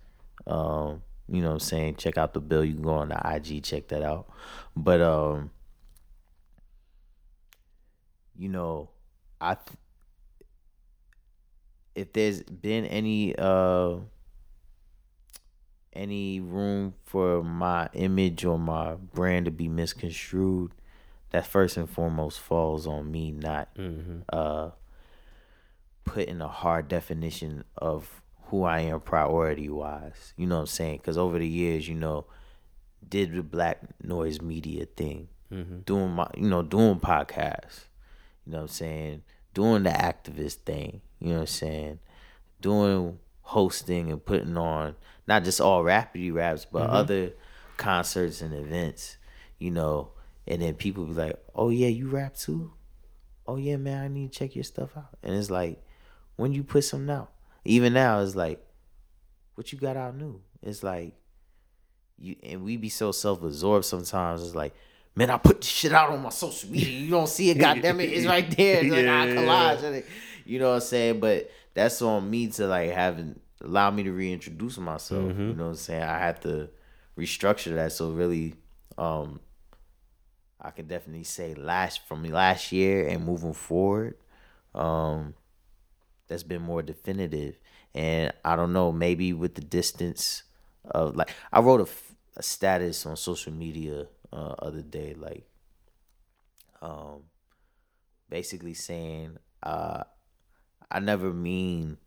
Um, 0.45 1.03
you 1.29 1.41
know 1.41 1.47
what 1.47 1.53
I'm 1.53 1.59
saying? 1.59 1.95
Check 1.95 2.17
out 2.17 2.33
the 2.33 2.41
bill. 2.41 2.65
You 2.65 2.73
can 2.73 2.83
go 2.83 2.95
on 2.95 3.09
the 3.09 3.35
IG, 3.35 3.63
check 3.63 3.87
that 3.89 4.03
out. 4.03 4.27
But 4.75 5.01
um, 5.01 5.51
you 8.37 8.49
know, 8.49 8.89
I 9.41 9.55
th- 9.55 9.77
if 11.95 12.13
there's 12.13 12.43
been 12.43 12.85
any 12.85 13.35
uh 13.37 13.97
any 15.93 16.39
room 16.39 16.93
for 17.03 17.43
my 17.43 17.89
image 17.93 18.45
or 18.45 18.59
my 18.59 18.95
brand 18.95 19.45
to 19.45 19.51
be 19.51 19.67
misconstrued, 19.67 20.71
that 21.31 21.47
first 21.47 21.75
and 21.75 21.89
foremost 21.89 22.39
falls 22.39 22.85
on 22.85 23.11
me, 23.11 23.31
not 23.31 23.73
mm-hmm. 23.75 24.19
uh 24.29 24.69
put 26.03 26.27
in 26.27 26.41
a 26.41 26.47
hard 26.47 26.87
definition 26.87 27.63
of 27.77 28.21
who 28.43 28.63
I 28.63 28.79
am 28.81 29.01
priority 29.01 29.69
wise. 29.69 30.33
You 30.37 30.47
know 30.47 30.55
what 30.55 30.61
I'm 30.61 30.67
saying? 30.67 30.97
Because 30.97 31.17
over 31.17 31.37
the 31.37 31.47
years, 31.47 31.87
you 31.87 31.95
know, 31.95 32.25
did 33.07 33.33
the 33.33 33.43
black 33.43 33.81
noise 34.03 34.41
media 34.41 34.85
thing, 34.85 35.27
mm-hmm. 35.51 35.79
doing 35.79 36.11
my, 36.11 36.27
you 36.35 36.47
know, 36.47 36.61
doing 36.61 36.99
podcasts. 36.99 37.85
You 38.47 38.53
know 38.53 38.59
what 38.59 38.63
I'm 38.63 38.67
saying? 38.69 39.23
Doing 39.53 39.83
the 39.83 39.89
activist 39.89 40.59
thing. 40.59 41.01
You 41.19 41.27
know 41.27 41.33
what 41.33 41.41
I'm 41.41 41.47
saying? 41.47 41.99
Doing 42.61 43.19
hosting 43.41 44.09
and 44.09 44.23
putting 44.23 44.55
on 44.55 44.95
not 45.27 45.43
just 45.43 45.59
all 45.59 45.83
Rappity 45.83 46.33
Raps, 46.33 46.65
but 46.65 46.83
mm-hmm. 46.83 46.95
other 46.95 47.31
concerts 47.75 48.41
and 48.41 48.53
events. 48.53 49.17
You 49.59 49.71
know, 49.71 50.11
and 50.47 50.61
then 50.61 50.75
people 50.75 51.05
be 51.05 51.13
like, 51.13 51.35
"Oh 51.53 51.69
yeah, 51.69 51.89
you 51.89 52.07
rap 52.07 52.37
too." 52.37 52.71
Oh 53.45 53.57
yeah, 53.57 53.75
man, 53.75 54.01
I 54.01 54.07
need 54.07 54.31
to 54.31 54.39
check 54.39 54.55
your 54.55 54.63
stuff 54.63 54.95
out. 54.95 55.17
And 55.21 55.35
it's 55.35 55.49
like, 55.49 55.83
when 56.37 56.53
you 56.53 56.63
put 56.63 56.85
something 56.85 57.13
out. 57.13 57.31
Even 57.65 57.91
now, 57.91 58.21
it's 58.21 58.35
like, 58.35 58.65
what 59.55 59.73
you 59.73 59.77
got 59.77 59.97
out 59.97 60.15
new? 60.15 60.41
It's 60.61 60.83
like, 60.83 61.15
you 62.17 62.37
and 62.43 62.63
we 62.63 62.77
be 62.77 62.87
so 62.87 63.11
self 63.11 63.43
absorbed 63.43 63.83
sometimes. 63.83 64.41
It's 64.41 64.55
like, 64.55 64.73
man, 65.17 65.31
I 65.31 65.37
put 65.37 65.61
the 65.61 65.67
shit 65.67 65.91
out 65.91 66.11
on 66.11 66.21
my 66.21 66.29
social 66.29 66.69
media. 66.69 66.99
You 66.99 67.09
don't 67.09 67.27
see 67.27 67.49
it, 67.49 67.57
goddamn 67.57 67.99
it, 67.99 68.11
it's 68.13 68.27
right 68.27 68.49
there. 68.55 68.83
It's 68.83 68.91
like 68.91 69.03
Yeah, 69.03 69.21
I 69.21 69.25
yeah, 69.25 69.35
collage. 69.35 70.05
You 70.45 70.59
know 70.59 70.69
what 70.69 70.75
I'm 70.75 70.81
saying? 70.81 71.19
But 71.19 71.51
that's 71.73 72.01
on 72.03 72.29
me 72.29 72.47
to 72.47 72.67
like 72.67 72.91
having 72.91 73.39
allow 73.61 73.89
me 73.89 74.03
to 74.03 74.11
reintroduce 74.11 74.77
myself. 74.77 75.23
Mm-hmm. 75.23 75.41
You 75.41 75.53
know 75.55 75.63
what 75.63 75.69
I'm 75.71 75.75
saying? 75.75 76.03
I 76.03 76.19
have 76.19 76.39
to 76.41 76.69
restructure 77.17 77.73
that. 77.73 77.91
So 77.93 78.11
really, 78.11 78.53
um, 78.97 79.39
I 80.61 80.69
can 80.69 80.87
definitely 80.87 81.23
say 81.23 81.55
last 81.55 82.07
from 82.07 82.23
last 82.23 82.71
year 82.71 83.07
and 83.07 83.25
moving 83.25 83.53
forward, 83.53 84.15
um, 84.75 85.33
that's 86.27 86.43
been 86.43 86.61
more 86.61 86.83
definitive. 86.83 87.59
And 87.95 88.31
I 88.45 88.55
don't 88.55 88.71
know, 88.71 88.91
maybe 88.91 89.33
with 89.33 89.55
the 89.55 89.61
distance 89.61 90.43
of 90.85 91.15
like 91.15 91.33
I 91.51 91.59
wrote 91.59 91.81
a, 91.81 92.39
a 92.39 92.43
status 92.43 93.03
on 93.07 93.17
social 93.17 93.51
media 93.51 94.05
uh 94.31 94.55
other 94.59 94.81
day, 94.81 95.13
like 95.15 95.45
um 96.81 97.23
basically 98.29 98.73
saying 98.73 99.37
uh 99.63 100.03
I 100.89 100.99
never 100.99 101.33
mean 101.33 101.97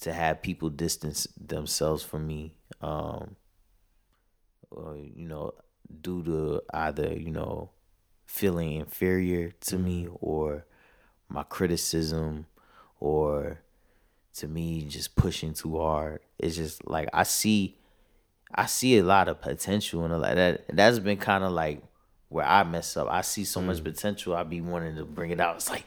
to 0.00 0.12
have 0.12 0.42
people 0.42 0.70
distance 0.70 1.26
themselves 1.40 2.02
from 2.02 2.26
me. 2.26 2.54
Um 2.80 3.36
or, 4.70 4.96
you 4.96 5.26
know, 5.26 5.54
due 6.00 6.22
to 6.24 6.62
either, 6.72 7.12
you 7.14 7.30
know, 7.30 7.70
feeling 8.26 8.72
inferior 8.72 9.52
to 9.60 9.78
me 9.78 10.08
or 10.20 10.66
my 11.28 11.44
criticism 11.44 12.46
or 12.98 13.60
to 14.34 14.48
me 14.48 14.84
just 14.84 15.14
pushing 15.14 15.54
too 15.54 15.78
hard. 15.78 16.20
It's 16.38 16.56
just 16.56 16.86
like 16.88 17.08
I 17.12 17.22
see 17.22 17.78
I 18.54 18.66
see 18.66 18.98
a 18.98 19.02
lot 19.02 19.28
of 19.28 19.40
potential 19.40 20.04
and 20.04 20.12
a 20.12 20.18
lot 20.18 20.36
that 20.36 20.64
that's 20.68 20.98
been 20.98 21.16
kind 21.16 21.44
of 21.44 21.52
like 21.52 21.82
where 22.28 22.46
I 22.46 22.64
mess 22.64 22.96
up. 22.96 23.08
I 23.10 23.20
see 23.22 23.44
so 23.44 23.60
much 23.60 23.78
mm. 23.78 23.84
potential. 23.84 24.34
I 24.34 24.42
be 24.42 24.60
wanting 24.60 24.96
to 24.96 25.04
bring 25.04 25.30
it 25.30 25.40
out. 25.40 25.56
It's 25.56 25.70
like, 25.70 25.84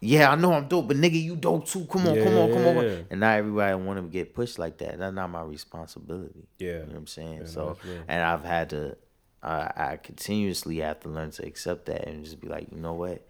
yeah, 0.00 0.30
I 0.30 0.34
know 0.34 0.52
I'm 0.52 0.68
dope, 0.68 0.88
but 0.88 0.96
nigga, 0.96 1.22
you 1.22 1.36
dope 1.36 1.66
too. 1.66 1.84
Come 1.86 2.06
on, 2.08 2.22
come 2.22 2.36
on, 2.36 2.52
come 2.52 2.66
on. 2.66 2.84
Yeah. 2.84 2.96
And 3.10 3.20
not 3.20 3.38
everybody 3.38 3.74
want 3.74 3.98
to 3.98 4.02
get 4.08 4.34
pushed 4.34 4.58
like 4.58 4.78
that. 4.78 4.98
That's 4.98 5.14
not 5.14 5.30
my 5.30 5.42
responsibility. 5.42 6.48
Yeah. 6.58 6.68
you 6.68 6.78
know 6.78 6.86
what 6.86 6.96
I'm 6.96 7.06
saying. 7.06 7.46
so, 7.46 7.76
and 8.08 8.22
I've 8.22 8.44
had 8.44 8.70
to, 8.70 8.96
I 9.42 9.72
I 9.76 9.96
continuously 10.02 10.78
have 10.78 11.00
to 11.00 11.08
learn 11.08 11.30
to 11.32 11.46
accept 11.46 11.86
that 11.86 12.06
and 12.06 12.24
just 12.24 12.40
be 12.40 12.48
like, 12.48 12.68
you 12.70 12.78
know 12.78 12.94
what, 12.94 13.26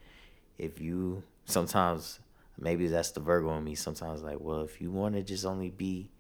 if 0.59 0.81
you 0.81 1.23
sometimes 1.45 2.19
maybe 2.61 2.87
that's 2.87 3.11
the 3.11 3.21
Virgo 3.21 3.57
in 3.57 3.65
me. 3.65 3.75
Sometimes 3.75 4.23
like, 4.23 4.39
well, 4.41 4.63
if 4.63 4.81
you 4.81 4.91
want 4.91 5.15
to 5.15 5.23
just 5.23 5.45
only 5.45 5.71
be, 5.71 6.11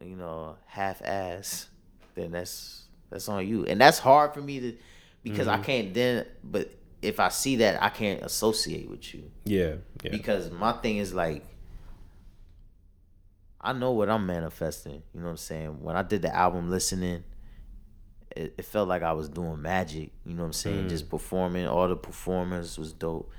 you 0.00 0.16
know, 0.16 0.56
half 0.66 1.02
ass, 1.02 1.68
then 2.14 2.32
that's 2.32 2.84
that's 3.10 3.28
on 3.28 3.46
you. 3.46 3.64
And 3.66 3.80
that's 3.80 3.98
hard 3.98 4.34
for 4.34 4.40
me 4.40 4.60
to 4.60 4.76
because 5.22 5.46
Mm-hmm. 5.46 5.60
I 5.60 5.64
can't 5.64 5.94
then. 5.94 6.26
But 6.44 6.72
if 7.02 7.20
I 7.20 7.28
see 7.28 7.56
that, 7.56 7.82
I 7.82 7.88
can't 7.90 8.22
associate 8.22 8.88
with 8.90 9.14
you 9.14 9.30
Yeah. 9.44 9.74
Yeah. 10.02 10.10
because 10.10 10.50
my 10.50 10.72
thing 10.72 10.98
is 10.98 11.14
like. 11.14 11.44
I 13.60 13.72
know 13.72 13.90
what 13.92 14.08
I'm 14.08 14.24
manifesting. 14.24 15.02
You 15.12 15.20
know 15.20 15.24
what 15.26 15.30
I'm 15.32 15.36
saying? 15.36 15.82
When 15.82 15.96
I 15.96 16.02
did 16.02 16.22
the 16.22 16.34
album 16.34 16.70
listening, 16.70 17.24
it, 18.36 18.54
it 18.56 18.64
felt 18.64 18.88
like 18.88 19.02
I 19.02 19.12
was 19.12 19.28
doing 19.28 19.60
magic. 19.60 20.12
You 20.24 20.34
know 20.34 20.42
what 20.42 20.46
I'm 20.48 20.52
saying? 20.52 20.88
Just 20.88 21.10
performing. 21.10 21.66
All 21.66 21.88
the 21.88 21.96
performance 21.96 22.78
was 22.78 22.92
dope. 22.92 23.30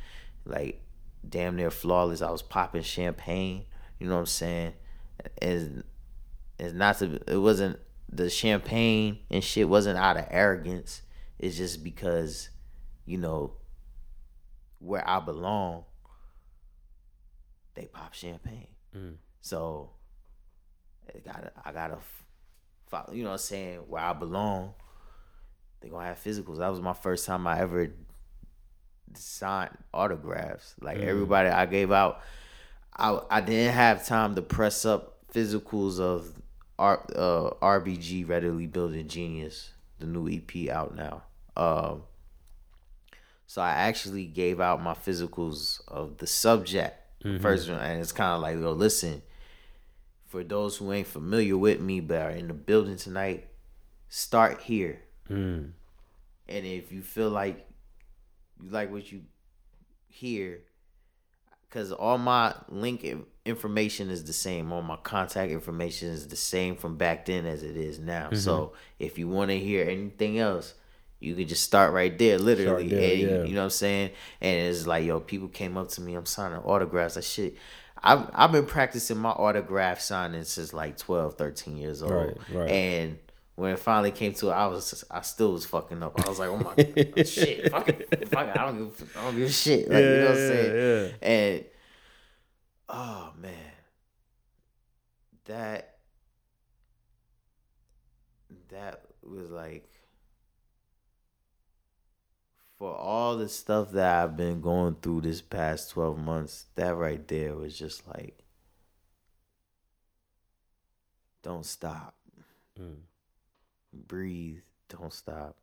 Like 0.46 0.82
damn 1.28 1.56
near 1.56 1.72
flawless. 1.72 2.22
I 2.22 2.32
was 2.32 2.42
popping 2.42 2.82
champagne. 2.84 3.64
You 3.98 4.08
know 4.08 4.16
what 4.16 4.20
I'm 4.22 4.26
saying? 4.26 4.74
It's, 5.42 5.84
it's 6.60 6.74
not 6.74 7.00
to. 7.00 7.20
It 7.28 7.38
wasn't 7.38 7.80
the 8.12 8.30
champagne 8.30 9.20
and 9.30 9.44
shit 9.44 9.70
wasn't 9.70 9.98
out 9.98 10.18
of 10.18 10.26
arrogance. 10.30 11.02
It's 11.38 11.58
just 11.58 11.84
because, 11.84 12.50
you 13.06 13.18
know, 13.18 13.54
where 14.80 15.08
I 15.08 15.20
belong, 15.20 15.86
they 17.76 17.86
pop 17.86 18.14
champagne. 18.14 18.68
Mm. 18.96 19.16
So 19.42 19.92
I 21.08 21.20
gotta, 21.20 21.52
I 21.66 21.72
gotta 21.72 21.98
follow. 22.88 23.14
You 23.14 23.24
know 23.24 23.30
what 23.30 23.34
I'm 23.34 23.40
saying? 23.40 23.78
Where 23.88 24.04
I 24.04 24.14
belong, 24.14 24.74
they 25.80 25.90
gonna 25.90 26.06
have 26.06 26.22
physicals. 26.22 26.58
That 26.58 26.70
was 26.70 26.82
my 26.82 26.94
first 26.94 27.26
time 27.26 27.48
I 27.48 27.60
ever 27.60 27.94
signed 29.14 29.78
autographs. 29.94 30.76
Like 30.82 30.98
mm. 30.98 31.06
everybody 31.06 31.50
I 31.50 31.66
gave 31.66 31.92
out, 31.92 32.22
I 32.98 33.20
I 33.30 33.42
didn't 33.42 33.74
have 33.74 34.06
time 34.06 34.36
to 34.36 34.42
press 34.42 34.86
up 34.86 35.20
physicals 35.34 36.00
of 36.00 36.34
R, 36.80 37.06
uh, 37.16 37.50
RBG 37.62 38.28
Readily 38.28 38.66
Building 38.66 39.08
Genius, 39.08 39.74
the 40.00 40.08
new 40.08 40.30
EP 40.30 40.70
out 40.70 40.96
now. 40.96 41.24
Um, 41.56 42.04
so 43.46 43.62
I 43.62 43.72
actually 43.72 44.26
gave 44.26 44.62
out 44.62 44.82
my 44.82 44.94
physicals 44.94 45.82
of 45.88 46.18
the 46.18 46.28
subject 46.28 46.96
first 47.42 47.70
one, 47.70 47.80
and 47.80 48.00
it's 48.00 48.14
kind 48.14 48.34
of 48.34 48.42
like, 48.42 48.58
yo, 48.58 48.72
listen, 48.72 49.22
for 50.26 50.44
those 50.44 50.78
who 50.78 50.94
ain't 50.94 51.08
familiar 51.08 51.58
with 51.58 51.82
me 51.82 52.00
but 52.00 52.22
are 52.22 52.30
in 52.30 52.48
the 52.48 52.54
building 52.54 52.96
tonight, 52.96 53.48
start 54.08 54.62
here. 54.62 55.02
Mm. 55.30 55.72
And 56.48 56.66
if 56.66 56.92
you 56.92 57.02
feel 57.02 57.30
like 57.30 57.68
you 58.62 58.70
like 58.70 58.92
what 58.92 59.12
you 59.12 59.24
hear, 60.08 60.62
because 61.70 61.92
all 61.92 62.18
my 62.18 62.56
link 62.68 63.06
information 63.46 64.10
is 64.10 64.24
the 64.24 64.34
same, 64.34 64.72
all 64.72 64.82
my 64.82 64.98
contact 64.98 65.52
information 65.52 66.10
is 66.10 66.28
the 66.28 66.36
same 66.36 66.76
from 66.76 66.98
back 66.98 67.26
then 67.26 67.46
as 67.46 67.64
it 67.64 67.78
is 67.78 68.00
now. 68.00 68.26
Mm-hmm. 68.26 68.36
So 68.36 68.74
if 68.98 69.20
you 69.20 69.28
want 69.28 69.52
to 69.52 69.60
hear 69.60 69.88
anything 69.88 70.40
else, 70.40 70.74
you 71.20 71.36
can 71.36 71.48
just 71.48 71.64
start 71.64 71.94
right 71.94 72.18
there, 72.18 72.38
literally. 72.38 72.88
There, 72.88 73.12
and, 73.12 73.20
yeah. 73.20 73.44
You 73.44 73.54
know 73.54 73.62
what 73.62 73.66
I'm 73.66 73.70
saying? 73.72 74.12
And 74.42 74.68
it's 74.68 74.88
like, 74.88 75.06
yo, 75.06 75.20
people 75.20 75.50
came 75.50 75.78
up 75.78 75.90
to 75.90 76.02
me, 76.02 76.16
I'm 76.16 76.26
signing 76.26 76.60
autographs. 76.60 77.16
That 77.16 77.24
shit. 77.24 77.58
I've, 78.02 78.30
I've 78.34 78.54
been 78.54 78.66
practicing 78.66 79.18
my 79.18 79.32
autograph 79.32 80.00
signing 80.00 80.46
since 80.46 80.74
like 80.74 80.98
12, 80.98 81.36
13 81.36 81.78
years 81.78 82.02
old. 82.02 82.14
Right, 82.14 82.38
right. 82.54 82.70
And 82.70 83.20
when 83.60 83.74
it 83.74 83.80
finally 83.80 84.12
came 84.12 84.34
to 84.36 84.50
it, 84.50 84.54
I 84.54 84.68
was 84.68 85.04
I 85.12 85.22
still 85.22 85.52
was 85.52 85.66
fucking 85.66 86.02
up. 86.02 86.20
I 86.26 86.30
was 86.30 86.40
like, 86.40 86.50
oh 86.50 86.58
my 86.58 86.76
god, 87.14 87.28
shit, 87.28 87.70
fuck 87.70 87.90
it, 87.90 88.30
fuck 88.30 88.48
it. 88.48 88.58
I 88.58 88.66
don't 88.66 88.78
give, 88.78 89.18
I 89.18 89.24
don't 89.24 89.36
give 89.36 89.50
a 89.50 89.52
shit. 89.52 89.90
Like, 89.90 90.00
you 90.02 90.10
know 90.10 90.22
what 90.22 90.30
I'm 90.30 90.36
saying? 90.36 91.12
yeah. 91.22 91.28
And 91.28 91.66
oh 92.88 93.34
man, 93.38 93.72
that 95.46 95.98
that 98.70 99.02
was 99.24 99.50
like 99.50 99.90
for 102.78 102.96
all 102.96 103.36
the 103.36 103.50
stuff 103.50 103.92
that 103.92 104.24
I've 104.24 104.38
been 104.38 104.62
going 104.62 104.96
through 105.02 105.22
this 105.22 105.42
past 105.42 105.92
12 105.92 106.18
months, 106.18 106.68
that 106.76 106.96
right 106.96 107.28
there 107.28 107.56
was 107.56 107.78
just 107.78 108.08
like 108.08 108.40
don't 111.44 111.66
stop. 111.66 112.16
Mm. 112.80 113.09
Breathe, 113.94 114.60
don't 114.88 115.14
stop. 115.14 115.56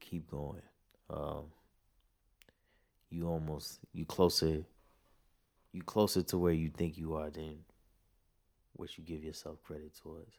Keep 0.00 0.30
going. 0.30 0.62
Um 1.10 1.44
you 3.10 3.28
almost 3.28 3.78
you 3.92 4.04
closer 4.04 4.64
you 5.72 5.82
closer 5.82 6.22
to 6.22 6.38
where 6.38 6.52
you 6.52 6.70
think 6.70 6.96
you 6.98 7.14
are 7.14 7.30
than 7.30 7.58
what 8.76 8.96
you 8.96 9.04
give 9.04 9.22
yourself 9.22 9.62
credit 9.64 9.92
towards. 10.02 10.32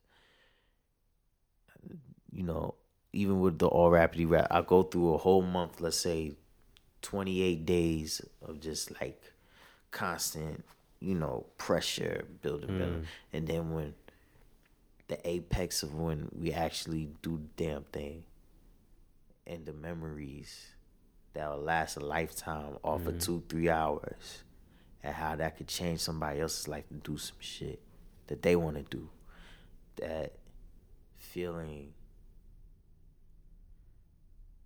You 2.31 2.43
know, 2.43 2.75
even 3.13 3.39
with 3.39 3.59
the 3.59 3.67
all 3.67 3.91
Rappity 3.91 4.29
Rap, 4.29 4.47
I 4.51 4.61
go 4.61 4.83
through 4.83 5.13
a 5.13 5.17
whole 5.17 5.41
month, 5.41 5.79
let's 5.81 5.97
say 5.97 6.35
28 7.01 7.65
days 7.65 8.21
of 8.41 8.59
just 8.59 8.99
like 9.01 9.21
constant, 9.91 10.65
you 10.99 11.15
know, 11.15 11.45
pressure 11.57 12.25
building, 12.41 12.77
building. 12.77 13.05
And 13.33 13.47
then 13.47 13.71
when 13.73 13.93
the 15.07 15.27
apex 15.27 15.83
of 15.83 15.93
when 15.93 16.29
we 16.31 16.51
actually 16.51 17.09
do 17.21 17.37
the 17.37 17.63
damn 17.63 17.83
thing 17.83 18.23
and 19.45 19.65
the 19.65 19.73
memories 19.73 20.67
that 21.33 21.49
will 21.49 21.61
last 21.61 21.97
a 21.97 21.99
lifetime 21.99 22.77
off 22.83 23.05
of 23.05 23.15
mm-hmm. 23.15 23.19
two, 23.19 23.43
three 23.47 23.69
hours 23.69 24.43
and 25.03 25.13
how 25.13 25.35
that 25.35 25.57
could 25.57 25.67
change 25.67 25.99
somebody 25.99 26.39
else's 26.39 26.67
life 26.67 26.87
to 26.87 26.95
do 26.95 27.17
some 27.17 27.37
shit 27.39 27.79
that 28.27 28.41
they 28.41 28.55
want 28.55 28.77
to 28.77 28.83
do. 28.83 29.09
That 29.97 30.33
feeling. 31.17 31.93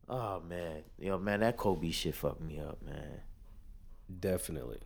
Oh 0.07 0.41
man, 0.41 0.83
yo 0.97 1.19
man, 1.19 1.41
that 1.41 1.57
Kobe 1.57 1.91
shit 1.91 2.15
fucked 2.15 2.41
me 2.41 2.59
up, 2.59 2.81
man. 2.83 3.21
Definitely. 4.19 4.79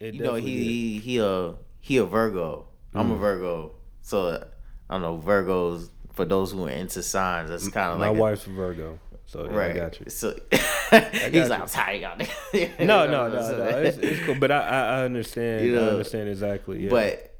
It 0.00 0.14
You 0.14 0.20
know 0.20 0.36
definitely 0.36 0.50
did. 0.54 0.64
he 0.64 0.64
he 0.64 0.98
he 0.98 1.18
a 1.18 1.54
he 1.80 1.96
a 1.98 2.04
Virgo. 2.04 2.66
I'm 2.94 3.12
a 3.12 3.14
mm. 3.14 3.20
Virgo, 3.20 3.74
so 4.02 4.46
I 4.88 4.94
don't 4.94 5.02
know 5.02 5.18
Virgos. 5.18 5.90
For 6.12 6.24
those 6.24 6.52
who 6.52 6.66
are 6.66 6.70
into 6.70 7.02
signs, 7.02 7.50
that's 7.50 7.68
kind 7.68 7.92
of 7.92 7.98
My 7.98 8.08
like 8.08 8.16
a- 8.16 8.20
wife's 8.20 8.46
a 8.46 8.50
Virgo, 8.50 8.98
so 9.26 9.44
yeah, 9.44 9.56
right. 9.56 9.70
I 9.70 9.74
got 9.74 10.00
you. 10.00 10.10
So 10.10 10.36
got 10.90 11.14
he's 11.14 11.48
like, 11.48 11.58
you. 11.58 11.62
I'm 11.62 11.68
tired, 11.68 12.00
y'all. 12.02 12.68
No, 12.84 13.06
no, 13.06 13.28
no, 13.28 13.56
no. 13.56 13.64
It's, 13.78 13.96
it's 13.98 14.26
cool, 14.26 14.34
but 14.34 14.50
I, 14.50 14.58
I, 14.58 15.04
understand. 15.04 15.64
You 15.64 15.78
I 15.78 15.82
understand 15.84 16.28
exactly. 16.28 16.84
Yeah. 16.84 16.90
But 16.90 17.38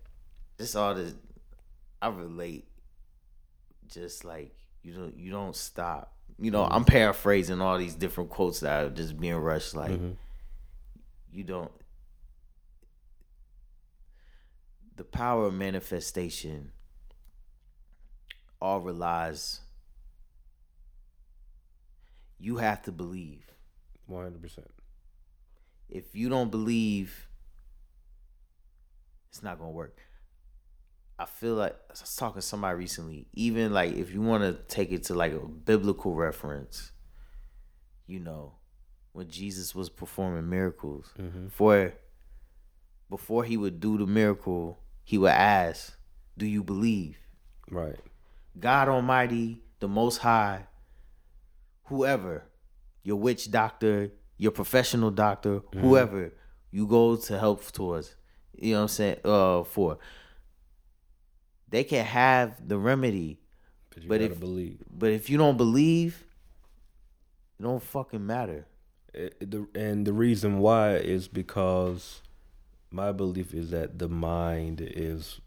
just 0.56 0.76
all 0.76 0.94
this, 0.94 1.14
I 2.00 2.08
relate. 2.08 2.68
Just 3.88 4.24
like 4.24 4.54
you 4.82 4.94
don't 4.94 5.16
you 5.16 5.32
don't 5.32 5.56
stop. 5.56 6.14
You 6.38 6.52
know, 6.52 6.62
mm-hmm. 6.62 6.74
I'm 6.74 6.84
paraphrasing 6.84 7.60
all 7.60 7.76
these 7.76 7.96
different 7.96 8.30
quotes 8.30 8.60
that 8.60 8.84
are 8.84 8.90
just 8.90 9.18
being 9.18 9.34
rushed. 9.34 9.74
Like, 9.74 9.90
mm-hmm. 9.90 10.12
you 11.32 11.44
don't. 11.44 11.72
The 15.00 15.04
power 15.04 15.46
of 15.46 15.54
manifestation 15.54 16.72
all 18.60 18.82
relies. 18.82 19.60
You 22.38 22.58
have 22.58 22.82
to 22.82 22.92
believe. 22.92 23.50
One 24.04 24.24
hundred 24.24 24.42
percent. 24.42 24.70
If 25.88 26.14
you 26.14 26.28
don't 26.28 26.50
believe, 26.50 27.28
it's 29.30 29.42
not 29.42 29.58
gonna 29.58 29.70
work. 29.70 30.00
I 31.18 31.24
feel 31.24 31.54
like 31.54 31.72
I 31.72 31.92
was 31.92 32.16
talking 32.16 32.42
to 32.42 32.46
somebody 32.46 32.76
recently. 32.76 33.26
Even 33.32 33.72
like 33.72 33.94
if 33.94 34.12
you 34.12 34.20
want 34.20 34.42
to 34.42 34.52
take 34.68 34.92
it 34.92 35.04
to 35.04 35.14
like 35.14 35.32
a 35.32 35.38
biblical 35.38 36.14
reference, 36.14 36.92
you 38.06 38.20
know, 38.20 38.52
when 39.12 39.30
Jesus 39.30 39.74
was 39.74 39.88
performing 39.88 40.50
miracles, 40.50 41.14
mm-hmm. 41.18 41.48
for 41.48 41.94
before 43.08 43.44
he 43.44 43.56
would 43.56 43.80
do 43.80 43.96
the 43.96 44.06
miracle, 44.06 44.78
he 45.10 45.18
would 45.18 45.32
ask, 45.32 45.98
"Do 46.38 46.46
you 46.46 46.62
believe?" 46.62 47.18
Right. 47.68 47.98
God 48.60 48.88
Almighty, 48.88 49.60
the 49.80 49.88
Most 49.88 50.18
High, 50.18 50.68
whoever, 51.86 52.44
your 53.02 53.16
witch 53.16 53.50
doctor, 53.50 54.12
your 54.38 54.52
professional 54.52 55.10
doctor, 55.10 55.62
mm-hmm. 55.62 55.80
whoever 55.80 56.32
you 56.70 56.86
go 56.86 57.16
to 57.16 57.38
help 57.40 57.64
towards, 57.72 58.14
you 58.54 58.74
know 58.74 58.78
what 58.78 58.82
I'm 58.82 58.88
saying? 58.88 59.16
Uh, 59.24 59.64
for 59.64 59.98
they 61.68 61.82
can 61.82 62.04
have 62.04 62.68
the 62.68 62.78
remedy, 62.78 63.40
but, 63.92 64.06
but 64.06 64.20
if 64.20 64.38
believe, 64.38 64.78
but 64.88 65.10
if 65.10 65.28
you 65.28 65.38
don't 65.38 65.56
believe, 65.56 66.24
it 67.58 67.64
don't 67.64 67.82
fucking 67.82 68.24
matter. 68.24 68.64
It, 69.12 69.50
the, 69.50 69.66
and 69.74 70.06
the 70.06 70.12
reason 70.12 70.60
why 70.60 70.94
is 70.94 71.26
because 71.26 72.22
my 72.90 73.12
belief 73.12 73.54
is 73.54 73.70
that 73.70 73.98
the 73.98 74.08
mind 74.08 74.80
is 74.80 75.40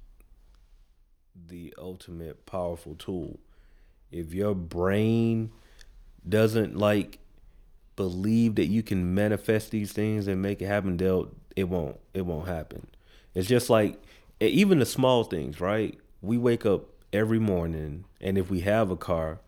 the 1.48 1.74
ultimate 1.78 2.46
powerful 2.46 2.96
tool. 2.96 3.40
If 4.12 4.34
your 4.34 4.54
brain 4.54 5.52
doesn't 6.28 6.78
like 6.78 7.20
believe 7.96 8.56
that 8.56 8.68
you 8.68 8.84
can 8.84 9.14
manifest 9.14 9.72
these 9.72 9.92
things 9.92 10.28
and 10.28 10.42
make 10.42 10.62
it 10.62 10.68
happen, 10.68 10.98
they'll 10.98 11.32
it 11.56 11.66
won't 11.66 12.00
it 12.14 12.26
won't 12.26 12.48
happen. 12.48 12.88
It's 13.34 13.48
just 13.48 13.70
like 13.70 14.02
even 14.40 14.80
the 14.80 14.86
small 14.86 15.24
things, 15.24 15.60
right? 15.60 16.00
we 16.24 16.38
wake 16.38 16.66
up 16.66 16.86
every 17.12 17.38
morning, 17.38 18.06
and 18.22 18.38
if 18.38 18.50
we 18.50 18.62
have 18.62 18.90
a 18.90 18.96
car, 18.96 19.40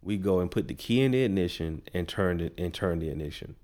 we 0.00 0.16
go 0.16 0.38
and 0.38 0.50
put 0.50 0.68
the 0.68 0.74
key 0.74 1.02
in 1.02 1.10
the 1.10 1.24
ignition 1.24 1.82
and 1.92 2.06
turn 2.06 2.40
it 2.40 2.54
and 2.56 2.72
turn 2.72 3.00
the 3.00 3.10
ignition. 3.10 3.56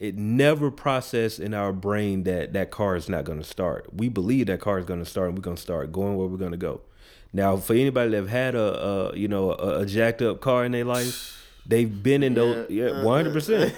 It 0.00 0.16
never 0.16 0.70
processed 0.70 1.38
in 1.38 1.52
our 1.52 1.74
brain 1.74 2.22
that 2.22 2.54
that 2.54 2.70
car 2.70 2.96
is 2.96 3.08
not 3.10 3.24
going 3.24 3.38
to 3.38 3.44
start. 3.44 3.86
We 3.92 4.08
believe 4.08 4.46
that 4.46 4.58
car 4.58 4.78
is 4.78 4.86
going 4.86 5.04
to 5.04 5.08
start, 5.08 5.28
and 5.28 5.38
we're 5.38 5.42
going 5.42 5.56
to 5.56 5.62
start 5.62 5.92
going 5.92 6.16
where 6.16 6.26
we're 6.26 6.38
going 6.38 6.52
to 6.52 6.56
go. 6.56 6.80
Now, 7.34 7.58
for 7.58 7.74
anybody 7.74 8.10
that 8.10 8.16
have 8.16 8.28
had 8.30 8.54
a, 8.54 9.12
a 9.12 9.16
you 9.16 9.28
know 9.28 9.52
a, 9.52 9.80
a, 9.80 9.86
jacked 9.86 10.22
up 10.22 10.40
car 10.40 10.64
in 10.64 10.72
their 10.72 10.86
life, 10.86 11.46
they've 11.66 12.02
been 12.02 12.22
in 12.22 12.32
those 12.32 12.70
yeah 12.70 13.04
one 13.04 13.24
hundred 13.24 13.34
percent. 13.34 13.74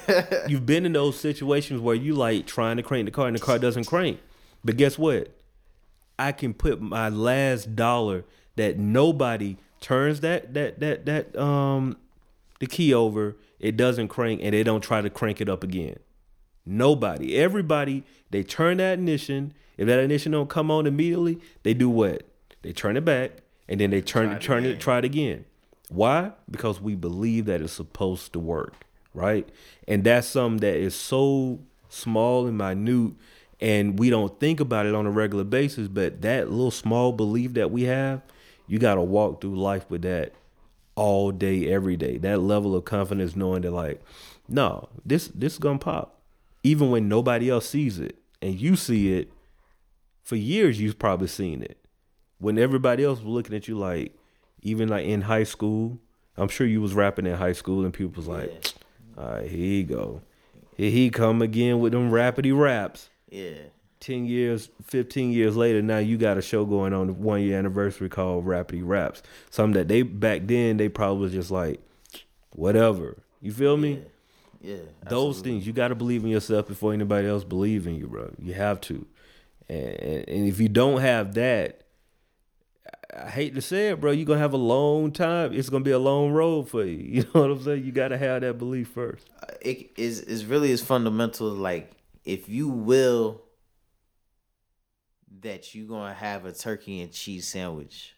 You've 0.47 0.65
been 0.65 0.85
in 0.85 0.93
those 0.93 1.19
situations 1.19 1.81
where 1.81 1.93
you 1.93 2.15
like 2.15 2.47
trying 2.47 2.77
to 2.77 2.83
crank 2.83 3.05
the 3.05 3.11
car 3.11 3.27
and 3.27 3.35
the 3.35 3.41
car 3.41 3.59
doesn't 3.59 3.85
crank. 3.85 4.21
But 4.63 4.77
guess 4.77 4.97
what? 4.97 5.27
I 6.17 6.31
can 6.31 6.53
put 6.53 6.81
my 6.81 7.09
last 7.09 7.75
dollar 7.75 8.23
that 8.55 8.79
nobody 8.79 9.57
turns 9.81 10.21
that 10.21 10.53
that 10.53 10.79
that 10.79 11.05
that 11.05 11.35
um 11.35 11.97
the 12.59 12.65
key 12.65 12.93
over, 12.93 13.35
it 13.59 13.75
doesn't 13.75 14.07
crank 14.07 14.39
and 14.41 14.53
they 14.53 14.63
don't 14.63 14.79
try 14.79 15.01
to 15.01 15.09
crank 15.09 15.41
it 15.41 15.49
up 15.49 15.65
again. 15.65 15.97
Nobody. 16.65 17.35
Everybody, 17.37 18.03
they 18.31 18.43
turn 18.43 18.77
that 18.77 18.93
ignition. 18.93 19.53
If 19.77 19.87
that 19.87 19.99
ignition 19.99 20.31
don't 20.31 20.49
come 20.49 20.71
on 20.71 20.85
immediately, 20.87 21.39
they 21.63 21.73
do 21.73 21.89
what? 21.89 22.23
They 22.61 22.71
turn 22.71 22.95
it 22.97 23.05
back 23.05 23.31
and 23.67 23.79
then 23.79 23.89
they 23.89 24.01
turn 24.01 24.27
try 24.27 24.35
it, 24.35 24.41
turn 24.41 24.59
again. 24.59 24.71
it, 24.71 24.79
try 24.79 24.97
it 24.99 25.05
again. 25.05 25.45
Why? 25.89 26.31
Because 26.49 26.79
we 26.79 26.95
believe 26.95 27.45
that 27.45 27.61
it's 27.61 27.73
supposed 27.73 28.33
to 28.33 28.39
work, 28.39 28.85
right? 29.13 29.47
And 29.87 30.03
that's 30.03 30.27
something 30.27 30.59
that 30.61 30.75
is 30.75 30.95
so 30.95 31.59
small 31.89 32.47
and 32.47 32.57
minute 32.57 33.13
and 33.61 33.99
we 33.99 34.09
don't 34.09 34.39
think 34.39 34.59
about 34.59 34.85
it 34.85 34.95
on 34.95 35.05
a 35.05 35.11
regular 35.11 35.43
basis 35.43 35.87
but 35.87 36.21
that 36.21 36.49
little 36.49 36.71
small 36.71 37.11
belief 37.11 37.53
that 37.53 37.71
we 37.71 37.83
have 37.83 38.21
you 38.67 38.79
got 38.79 38.95
to 38.95 39.01
walk 39.01 39.39
through 39.39 39.55
life 39.55 39.85
with 39.89 40.01
that 40.01 40.33
all 40.95 41.31
day 41.31 41.71
every 41.71 41.95
day 41.95 42.17
that 42.17 42.39
level 42.39 42.75
of 42.75 42.83
confidence 42.83 43.35
knowing 43.35 43.61
that 43.61 43.71
like 43.71 44.01
no 44.47 44.89
this 45.05 45.27
this 45.29 45.53
is 45.53 45.59
gonna 45.59 45.77
pop 45.77 46.19
even 46.63 46.89
when 46.89 47.07
nobody 47.07 47.49
else 47.49 47.67
sees 47.67 47.99
it 47.99 48.17
and 48.41 48.59
you 48.59 48.75
see 48.75 49.13
it 49.13 49.31
for 50.23 50.35
years 50.35 50.79
you've 50.79 50.99
probably 50.99 51.27
seen 51.27 51.61
it 51.61 51.77
when 52.39 52.57
everybody 52.57 53.03
else 53.03 53.19
was 53.19 53.27
looking 53.27 53.55
at 53.55 53.67
you 53.67 53.77
like 53.77 54.15
even 54.61 54.87
like 54.87 55.05
in 55.05 55.21
high 55.21 55.43
school 55.43 55.99
i'm 56.37 56.47
sure 56.47 56.65
you 56.65 56.81
was 56.81 56.93
rapping 56.93 57.25
in 57.25 57.35
high 57.35 57.53
school 57.53 57.83
and 57.83 57.93
people 57.93 58.13
was 58.15 58.27
like 58.27 58.73
all 59.17 59.31
right 59.31 59.49
here 59.49 59.59
you 59.59 59.83
go 59.83 60.21
here 60.75 60.89
he 60.89 61.09
come 61.09 61.41
again 61.41 61.79
with 61.79 61.91
them 61.91 62.11
Rappity 62.11 62.57
Raps 62.57 63.09
yeah. 63.29 63.55
10 64.03 64.25
years, 64.25 64.69
15 64.83 65.31
years 65.31 65.55
later, 65.55 65.81
now 65.81 65.97
you 65.97 66.17
got 66.17 66.37
a 66.37 66.41
show 66.41 66.65
going 66.65 66.93
on 66.93 67.07
the 67.07 67.13
one 67.13 67.41
year 67.41 67.57
anniversary 67.57 68.09
called 68.09 68.45
Rappity 68.45 68.81
Raps. 68.83 69.23
Something 69.49 69.75
that 69.75 69.87
they 69.87 70.01
back 70.01 70.41
then 70.43 70.75
they 70.75 70.89
probably 70.89 71.21
was 71.21 71.31
just 71.31 71.49
like, 71.49 71.79
whatever. 72.51 73.23
You 73.39 73.53
feel 73.53 73.77
me? 73.77 73.93
Yeah. 73.93 73.99
Those 75.09 75.41
things 75.41 75.67
you 75.67 75.73
got 75.73 75.89
to 75.89 75.95
believe 75.95 76.23
in 76.23 76.29
yourself 76.29 76.67
before 76.67 76.93
anybody 76.93 77.27
else 77.27 77.43
believe 77.43 77.85
in 77.85 77.95
you, 77.95 78.07
bro. 78.07 78.31
You 78.39 78.53
have 78.53 78.79
to. 78.81 79.05
And, 79.67 80.27
and 80.27 80.47
if 80.47 80.59
you 80.59 80.69
don't 80.69 81.01
have 81.01 81.33
that, 81.35 81.83
I 83.15 83.29
hate 83.29 83.55
to 83.55 83.61
say 83.61 83.89
it, 83.89 84.01
bro. 84.01 84.11
You're 84.11 84.25
gonna 84.25 84.39
have 84.39 84.53
a 84.53 84.57
long 84.57 85.11
time. 85.11 85.53
It's 85.53 85.69
gonna 85.69 85.83
be 85.83 85.91
a 85.91 85.99
long 85.99 86.31
road 86.31 86.69
for 86.69 86.83
you. 86.83 86.97
You 87.13 87.21
know 87.23 87.41
what 87.41 87.51
I'm 87.51 87.61
saying? 87.61 87.85
You 87.85 87.91
gotta 87.91 88.17
have 88.17 88.41
that 88.41 88.57
belief 88.57 88.87
first. 88.89 89.29
Uh, 89.41 89.53
it 89.61 89.91
is 89.97 90.21
is 90.21 90.45
really 90.45 90.71
as 90.71 90.81
fundamental 90.81 91.49
like 91.49 91.91
if 92.25 92.49
you 92.49 92.69
will 92.69 93.43
that 95.41 95.75
you're 95.75 95.87
gonna 95.87 96.13
have 96.13 96.45
a 96.45 96.51
turkey 96.51 97.01
and 97.01 97.11
cheese 97.11 97.47
sandwich 97.47 98.15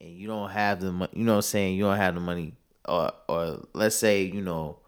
and 0.00 0.10
you 0.10 0.26
don't 0.26 0.50
have 0.50 0.80
the 0.80 0.90
money 0.90 1.12
you 1.14 1.24
know 1.24 1.32
what 1.32 1.36
I'm 1.36 1.42
saying 1.42 1.76
you 1.76 1.84
don't 1.84 1.96
have 1.96 2.14
the 2.14 2.20
money 2.20 2.54
or 2.88 3.12
or 3.28 3.66
let's 3.74 3.96
say 3.96 4.22
you 4.22 4.40
know 4.40 4.78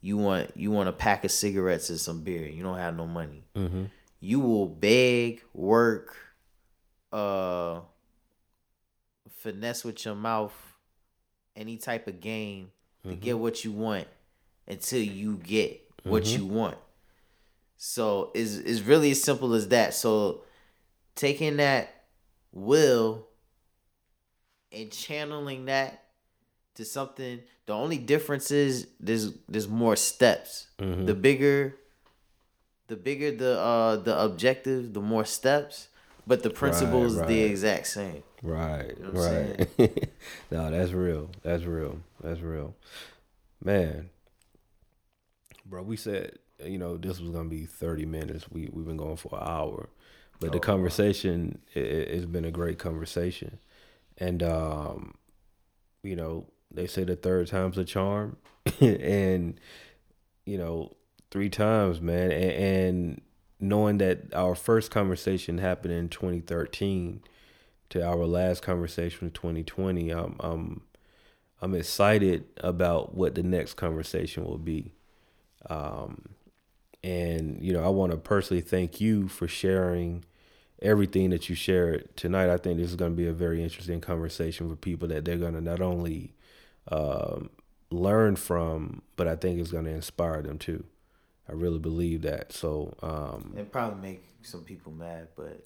you 0.00 0.16
want 0.16 0.50
you 0.56 0.70
want 0.70 0.88
a 0.88 0.92
pack 0.92 1.24
of 1.24 1.30
cigarettes 1.30 1.90
and 1.90 2.00
some 2.00 2.22
beer 2.22 2.46
you 2.46 2.62
don't 2.62 2.78
have 2.78 2.96
no 2.96 3.06
money 3.06 3.44
mm-hmm. 3.54 3.84
you 4.18 4.40
will 4.40 4.66
beg 4.66 5.42
work 5.52 6.16
uh 7.12 7.80
finesse 9.36 9.84
with 9.84 10.04
your 10.04 10.14
mouth 10.14 10.54
any 11.56 11.76
type 11.76 12.06
of 12.06 12.20
game 12.20 12.70
to 13.02 13.10
mm-hmm. 13.10 13.20
get 13.20 13.38
what 13.38 13.64
you 13.64 13.72
want 13.72 14.06
until 14.66 15.02
you 15.02 15.36
get 15.36 15.82
what 16.04 16.24
mm-hmm. 16.24 16.42
you 16.42 16.46
want. 16.46 16.78
So 17.76 18.30
it's 18.34 18.56
it's 18.56 18.80
really 18.80 19.10
as 19.10 19.22
simple 19.22 19.54
as 19.54 19.68
that. 19.68 19.94
So 19.94 20.42
taking 21.14 21.56
that 21.56 22.04
will 22.52 23.26
and 24.72 24.90
channeling 24.90 25.66
that 25.66 25.99
to 26.80 26.84
something 26.84 27.40
the 27.70 27.76
only 27.76 27.98
difference 27.98 28.50
is 28.50 28.88
there's 28.98 29.32
there's 29.48 29.68
more 29.68 29.94
steps. 29.94 30.66
Mm-hmm. 30.80 31.06
The 31.06 31.14
bigger 31.14 31.76
the 32.88 32.96
bigger 32.96 33.30
the 33.30 33.60
uh 33.60 33.94
the 33.94 34.20
objective, 34.20 34.92
the 34.92 35.00
more 35.00 35.24
steps, 35.24 35.86
but 36.26 36.42
the 36.42 36.50
principle 36.50 37.04
is 37.04 37.14
right, 37.14 37.20
right. 37.20 37.28
the 37.28 37.42
exact 37.42 37.86
same. 37.86 38.24
Right. 38.42 38.92
You 38.98 39.04
know 39.04 39.10
right. 39.12 40.10
no, 40.50 40.68
that's 40.72 40.90
real. 40.90 41.30
That's 41.44 41.62
real. 41.62 42.00
That's 42.20 42.40
real. 42.40 42.74
Man, 43.62 44.10
bro. 45.64 45.84
We 45.84 45.96
said 45.96 46.40
you 46.64 46.78
know 46.78 46.96
this 46.96 47.20
was 47.20 47.30
gonna 47.30 47.48
be 47.48 47.66
thirty 47.66 48.04
minutes. 48.04 48.50
We 48.50 48.68
we've 48.72 48.86
been 48.86 48.96
going 48.96 49.16
for 49.16 49.38
an 49.38 49.46
hour, 49.46 49.90
but 50.40 50.48
oh, 50.48 50.52
the 50.54 50.58
conversation 50.58 51.60
wow. 51.76 51.82
it, 51.84 52.14
has 52.14 52.26
been 52.26 52.44
a 52.44 52.50
great 52.50 52.80
conversation, 52.80 53.60
and 54.18 54.42
um, 54.42 55.14
you 56.02 56.16
know 56.16 56.46
they 56.70 56.86
say 56.86 57.04
the 57.04 57.16
third 57.16 57.48
time's 57.48 57.78
a 57.78 57.84
charm, 57.84 58.36
and 58.80 59.60
you 60.44 60.58
know 60.58 60.92
three 61.30 61.50
times, 61.50 62.00
man, 62.00 62.30
and, 62.32 62.52
and 62.52 63.20
knowing 63.60 63.98
that 63.98 64.34
our 64.34 64.54
first 64.54 64.90
conversation 64.90 65.58
happened 65.58 65.92
in 65.92 66.08
2013 66.08 67.22
to 67.90 68.06
our 68.06 68.24
last 68.24 68.62
conversation 68.62 69.26
in 69.26 69.30
2020 69.32 70.10
I'm, 70.10 70.36
I'm 70.40 70.82
I'm 71.62 71.74
excited 71.74 72.46
about 72.58 73.14
what 73.14 73.34
the 73.34 73.42
next 73.42 73.74
conversation 73.74 74.44
will 74.44 74.58
be. 74.58 74.92
Um, 75.68 76.30
and 77.04 77.58
you 77.60 77.72
know, 77.72 77.84
I 77.84 77.88
want 77.88 78.12
to 78.12 78.18
personally 78.18 78.62
thank 78.62 79.00
you 79.00 79.28
for 79.28 79.46
sharing 79.46 80.24
everything 80.80 81.30
that 81.30 81.50
you 81.50 81.54
shared. 81.54 82.16
Tonight. 82.16 82.48
I 82.48 82.56
think 82.56 82.78
this 82.78 82.88
is 82.88 82.96
going 82.96 83.12
to 83.12 83.16
be 83.16 83.26
a 83.26 83.32
very 83.34 83.62
interesting 83.62 84.00
conversation 84.00 84.70
for 84.70 84.76
people 84.76 85.06
that 85.08 85.26
they're 85.26 85.36
going 85.36 85.52
to 85.52 85.60
not 85.60 85.82
only 85.82 86.32
um, 86.90 87.50
learn 87.90 88.36
from, 88.36 89.02
but 89.16 89.26
I 89.26 89.36
think 89.36 89.60
it's 89.60 89.70
going 89.70 89.84
to 89.84 89.90
inspire 89.90 90.42
them 90.42 90.58
too. 90.58 90.84
I 91.48 91.52
really 91.52 91.78
believe 91.78 92.22
that. 92.22 92.52
So 92.52 92.94
um, 93.02 93.54
it 93.56 93.72
probably 93.72 94.00
make 94.00 94.24
some 94.42 94.62
people 94.62 94.92
mad, 94.92 95.28
but 95.36 95.64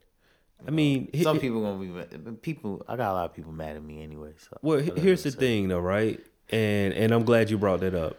I 0.66 0.70
mean, 0.70 1.11
some 1.22 1.39
people 1.39 1.61
gonna 1.61 1.79
be 1.79 1.89
mad. 1.89 2.43
people. 2.43 2.83
I 2.89 2.97
got 2.97 3.11
a 3.11 3.14
lot 3.14 3.25
of 3.27 3.35
people 3.37 3.53
mad 3.53 3.77
at 3.77 3.85
me 3.85 4.03
anyway. 4.03 4.33
So 4.39 4.57
well, 4.62 4.79
here's 4.79 5.25
the 5.25 5.31
thing, 5.31 5.68
though, 5.68 5.81
right? 5.81 6.25
And 6.51 6.95
and 6.95 7.12
I'm 7.12 7.25
glad 7.25 7.51
you 7.51 7.59
brought 7.59 7.81
that 7.81 7.95
up. 7.95 8.16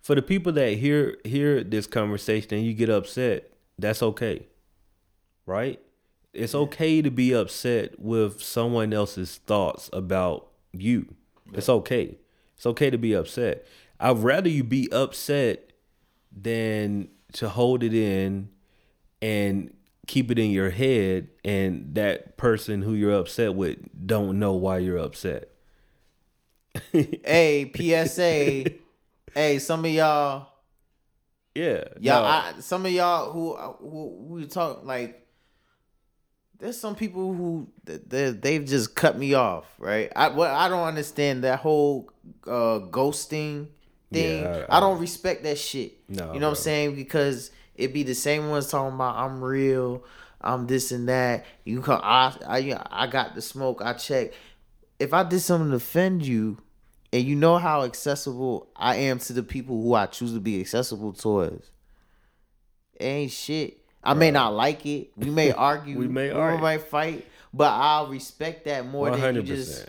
For 0.00 0.14
the 0.14 0.22
people 0.22 0.52
that 0.52 0.74
hear 0.78 1.18
hear 1.24 1.62
this 1.62 1.86
conversation 1.86 2.54
and 2.54 2.64
you 2.64 2.72
get 2.72 2.88
upset, 2.88 3.50
that's 3.78 4.02
okay, 4.02 4.46
right? 5.44 5.80
It's 6.32 6.54
okay 6.54 7.00
to 7.02 7.10
be 7.10 7.32
upset 7.32 8.00
with 8.00 8.42
someone 8.42 8.92
else's 8.92 9.36
thoughts 9.36 9.88
about 9.92 10.48
you. 10.72 11.14
Yeah. 11.50 11.58
It's 11.58 11.68
okay. 11.68 12.16
It's 12.64 12.70
okay 12.70 12.88
to 12.88 12.96
be 12.96 13.12
upset. 13.12 13.66
I'd 14.00 14.16
rather 14.16 14.48
you 14.48 14.64
be 14.64 14.90
upset 14.90 15.74
than 16.34 17.10
to 17.34 17.50
hold 17.50 17.82
it 17.82 17.92
in 17.92 18.48
and 19.20 19.76
keep 20.06 20.30
it 20.30 20.38
in 20.38 20.50
your 20.50 20.70
head 20.70 21.28
and 21.44 21.94
that 21.94 22.38
person 22.38 22.80
who 22.80 22.94
you're 22.94 23.12
upset 23.12 23.54
with 23.54 23.76
don't 24.06 24.38
know 24.38 24.54
why 24.54 24.78
you're 24.78 24.96
upset. 24.96 25.50
hey, 26.92 27.70
PSA. 27.76 28.72
hey, 29.34 29.58
some 29.58 29.84
of 29.84 29.90
y'all 29.90 30.48
yeah. 31.54 31.84
Y'all 32.00 32.22
no. 32.22 32.28
I, 32.28 32.52
some 32.60 32.86
of 32.86 32.92
y'all 32.92 33.30
who 33.30 33.56
who 33.56 34.06
we 34.26 34.46
talk 34.46 34.86
like 34.86 35.23
there's 36.64 36.80
some 36.80 36.94
people 36.94 37.34
who 37.34 37.68
they 37.84 38.30
they've 38.30 38.64
just 38.64 38.94
cut 38.94 39.18
me 39.18 39.34
off, 39.34 39.66
right? 39.78 40.10
I 40.16 40.28
what 40.28 40.50
I 40.50 40.70
don't 40.70 40.86
understand 40.86 41.44
that 41.44 41.58
whole 41.58 42.10
uh 42.46 42.80
ghosting 42.90 43.66
thing. 44.10 44.42
Yeah, 44.42 44.64
I, 44.70 44.74
I, 44.74 44.76
I, 44.78 44.80
don't 44.80 44.98
respect 44.98 45.42
that 45.42 45.58
shit. 45.58 45.98
No, 46.08 46.28
you 46.28 46.32
know 46.32 46.38
bro. 46.38 46.38
what 46.38 46.48
I'm 46.48 46.62
saying? 46.62 46.94
Because 46.94 47.50
it 47.74 47.92
be 47.92 48.02
the 48.02 48.14
same 48.14 48.48
ones 48.48 48.70
talking 48.70 48.94
about 48.94 49.14
I'm 49.14 49.44
real, 49.44 50.04
I'm 50.40 50.66
this 50.66 50.90
and 50.90 51.06
that. 51.10 51.44
You 51.64 51.82
come, 51.82 52.00
I, 52.02 52.34
I, 52.48 52.82
I 52.90 53.06
got 53.08 53.34
the 53.34 53.42
smoke. 53.42 53.82
I 53.84 53.92
check. 53.92 54.32
If 54.98 55.12
I 55.12 55.22
did 55.22 55.40
something 55.40 55.68
to 55.68 55.76
offend 55.76 56.24
you, 56.24 56.56
and 57.12 57.24
you 57.24 57.36
know 57.36 57.58
how 57.58 57.82
accessible 57.82 58.70
I 58.74 58.96
am 58.96 59.18
to 59.18 59.34
the 59.34 59.42
people 59.42 59.82
who 59.82 59.92
I 59.92 60.06
choose 60.06 60.32
to 60.32 60.40
be 60.40 60.60
accessible 60.60 61.12
towards, 61.12 61.70
it 62.94 63.04
ain't 63.04 63.32
shit. 63.32 63.83
I 64.04 64.10
right. 64.10 64.18
may 64.18 64.30
not 64.30 64.54
like 64.54 64.84
it. 64.86 65.10
We 65.16 65.30
may 65.30 65.50
argue. 65.70 65.98
we 65.98 66.08
may 66.08 66.30
argue. 66.30 66.56
we 66.58 66.62
might 66.62 66.82
fight, 66.82 67.26
but 67.52 67.72
I'll 67.72 68.08
respect 68.08 68.66
that 68.66 68.86
more 68.86 69.10
100%. 69.10 69.20
than 69.20 69.34
you 69.36 69.42
just 69.42 69.88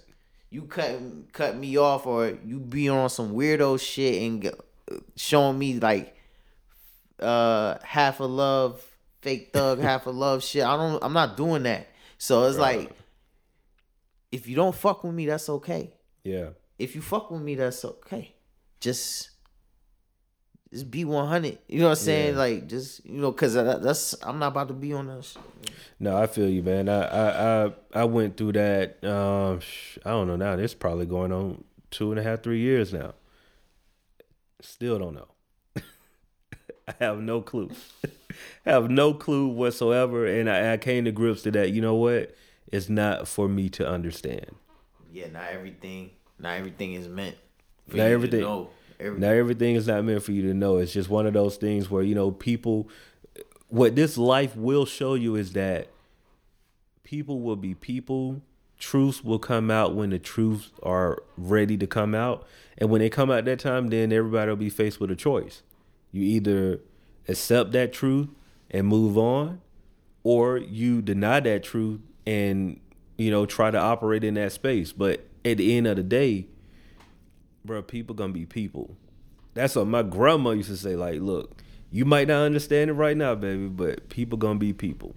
you 0.49 0.61
cut 0.63 0.99
cut 1.33 1.57
me 1.57 1.77
off 1.77 2.05
or 2.05 2.37
you 2.45 2.59
be 2.59 2.87
on 2.87 3.09
some 3.09 3.33
weirdo 3.33 3.79
shit 3.79 4.21
and 4.23 4.53
showing 5.15 5.59
me 5.59 5.79
like 5.79 6.15
uh 7.19 7.77
half 7.83 8.19
a 8.19 8.23
love 8.23 8.83
fake 9.21 9.49
thug 9.51 9.79
half 9.81 10.05
a 10.05 10.11
love 10.11 10.43
shit. 10.43 10.63
I 10.63 10.77
don't 10.77 11.03
I'm 11.03 11.13
not 11.13 11.35
doing 11.35 11.63
that. 11.63 11.87
So 12.17 12.45
it's 12.45 12.57
right. 12.57 12.79
like 12.79 12.91
if 14.31 14.47
you 14.47 14.55
don't 14.55 14.75
fuck 14.75 15.03
with 15.03 15.13
me, 15.13 15.25
that's 15.25 15.49
okay. 15.49 15.93
Yeah. 16.23 16.49
If 16.77 16.95
you 16.95 17.01
fuck 17.01 17.31
with 17.31 17.41
me, 17.41 17.55
that's 17.55 17.83
okay. 17.85 18.35
Just 18.79 19.29
just 20.71 20.89
be 20.91 21.05
100 21.05 21.57
you 21.67 21.79
know 21.79 21.85
what 21.85 21.89
i'm 21.91 21.95
saying? 21.95 22.33
Yeah. 22.33 22.39
like 22.39 22.67
just 22.67 23.05
you 23.05 23.19
know 23.21 23.31
because 23.31 23.53
that's 23.53 24.15
i'm 24.23 24.39
not 24.39 24.47
about 24.47 24.67
to 24.67 24.73
be 24.73 24.93
on 24.93 25.07
this 25.07 25.37
no 25.99 26.17
i 26.17 26.27
feel 26.27 26.49
you 26.49 26.63
man. 26.63 26.89
I 26.89 27.01
i 27.05 27.65
i, 27.65 27.71
I 27.93 28.03
went 28.05 28.35
through 28.37 28.53
that 28.53 29.03
um 29.03 29.59
i 30.05 30.09
don't 30.09 30.27
know 30.27 30.35
now. 30.35 30.53
It's 30.53 30.73
probably 30.73 31.05
going 31.05 31.31
on 31.31 31.63
two 31.91 32.11
and 32.11 32.19
a 32.19 32.23
half 32.23 32.43
three 32.43 32.59
years 32.59 32.91
now. 32.93 33.13
Still 34.61 34.99
don't 34.99 35.13
know. 35.15 35.27
I 36.87 36.93
have 36.99 37.19
no 37.19 37.41
clue. 37.41 37.69
I 38.03 38.09
have 38.71 38.89
no 38.89 39.13
clue 39.13 39.47
whatsoever 39.47 40.25
and 40.25 40.49
I, 40.49 40.73
I 40.73 40.77
came 40.77 41.05
to 41.05 41.11
grips 41.11 41.43
to 41.43 41.51
that. 41.51 41.71
You 41.71 41.81
know 41.81 41.95
what? 41.95 42.35
It's 42.71 42.89
not 42.89 43.27
for 43.27 43.47
me 43.47 43.69
to 43.69 43.87
understand. 43.87 44.55
Yeah 45.11 45.27
not 45.29 45.49
everything 45.51 46.09
not 46.39 46.57
everything 46.57 46.93
is 46.93 47.07
meant 47.07 47.37
for 47.87 47.97
not 47.97 48.07
everything 48.07 48.43
Everything. 48.99 49.21
Now 49.21 49.29
everything 49.29 49.75
is 49.75 49.87
not 49.87 50.03
meant 50.03 50.23
for 50.23 50.31
you 50.31 50.41
to 50.43 50.53
know. 50.53 50.77
It's 50.77 50.93
just 50.93 51.09
one 51.09 51.25
of 51.25 51.33
those 51.33 51.57
things 51.57 51.89
where 51.89 52.03
you 52.03 52.15
know 52.15 52.31
people. 52.31 52.89
What 53.67 53.95
this 53.95 54.17
life 54.17 54.55
will 54.55 54.85
show 54.85 55.15
you 55.15 55.35
is 55.35 55.53
that 55.53 55.89
people 57.03 57.41
will 57.41 57.55
be 57.55 57.73
people. 57.73 58.41
Truths 58.77 59.23
will 59.23 59.39
come 59.39 59.71
out 59.71 59.95
when 59.95 60.09
the 60.11 60.19
truths 60.19 60.71
are 60.83 61.23
ready 61.37 61.77
to 61.77 61.87
come 61.87 62.13
out, 62.13 62.45
and 62.77 62.89
when 62.89 62.99
they 62.99 63.09
come 63.09 63.31
out 63.31 63.45
that 63.45 63.59
time, 63.59 63.87
then 63.87 64.11
everybody 64.11 64.49
will 64.49 64.57
be 64.57 64.69
faced 64.69 64.99
with 64.99 65.09
a 65.11 65.15
choice. 65.15 65.63
You 66.11 66.23
either 66.23 66.81
accept 67.27 67.71
that 67.71 67.93
truth 67.93 68.29
and 68.69 68.87
move 68.87 69.17
on, 69.17 69.61
or 70.23 70.57
you 70.57 71.01
deny 71.01 71.39
that 71.39 71.63
truth 71.63 72.01
and 72.25 72.79
you 73.17 73.31
know 73.31 73.45
try 73.45 73.71
to 73.71 73.77
operate 73.77 74.23
in 74.23 74.33
that 74.35 74.51
space. 74.51 74.91
But 74.91 75.25
at 75.43 75.57
the 75.57 75.77
end 75.77 75.87
of 75.87 75.95
the 75.95 76.03
day, 76.03 76.47
bro, 77.65 77.81
people 77.81 78.15
gonna 78.15 78.33
be 78.33 78.45
people. 78.45 78.95
That's 79.53 79.75
what 79.75 79.87
my 79.87 80.03
grandma 80.03 80.51
used 80.51 80.69
to 80.69 80.77
say. 80.77 80.95
Like, 80.95 81.21
look, 81.21 81.61
you 81.91 82.05
might 82.05 82.27
not 82.27 82.43
understand 82.43 82.89
it 82.89 82.93
right 82.93 83.15
now, 83.15 83.35
baby, 83.35 83.67
but 83.67 84.09
people 84.09 84.37
gonna 84.37 84.59
be 84.59 84.73
people, 84.73 85.15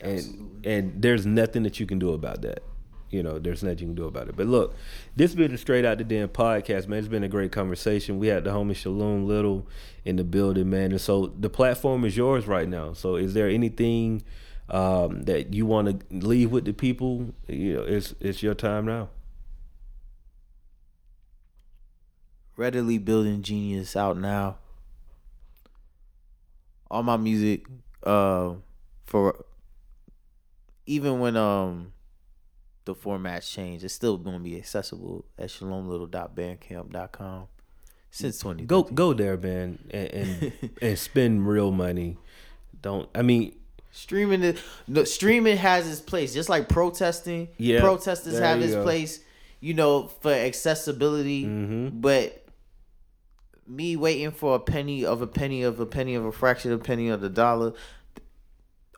and 0.00 0.18
Absolutely. 0.18 0.72
and 0.72 1.02
there's 1.02 1.26
nothing 1.26 1.62
that 1.62 1.80
you 1.80 1.86
can 1.86 1.98
do 1.98 2.12
about 2.12 2.42
that. 2.42 2.62
You 3.10 3.24
know, 3.24 3.40
there's 3.40 3.62
nothing 3.62 3.78
you 3.78 3.86
can 3.86 3.94
do 3.96 4.04
about 4.04 4.28
it. 4.28 4.36
But 4.36 4.46
look, 4.46 4.76
this 5.16 5.34
been 5.34 5.52
a 5.52 5.58
straight 5.58 5.84
out 5.84 5.98
the 5.98 6.04
den 6.04 6.28
podcast, 6.28 6.86
man. 6.86 7.00
It's 7.00 7.08
been 7.08 7.24
a 7.24 7.28
great 7.28 7.50
conversation. 7.50 8.18
We 8.20 8.28
had 8.28 8.44
the 8.44 8.50
homie 8.50 8.76
Shalom 8.76 9.26
Little 9.26 9.66
in 10.04 10.16
the 10.16 10.22
building, 10.24 10.70
man. 10.70 10.92
And 10.92 11.00
so 11.00 11.26
the 11.26 11.50
platform 11.50 12.04
is 12.04 12.16
yours 12.16 12.46
right 12.46 12.68
now. 12.68 12.92
So 12.92 13.16
is 13.16 13.34
there 13.34 13.48
anything 13.48 14.22
um, 14.68 15.22
that 15.24 15.52
you 15.54 15.66
want 15.66 16.08
to 16.08 16.16
leave 16.16 16.52
with 16.52 16.66
the 16.66 16.72
people? 16.72 17.34
You 17.48 17.74
know, 17.74 17.82
it's 17.82 18.14
it's 18.20 18.44
your 18.44 18.54
time 18.54 18.86
now. 18.86 19.08
Readily 22.60 22.98
building 22.98 23.40
genius 23.40 23.96
out 23.96 24.18
now. 24.18 24.58
All 26.90 27.02
my 27.02 27.16
music, 27.16 27.64
uh, 28.04 28.52
for 29.06 29.44
even 30.84 31.20
when 31.20 31.36
um 31.36 31.92
the 32.84 32.94
formats 32.94 33.50
change, 33.50 33.82
it's 33.82 33.94
still 33.94 34.18
gonna 34.18 34.40
be 34.40 34.56
accessible 34.58 35.24
at 35.38 35.48
shalomlittle.bandcamp.com 35.48 37.46
since 38.10 38.38
twenty. 38.38 38.64
Go 38.64 38.82
go 38.82 39.14
there, 39.14 39.38
man, 39.38 39.78
and 39.90 40.08
and, 40.08 40.52
and 40.82 40.98
spend 40.98 41.48
real 41.48 41.70
money. 41.70 42.18
Don't 42.82 43.08
I 43.14 43.22
mean 43.22 43.54
streaming 43.90 44.42
is 44.42 44.60
no, 44.86 45.04
streaming 45.04 45.56
has 45.56 45.90
its 45.90 46.00
place, 46.00 46.34
just 46.34 46.50
like 46.50 46.68
protesting. 46.68 47.48
Yeah, 47.56 47.80
protesters 47.80 48.38
have 48.38 48.60
its 48.60 48.74
go. 48.74 48.82
place, 48.82 49.20
you 49.60 49.72
know, 49.72 50.08
for 50.08 50.32
accessibility. 50.32 51.44
Mm-hmm. 51.44 52.00
But 52.00 52.39
me 53.70 53.94
waiting 53.96 54.32
for 54.32 54.56
a 54.56 54.58
penny 54.58 55.04
of 55.04 55.22
a 55.22 55.26
penny 55.26 55.62
of 55.62 55.78
a 55.78 55.86
penny 55.86 56.14
of 56.14 56.24
a 56.24 56.32
fraction 56.32 56.72
of 56.72 56.80
a 56.80 56.84
penny 56.84 57.08
of 57.08 57.20
the 57.20 57.28
dollar. 57.30 57.72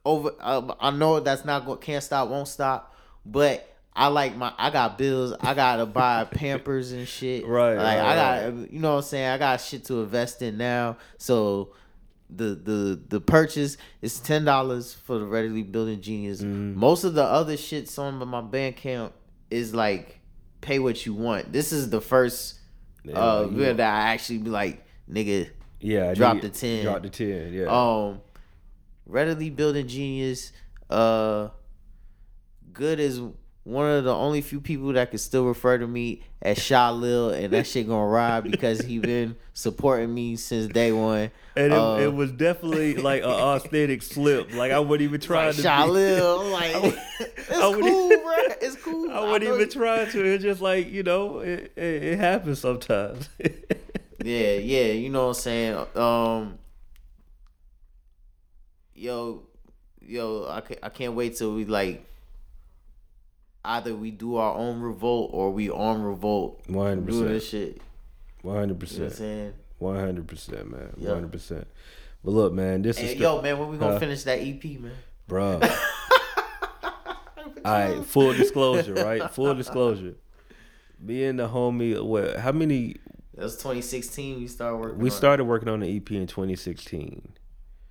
Over, 0.05 0.33
um, 0.41 0.75
I 0.81 0.91
know 0.91 1.20
that's 1.20 1.45
not 1.45 1.66
what 1.66 1.81
can't 1.81 2.03
stop, 2.03 2.29
won't 2.29 2.49
stop, 2.49 2.97
but 3.25 3.68
I 3.95 4.09
like 4.09 4.35
my 4.37 4.53
I 4.57 4.70
got 4.70 4.99
bills. 4.99 5.35
I 5.41 5.55
gotta 5.55 5.87
buy 5.87 6.25
Pampers 6.31 6.93
and 6.93 7.07
shit. 7.07 7.47
Right. 7.47 7.77
Like 7.77 7.99
right, 7.99 8.01
I 8.01 8.14
got 8.51 8.73
you 8.73 8.79
know 8.79 8.93
what 8.93 8.97
I'm 8.97 9.03
saying. 9.03 9.29
I 9.29 9.39
got 9.39 9.61
shit 9.61 9.85
to 9.85 10.01
invest 10.03 10.43
in 10.43 10.57
now. 10.57 10.97
So 11.18 11.75
the 12.31 12.55
the 12.55 13.01
the 13.09 13.20
purchase 13.20 13.77
is 14.01 14.18
ten 14.18 14.45
dollars 14.45 14.95
for 14.95 15.18
the 15.18 15.27
readily 15.27 15.62
building 15.62 16.01
genius. 16.01 16.41
Mm. 16.41 16.75
Most 16.75 17.05
of 17.05 17.14
the 17.14 17.25
other 17.25 17.57
shits 17.57 17.99
on 17.99 18.27
my 18.27 18.41
Bandcamp 18.41 19.12
is 19.51 19.75
like 19.75 20.18
pay 20.62 20.79
what 20.79 21.05
you 21.05 21.12
want. 21.12 21.53
This 21.53 21.73
is 21.73 21.91
the 21.91 22.01
first 22.01 22.59
yeah, 23.05 23.18
uh, 23.18 23.48
like, 23.50 23.76
that 23.76 23.94
I 23.94 24.12
actually 24.12 24.38
be 24.38 24.50
like, 24.50 24.84
nigga, 25.11 25.50
yeah, 25.80 26.14
drop 26.14 26.40
the 26.40 26.48
ten, 26.48 26.84
drop 26.84 27.03
the 27.03 27.11
ten, 27.11 27.53
yeah. 27.53 27.66
Um, 27.66 28.20
readily 29.07 29.50
building 29.50 29.88
genius, 29.88 30.53
uh, 30.90 31.48
good 32.72 33.00
is 33.00 33.20
one 33.64 33.88
of 33.88 34.02
the 34.04 34.14
only 34.14 34.40
few 34.40 34.60
people 34.60 34.92
that 34.92 35.10
can 35.10 35.18
still 35.18 35.46
refer 35.46 35.78
to 35.78 35.86
me 35.86 36.22
as 36.40 36.58
Sha 36.58 36.90
Lil, 36.90 37.30
and 37.30 37.52
that 37.52 37.66
shit 37.66 37.86
gonna 37.86 38.06
ride 38.06 38.42
because 38.42 38.80
he 38.80 38.98
been 38.98 39.36
supporting 39.54 40.12
me 40.12 40.34
since 40.34 40.66
day 40.66 40.90
one. 40.90 41.30
And 41.54 41.72
it, 41.72 41.78
uh, 41.78 41.98
it 42.00 42.12
was 42.12 42.32
definitely 42.32 42.96
like 42.96 43.22
an 43.22 43.28
authentic 43.28 44.02
slip. 44.02 44.52
Like 44.52 44.72
I 44.72 44.80
wouldn't 44.80 45.08
even 45.08 45.20
try 45.20 45.46
like 45.46 45.56
to. 45.56 45.62
Sha 45.62 45.84
Lil, 45.84 46.44
like 46.50 46.74
it's 47.20 47.48
cool, 47.48 48.08
bro. 48.08 48.34
It's 48.60 48.76
cool. 48.76 49.10
I 49.12 49.30
wouldn't 49.30 49.50
I 49.50 49.54
even 49.54 49.68
try 49.68 50.04
to. 50.06 50.24
It's 50.24 50.42
just 50.42 50.60
like 50.60 50.90
you 50.90 51.04
know, 51.04 51.38
it, 51.38 51.72
it, 51.76 52.02
it 52.02 52.18
happens 52.18 52.58
sometimes. 52.58 53.28
yeah, 54.24 54.54
yeah. 54.54 54.86
You 54.86 55.08
know 55.08 55.28
what 55.28 55.36
I'm 55.36 55.42
saying. 55.42 55.86
Um, 55.94 56.58
yo, 58.92 59.44
yo, 60.00 60.48
I 60.48 60.62
can't, 60.62 60.80
I 60.82 60.88
can't 60.88 61.14
wait 61.14 61.36
till 61.36 61.54
we 61.54 61.64
like 61.64 62.04
either 63.64 63.94
we 63.94 64.10
do 64.10 64.36
our 64.36 64.54
own 64.54 64.80
revolt 64.80 65.30
or 65.32 65.50
we 65.50 65.70
on 65.70 66.02
revolt. 66.02 66.60
One 66.68 66.86
hundred 66.88 67.06
Do 67.06 67.28
this 67.28 67.44
percent. 67.44 67.74
shit. 67.76 67.82
One 68.42 68.56
hundred 68.56 68.82
You 68.90 68.98
know 68.98 69.04
what 69.04 69.04
I'm 69.04 69.10
percent. 69.10 69.54
One 69.78 69.96
hundred 69.96 70.28
percent, 70.28 70.70
man. 70.70 70.94
Hundred 71.06 71.32
percent. 71.32 71.66
But 72.24 72.30
look, 72.32 72.52
man, 72.52 72.82
this 72.82 72.98
Hey, 72.98 73.14
is 73.14 73.20
yo, 73.20 73.40
man, 73.42 73.58
when 73.58 73.68
we 73.68 73.78
gonna 73.78 73.92
Huh? 73.94 73.98
finish 74.00 74.22
that 74.24 74.40
EP, 74.40 74.64
man? 74.80 74.92
bro. 75.28 75.60
All 77.64 77.72
right, 77.72 78.04
full 78.04 78.32
disclosure, 78.32 78.94
right? 78.94 79.30
Full 79.30 79.54
disclosure. 79.54 80.14
Me 80.98 81.24
and 81.24 81.38
the 81.38 81.48
homie, 81.48 82.00
what? 82.04 82.36
How 82.36 82.52
many? 82.52 82.96
That 83.34 83.44
was 83.44 83.56
2016. 83.56 84.38
We 84.40 84.46
started 84.48 84.76
working. 84.76 84.98
We 84.98 85.04
on 85.10 85.12
it. 85.14 85.16
started 85.16 85.44
working 85.44 85.68
on 85.68 85.80
the 85.80 85.96
EP 85.96 86.10
in 86.12 86.26
2016. 86.26 87.32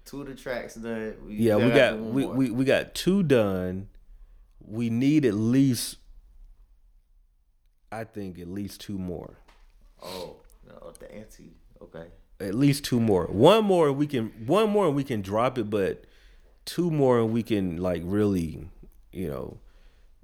two 0.06 0.22
of 0.22 0.28
the 0.28 0.36
tracks 0.36 0.76
done. 0.76 1.16
We 1.26 1.36
Yeah, 1.36 1.56
we 1.56 1.70
got 1.72 1.98
we, 2.00 2.26
we 2.26 2.52
we 2.52 2.66
got 2.66 2.94
two 2.94 3.24
done. 3.24 3.88
We 4.72 4.90
need 4.90 5.26
at 5.26 5.34
least, 5.34 5.98
I 7.92 8.06
think, 8.06 8.40
at 8.40 8.48
least 8.48 8.80
two 8.80 8.98
more. 8.98 9.36
Oh, 10.02 10.38
no, 10.66 10.94
the 10.98 11.14
anti. 11.14 11.58
Okay. 11.82 12.08
At 12.40 12.56
least 12.56 12.86
two 12.86 13.00
more. 13.00 13.26
One 13.26 13.66
more, 13.66 13.92
we 13.92 14.08
can. 14.08 14.32
One 14.46 14.70
more, 14.70 14.88
and 14.88 14.96
we 14.96 15.04
can 15.04 15.22
drop 15.22 15.58
it. 15.58 15.70
But 15.70 16.06
two 16.66 16.90
more, 16.90 17.20
and 17.20 17.32
we 17.32 17.44
can 17.44 17.78
like 17.78 18.02
really, 18.06 18.68
you 19.12 19.28
know. 19.28 19.58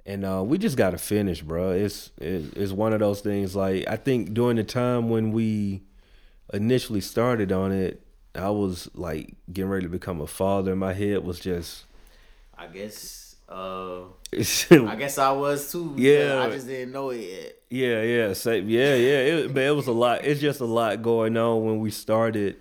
And 0.06 0.24
uh, 0.24 0.42
we 0.42 0.56
just 0.56 0.78
got 0.78 0.90
to 0.90 0.98
finish, 0.98 1.42
bro. 1.42 1.72
It's 1.72 2.10
it, 2.16 2.56
it's 2.56 2.72
one 2.72 2.94
of 2.94 3.00
those 3.00 3.20
things. 3.20 3.54
Like 3.54 3.86
I 3.86 3.96
think 3.96 4.32
during 4.32 4.56
the 4.56 4.64
time 4.64 5.10
when 5.10 5.32
we 5.32 5.82
initially 6.54 7.02
started 7.02 7.52
on 7.52 7.72
it, 7.72 8.02
I 8.34 8.48
was 8.48 8.88
like 8.94 9.34
getting 9.52 9.70
ready 9.70 9.84
to 9.84 9.90
become 9.90 10.22
a 10.22 10.26
father. 10.26 10.74
My 10.74 10.94
head 10.94 11.22
was 11.24 11.38
just. 11.38 11.84
I 12.56 12.66
guess. 12.66 13.27
Uh, 13.48 14.02
I 14.32 14.96
guess 14.96 15.16
I 15.16 15.32
was 15.32 15.72
too. 15.72 15.94
Yeah. 15.96 16.44
I 16.44 16.50
just 16.50 16.66
didn't 16.66 16.92
know 16.92 17.10
it 17.10 17.20
yet. 17.20 17.54
Yeah, 17.70 18.02
yeah, 18.02 18.32
same. 18.34 18.68
Yeah, 18.68 18.94
yeah. 18.94 19.18
It, 19.18 19.54
but 19.54 19.62
it 19.62 19.74
was 19.74 19.86
a 19.86 19.92
lot. 19.92 20.24
It's 20.24 20.40
just 20.40 20.60
a 20.60 20.66
lot 20.66 21.02
going 21.02 21.36
on 21.36 21.64
when 21.64 21.80
we 21.80 21.90
started, 21.90 22.56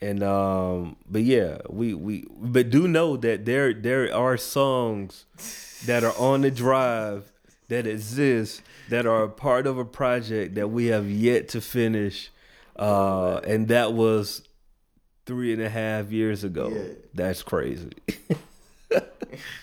and 0.00 0.22
um, 0.22 0.96
but 1.08 1.22
yeah, 1.22 1.58
we 1.68 1.94
we 1.94 2.26
but 2.30 2.70
do 2.70 2.88
know 2.88 3.16
that 3.18 3.44
there 3.44 3.72
there 3.72 4.14
are 4.14 4.36
songs 4.36 5.24
that 5.86 6.04
are 6.04 6.16
on 6.18 6.42
the 6.42 6.50
drive 6.50 7.32
that 7.68 7.86
exist 7.86 8.62
that 8.90 9.06
are 9.06 9.24
a 9.24 9.28
part 9.28 9.66
of 9.66 9.78
a 9.78 9.84
project 9.84 10.54
that 10.54 10.68
we 10.68 10.86
have 10.86 11.10
yet 11.10 11.48
to 11.48 11.60
finish, 11.60 12.30
uh, 12.76 13.36
and 13.46 13.68
that 13.68 13.94
was 13.94 14.46
three 15.24 15.52
and 15.52 15.62
a 15.62 15.70
half 15.70 16.10
years 16.10 16.44
ago. 16.44 16.68
Yeah. 16.68 16.94
That's 17.14 17.42
crazy. 17.42 17.90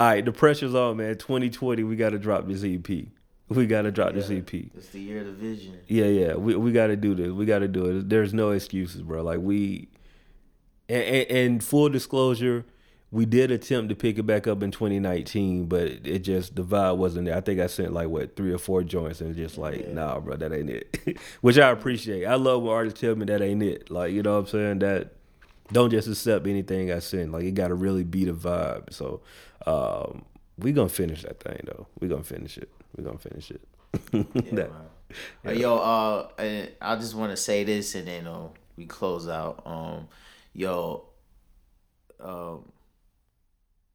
All 0.00 0.06
right, 0.06 0.24
the 0.24 0.32
pressure's 0.32 0.74
on, 0.74 0.96
man. 0.98 1.16
2020, 1.16 1.82
we 1.82 1.96
got 1.96 2.10
to 2.10 2.18
drop 2.18 2.46
this 2.46 2.62
EP. 2.64 2.88
We 3.48 3.66
got 3.66 3.82
to 3.82 3.90
drop 3.90 4.12
this 4.14 4.30
Yeah. 4.30 4.38
EP. 4.38 4.54
It's 4.76 4.88
the 4.90 5.00
year 5.00 5.20
of 5.20 5.26
the 5.26 5.32
vision. 5.32 5.78
Yeah, 5.88 6.04
yeah, 6.04 6.34
we 6.34 6.54
we 6.54 6.70
got 6.70 6.88
to 6.88 6.96
do 6.96 7.14
this. 7.14 7.30
We 7.30 7.46
got 7.46 7.60
to 7.60 7.68
do 7.68 7.86
it. 7.86 8.08
There's 8.08 8.32
no 8.34 8.50
excuses, 8.50 9.02
bro. 9.02 9.22
Like 9.22 9.40
we, 9.40 9.88
and, 10.88 11.02
and, 11.02 11.30
and 11.30 11.64
full 11.64 11.88
disclosure, 11.88 12.64
we 13.10 13.24
did 13.24 13.50
attempt 13.50 13.88
to 13.88 13.94
pick 13.96 14.18
it 14.18 14.24
back 14.24 14.46
up 14.46 14.62
in 14.62 14.70
2019, 14.70 15.64
but 15.64 15.80
it, 15.82 16.06
it 16.06 16.18
just 16.20 16.54
the 16.56 16.62
vibe 16.62 16.98
wasn't 16.98 17.24
there. 17.24 17.36
I 17.36 17.40
think 17.40 17.58
I 17.58 17.66
sent 17.68 17.92
like 17.94 18.08
what 18.08 18.36
three 18.36 18.52
or 18.52 18.58
four 18.58 18.82
joints, 18.84 19.22
and 19.22 19.34
just 19.34 19.56
like, 19.58 19.80
Yeah. 19.80 19.94
nah, 19.94 20.20
bro, 20.20 20.36
that 20.36 20.52
ain't 20.52 20.68
it. 20.70 21.18
Which 21.40 21.58
I 21.58 21.70
appreciate. 21.70 22.26
I 22.26 22.34
love 22.34 22.62
when 22.62 22.72
artists 22.72 23.00
tell 23.00 23.16
me 23.16 23.24
that 23.26 23.40
ain't 23.40 23.62
it. 23.62 23.90
Like 23.90 24.12
you 24.12 24.22
know 24.22 24.34
what 24.34 24.40
I'm 24.40 24.46
saying? 24.46 24.78
That 24.80 25.14
don't 25.72 25.90
just 25.90 26.08
accept 26.08 26.46
anything 26.46 26.90
I 26.92 26.98
send. 27.00 27.32
Like 27.32 27.44
it 27.44 27.52
got 27.52 27.68
to 27.68 27.74
really 27.74 28.04
be 28.04 28.24
the 28.24 28.32
vibe. 28.32 28.92
So 28.92 29.20
um, 29.66 30.24
we 30.58 30.72
gonna 30.72 30.88
finish 30.88 31.22
that 31.22 31.40
thing 31.40 31.60
though. 31.64 31.86
We 32.00 32.08
gonna 32.08 32.24
finish 32.24 32.58
it. 32.58 32.70
We 32.96 33.04
gonna 33.04 33.18
finish 33.18 33.50
it. 33.50 33.60
Yeah, 34.12 34.22
That-. 34.52 34.70
Uh, 35.46 35.52
yo, 35.52 35.76
uh, 35.78 36.28
and 36.38 36.70
I 36.80 36.96
just 36.96 37.14
want 37.14 37.30
to 37.32 37.36
say 37.36 37.64
this, 37.64 37.94
and 37.94 38.06
then 38.06 38.26
uh, 38.26 38.48
we 38.76 38.84
close 38.86 39.28
out. 39.28 39.62
Um, 39.64 40.08
yo, 40.52 41.04
um, 42.20 42.70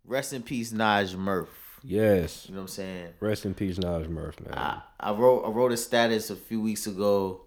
rest 0.05 0.34
in 0.34 0.41
peace, 0.41 0.71
Naj 0.74 1.15
Murph. 1.15 1.80
yes. 1.84 2.45
You 2.47 2.55
know 2.55 2.61
what 2.61 2.63
I'm 2.63 2.67
saying? 2.69 3.07
Rest 3.19 3.45
in 3.45 3.53
peace, 3.53 3.78
Naj 3.78 4.07
Murph, 4.09 4.39
man. 4.41 4.57
I, 4.57 4.82
I 4.99 5.11
wrote 5.11 5.43
I 5.45 5.49
wrote 5.49 5.71
a 5.71 5.78
status 5.78 6.30
a 6.30 6.36
few 6.36 6.61
weeks 6.61 6.88
ago. 6.88 7.41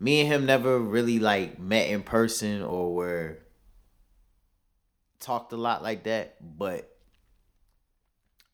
Me 0.00 0.20
and 0.20 0.28
him 0.28 0.46
never 0.46 0.80
really 0.80 1.20
like 1.20 1.60
met 1.60 1.88
in 1.88 2.02
person 2.02 2.60
or 2.62 2.92
were 2.92 3.38
talked 5.22 5.52
a 5.52 5.56
lot 5.56 5.82
like 5.82 6.02
that, 6.04 6.36
but 6.58 6.88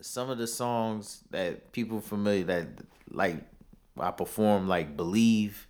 some 0.01 0.31
of 0.31 0.39
the 0.39 0.47
songs 0.47 1.25
that 1.31 1.73
people 1.73 2.01
familiar 2.01 2.45
that 2.45 2.67
like 3.11 3.37
I 3.99 4.11
perform 4.13 4.69
like 4.69 4.97
believe 4.97 5.67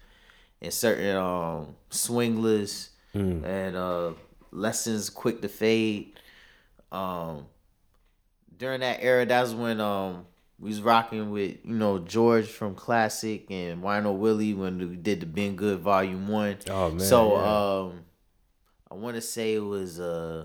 and 0.60 0.72
certain 0.72 1.16
um 1.16 1.76
swingless 1.90 2.90
Mm. 3.14 3.42
and 3.42 3.74
uh 3.74 4.12
lessons 4.52 5.08
quick 5.08 5.40
to 5.40 5.48
fade 5.48 6.20
um 6.92 7.46
during 8.58 8.80
that 8.80 8.98
era 9.02 9.24
that's 9.24 9.52
when 9.52 9.80
um 9.80 10.26
we 10.58 10.68
was 10.68 10.82
rocking 10.82 11.30
with 11.30 11.56
you 11.64 11.74
know 11.74 11.98
George 12.00 12.46
from 12.48 12.74
Classic 12.74 13.46
and 13.50 13.82
Wino 13.82 14.14
Willie 14.14 14.52
when 14.52 14.78
we 14.90 14.96
did 14.96 15.20
the 15.20 15.26
Been 15.26 15.56
Good 15.56 15.78
Volume 15.80 16.28
One. 16.28 16.58
Oh 16.68 16.90
man. 16.90 17.00
so 17.00 17.36
yeah. 17.36 17.78
um, 17.78 18.00
I 18.90 18.94
want 18.94 19.14
to 19.16 19.22
say 19.22 19.54
it 19.54 19.60
was 19.64 19.98
uh 19.98 20.44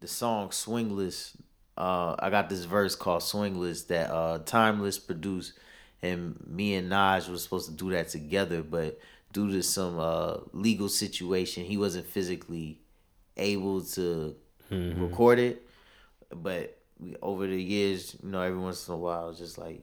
the 0.00 0.08
song 0.08 0.50
Swingless. 0.50 1.32
Uh, 1.76 2.16
I 2.18 2.30
got 2.30 2.48
this 2.48 2.64
verse 2.64 2.94
called 2.96 3.22
Swingless 3.22 3.86
that 3.88 4.10
uh 4.10 4.38
Timeless 4.44 4.98
produced, 4.98 5.52
and 6.02 6.36
me 6.46 6.74
and 6.74 6.90
Naj 6.90 7.28
was 7.28 7.42
supposed 7.42 7.68
to 7.68 7.74
do 7.76 7.90
that 7.90 8.08
together, 8.08 8.62
but 8.62 8.98
due 9.32 9.50
to 9.52 9.62
some 9.62 9.98
uh 9.98 10.38
legal 10.52 10.88
situation, 10.88 11.64
he 11.64 11.76
wasn't 11.76 12.06
physically 12.06 12.80
able 13.36 13.82
to 13.82 14.34
Mm-hmm. 14.70 15.00
record 15.02 15.38
it. 15.38 15.66
But 16.34 16.78
we, 16.98 17.16
over 17.22 17.46
the 17.46 17.60
years, 17.62 18.16
you 18.22 18.30
know, 18.30 18.40
every 18.42 18.58
once 18.58 18.88
in 18.88 18.94
a 18.94 18.96
while, 18.96 19.30
it's 19.30 19.38
just 19.38 19.58
like, 19.58 19.82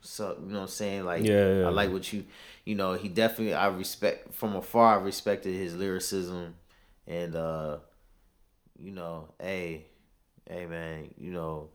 so 0.00 0.36
you 0.40 0.48
know 0.52 0.56
what 0.56 0.62
I'm 0.62 0.68
saying? 0.68 1.04
Like, 1.04 1.24
Yeah, 1.24 1.54
yeah. 1.54 1.64
I 1.64 1.70
like 1.70 1.90
what 1.92 2.12
you, 2.12 2.24
you 2.64 2.74
know, 2.74 2.94
he 2.94 3.08
definitely, 3.08 3.54
I 3.54 3.68
respect 3.68 4.34
from 4.34 4.54
afar, 4.56 4.98
I 5.00 5.02
respected 5.02 5.54
his 5.54 5.74
lyricism, 5.74 6.54
and 7.06 7.34
uh, 7.34 7.78
you 8.78 8.92
know, 8.92 9.28
hey, 9.40 9.86
hey 10.48 10.66
man, 10.66 11.10
you 11.18 11.32
know, 11.32 11.70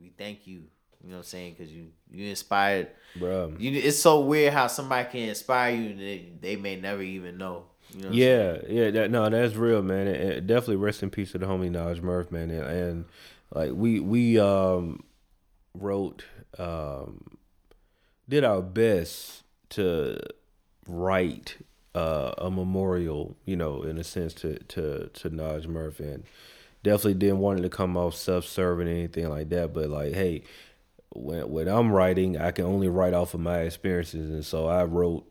we 0.00 0.10
thank 0.16 0.46
you. 0.46 0.62
You 1.02 1.10
know 1.10 1.18
what 1.18 1.18
I'm 1.18 1.24
saying? 1.24 1.54
Because 1.56 1.72
you 1.72 1.88
you 2.10 2.28
inspired. 2.30 2.88
bro. 3.14 3.54
You, 3.58 3.72
it's 3.72 3.98
so 3.98 4.20
weird 4.20 4.52
how 4.52 4.66
somebody 4.66 5.08
can 5.08 5.28
inspire 5.28 5.74
you 5.74 5.90
and 5.90 6.00
they, 6.00 6.28
they 6.40 6.56
may 6.56 6.76
never 6.76 7.02
even 7.02 7.38
know. 7.38 7.64
You 7.94 8.02
know 8.02 8.10
Yeah, 8.10 8.58
yeah, 8.68 8.90
that, 8.90 9.10
no, 9.10 9.28
that's 9.28 9.54
real, 9.54 9.82
man. 9.82 10.08
And, 10.08 10.16
and 10.16 10.46
definitely 10.46 10.76
rest 10.76 11.02
in 11.02 11.10
peace 11.10 11.32
to 11.32 11.38
the 11.38 11.46
homie 11.46 11.70
Naj 11.70 12.02
Murph, 12.02 12.32
man. 12.32 12.50
And, 12.50 12.64
and 12.64 13.04
like 13.54 13.72
we 13.72 14.00
we 14.00 14.38
um 14.40 15.04
wrote 15.74 16.24
um 16.58 17.38
did 18.28 18.42
our 18.42 18.62
best 18.62 19.44
to 19.70 20.18
write 20.88 21.56
uh, 21.96 22.34
a 22.36 22.50
memorial, 22.50 23.36
you 23.46 23.56
know, 23.56 23.82
in 23.82 23.96
a 23.96 24.04
sense 24.04 24.34
to 24.34 24.58
to 24.64 25.08
to 25.14 25.30
Naj 25.30 25.66
Murph, 25.66 25.98
and 25.98 26.24
definitely 26.82 27.14
didn't 27.14 27.38
want 27.38 27.58
it 27.58 27.62
to 27.62 27.70
come 27.70 27.96
off 27.96 28.14
self-serving 28.14 28.86
anything 28.86 29.28
like 29.30 29.48
that. 29.48 29.72
But 29.72 29.88
like, 29.88 30.12
hey, 30.12 30.42
when 31.14 31.50
when 31.50 31.68
I'm 31.68 31.90
writing, 31.90 32.36
I 32.36 32.50
can 32.50 32.66
only 32.66 32.88
write 32.88 33.14
off 33.14 33.32
of 33.32 33.40
my 33.40 33.60
experiences, 33.60 34.30
and 34.30 34.44
so 34.44 34.66
I 34.66 34.84
wrote 34.84 35.26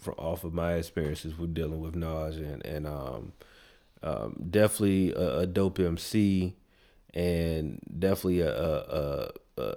from 0.00 0.14
off 0.16 0.44
of 0.44 0.54
my 0.54 0.74
experiences 0.74 1.36
with 1.36 1.54
dealing 1.54 1.80
with 1.80 1.94
Naj 1.94 2.36
and 2.36 2.64
and 2.64 2.86
um, 2.86 3.32
um 4.04 4.36
definitely 4.48 5.12
a, 5.12 5.40
a 5.40 5.46
dope 5.46 5.80
MC 5.80 6.54
and 7.14 7.80
definitely 7.98 8.40
a, 8.40 8.54
a, 8.54 9.30
a, 9.56 9.62
a 9.62 9.74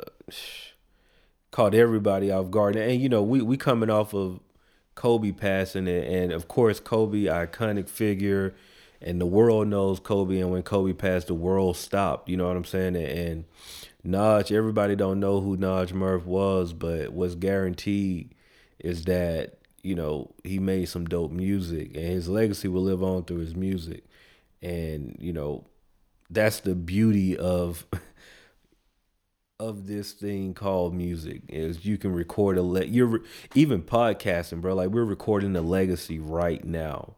caught 1.49 1.73
everybody 1.73 2.29
off 2.29 2.51
guard. 2.51 2.75
And 2.75 3.01
you 3.01 3.09
know 3.09 3.23
we 3.23 3.41
we 3.41 3.57
coming 3.57 3.89
off 3.89 4.13
of 4.13 4.41
Kobe 4.99 5.31
passing 5.31 5.87
it. 5.87 6.05
and 6.11 6.33
of 6.33 6.49
course 6.49 6.81
Kobe 6.81 7.23
iconic 7.23 7.87
figure. 7.87 8.53
And 9.01 9.21
the 9.21 9.25
world 9.25 9.69
knows 9.69 9.97
Kobe. 9.97 10.39
And 10.39 10.51
when 10.51 10.61
Kobe 10.61 10.91
passed 10.91 11.27
the 11.27 11.33
world 11.33 11.77
stopped. 11.77 12.27
You 12.27 12.35
know 12.35 12.49
what 12.49 12.57
I'm 12.57 12.65
saying? 12.65 12.97
And, 12.97 13.07
and 13.07 13.45
Naj 14.05 14.51
everybody 14.51 14.97
don't 14.97 15.21
know 15.21 15.39
who 15.39 15.55
Naj 15.55 15.93
Murph 15.93 16.25
was. 16.25 16.73
But 16.73 17.13
what's 17.13 17.35
guaranteed 17.35 18.35
is 18.79 19.05
that 19.05 19.59
you 19.83 19.95
know 19.95 20.31
he 20.43 20.59
made 20.59 20.89
some 20.89 21.05
dope 21.05 21.31
music. 21.31 21.95
And 21.95 22.07
his 22.07 22.27
legacy 22.27 22.67
will 22.67 22.83
live 22.83 23.01
on 23.01 23.23
through 23.23 23.39
his 23.39 23.55
music. 23.55 24.03
And 24.61 25.15
you 25.17 25.31
know 25.31 25.63
that's 26.29 26.59
the 26.59 26.75
beauty 26.75 27.37
of 27.37 27.85
of 29.59 29.87
this 29.87 30.13
thing 30.13 30.53
called 30.53 30.93
music 30.93 31.41
is 31.49 31.85
you 31.85 31.97
can 31.97 32.13
record 32.13 32.57
a 32.57 32.61
le- 32.63 32.85
you're 32.85 33.07
re- 33.07 33.19
even 33.55 33.81
podcasting 33.81 34.61
bro 34.61 34.73
like 34.73 34.89
we're 34.89 35.03
recording 35.03 35.55
a 35.55 35.61
legacy 35.61 36.17
right 36.17 36.63
now 36.63 37.15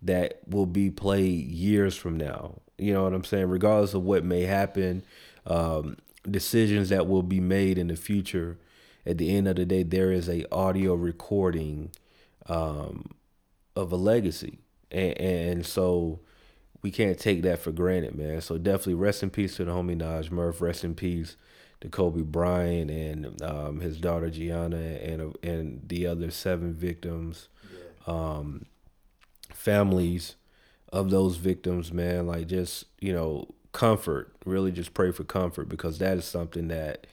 that 0.00 0.40
will 0.46 0.66
be 0.66 0.90
played 0.90 1.46
years 1.48 1.96
from 1.96 2.16
now 2.16 2.60
You 2.78 2.92
know 2.94 3.04
what 3.04 3.12
I'm 3.12 3.24
saying? 3.24 3.48
Regardless 3.48 3.94
of 3.94 4.02
what 4.04 4.24
may 4.24 4.42
happen, 4.42 5.02
um, 5.46 5.96
decisions 6.28 6.88
that 6.88 7.06
will 7.06 7.22
be 7.22 7.40
made 7.40 7.78
in 7.78 7.88
the 7.88 7.96
future. 7.96 8.58
At 9.06 9.18
the 9.18 9.34
end 9.36 9.48
of 9.48 9.56
the 9.56 9.64
day, 9.64 9.82
there 9.82 10.12
is 10.12 10.28
a 10.28 10.44
audio 10.54 10.94
recording 10.94 11.90
um, 12.48 13.10
of 13.76 13.92
a 13.92 13.96
legacy, 13.96 14.58
and, 14.90 15.18
and 15.20 15.66
so 15.66 16.20
we 16.82 16.90
can't 16.90 17.18
take 17.18 17.42
that 17.42 17.58
for 17.58 17.72
granted, 17.72 18.14
man. 18.14 18.40
So 18.40 18.58
definitely 18.58 18.94
rest 18.94 19.22
in 19.22 19.30
peace 19.30 19.56
to 19.56 19.64
the 19.64 19.72
homie 19.72 19.96
Naj 19.96 20.30
Murph. 20.30 20.60
Rest 20.60 20.84
in 20.84 20.94
peace 20.94 21.36
to 21.80 21.88
Kobe 21.88 22.22
Bryant 22.22 22.90
and 22.90 23.42
um, 23.42 23.80
his 23.80 23.98
daughter 23.98 24.30
Gianna 24.30 24.76
and 24.76 25.36
and 25.42 25.82
the 25.88 26.06
other 26.06 26.30
seven 26.30 26.74
victims, 26.74 27.48
yeah. 27.72 28.14
um, 28.14 28.66
families 29.52 30.36
of 30.92 31.10
those 31.10 31.36
victims, 31.36 31.92
man. 31.92 32.26
Like 32.26 32.46
just 32.46 32.84
you 33.00 33.12
know 33.12 33.48
comfort. 33.72 34.34
Really, 34.44 34.72
just 34.72 34.94
pray 34.94 35.10
for 35.10 35.24
comfort 35.24 35.68
because 35.68 35.98
that 35.98 36.18
is 36.18 36.24
something 36.24 36.68
that 36.68 37.06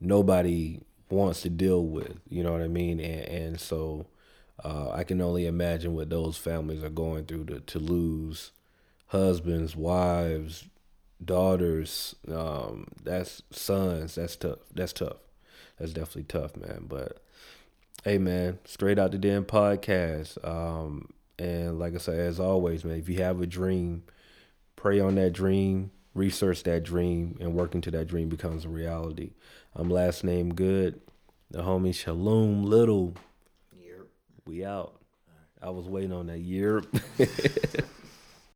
nobody 0.00 0.80
wants 1.10 1.42
to 1.42 1.50
deal 1.50 1.84
with. 1.84 2.18
You 2.28 2.42
know 2.42 2.52
what 2.52 2.62
I 2.62 2.68
mean? 2.68 3.00
And 3.00 3.28
and 3.28 3.60
so 3.60 4.06
uh, 4.64 4.90
I 4.90 5.04
can 5.04 5.20
only 5.20 5.46
imagine 5.46 5.94
what 5.94 6.10
those 6.10 6.38
families 6.38 6.82
are 6.82 6.90
going 6.90 7.26
through 7.26 7.46
to 7.46 7.60
to 7.60 7.78
lose 7.78 8.52
husbands, 9.08 9.76
wives, 9.76 10.64
daughters. 11.24 12.14
Um, 12.30 12.88
that's 13.02 13.42
sons. 13.50 14.14
That's 14.16 14.36
tough. 14.36 14.58
That's 14.74 14.92
tough. 14.92 15.16
That's 15.78 15.92
definitely 15.92 16.24
tough, 16.24 16.56
man. 16.56 16.86
But 16.88 17.22
hey, 18.04 18.18
man, 18.18 18.58
straight 18.64 18.98
out 18.98 19.12
the 19.12 19.18
den 19.18 19.44
podcast. 19.44 20.42
Um, 20.46 21.10
and 21.38 21.78
like 21.78 21.94
I 21.94 21.98
said, 21.98 22.18
as 22.18 22.40
always, 22.40 22.84
man, 22.84 22.98
if 22.98 23.08
you 23.08 23.22
have 23.22 23.40
a 23.40 23.46
dream, 23.46 24.04
pray 24.76 25.00
on 25.00 25.16
that 25.16 25.32
dream 25.32 25.90
research 26.16 26.62
that 26.64 26.82
dream 26.82 27.36
and 27.40 27.54
work 27.54 27.74
into 27.74 27.90
that 27.92 28.08
dream 28.08 28.28
becomes 28.28 28.64
a 28.64 28.68
reality. 28.68 29.32
I'm 29.74 29.90
last 29.90 30.24
name 30.24 30.54
good. 30.54 31.00
The 31.50 31.62
homie 31.62 31.94
Shalom 31.94 32.64
Little. 32.64 33.14
Yep. 33.78 34.06
We 34.46 34.64
out. 34.64 34.94
I 35.62 35.70
was 35.70 35.86
waiting 35.86 36.12
on 36.12 36.26
that 36.26 36.40
year. 36.40 36.82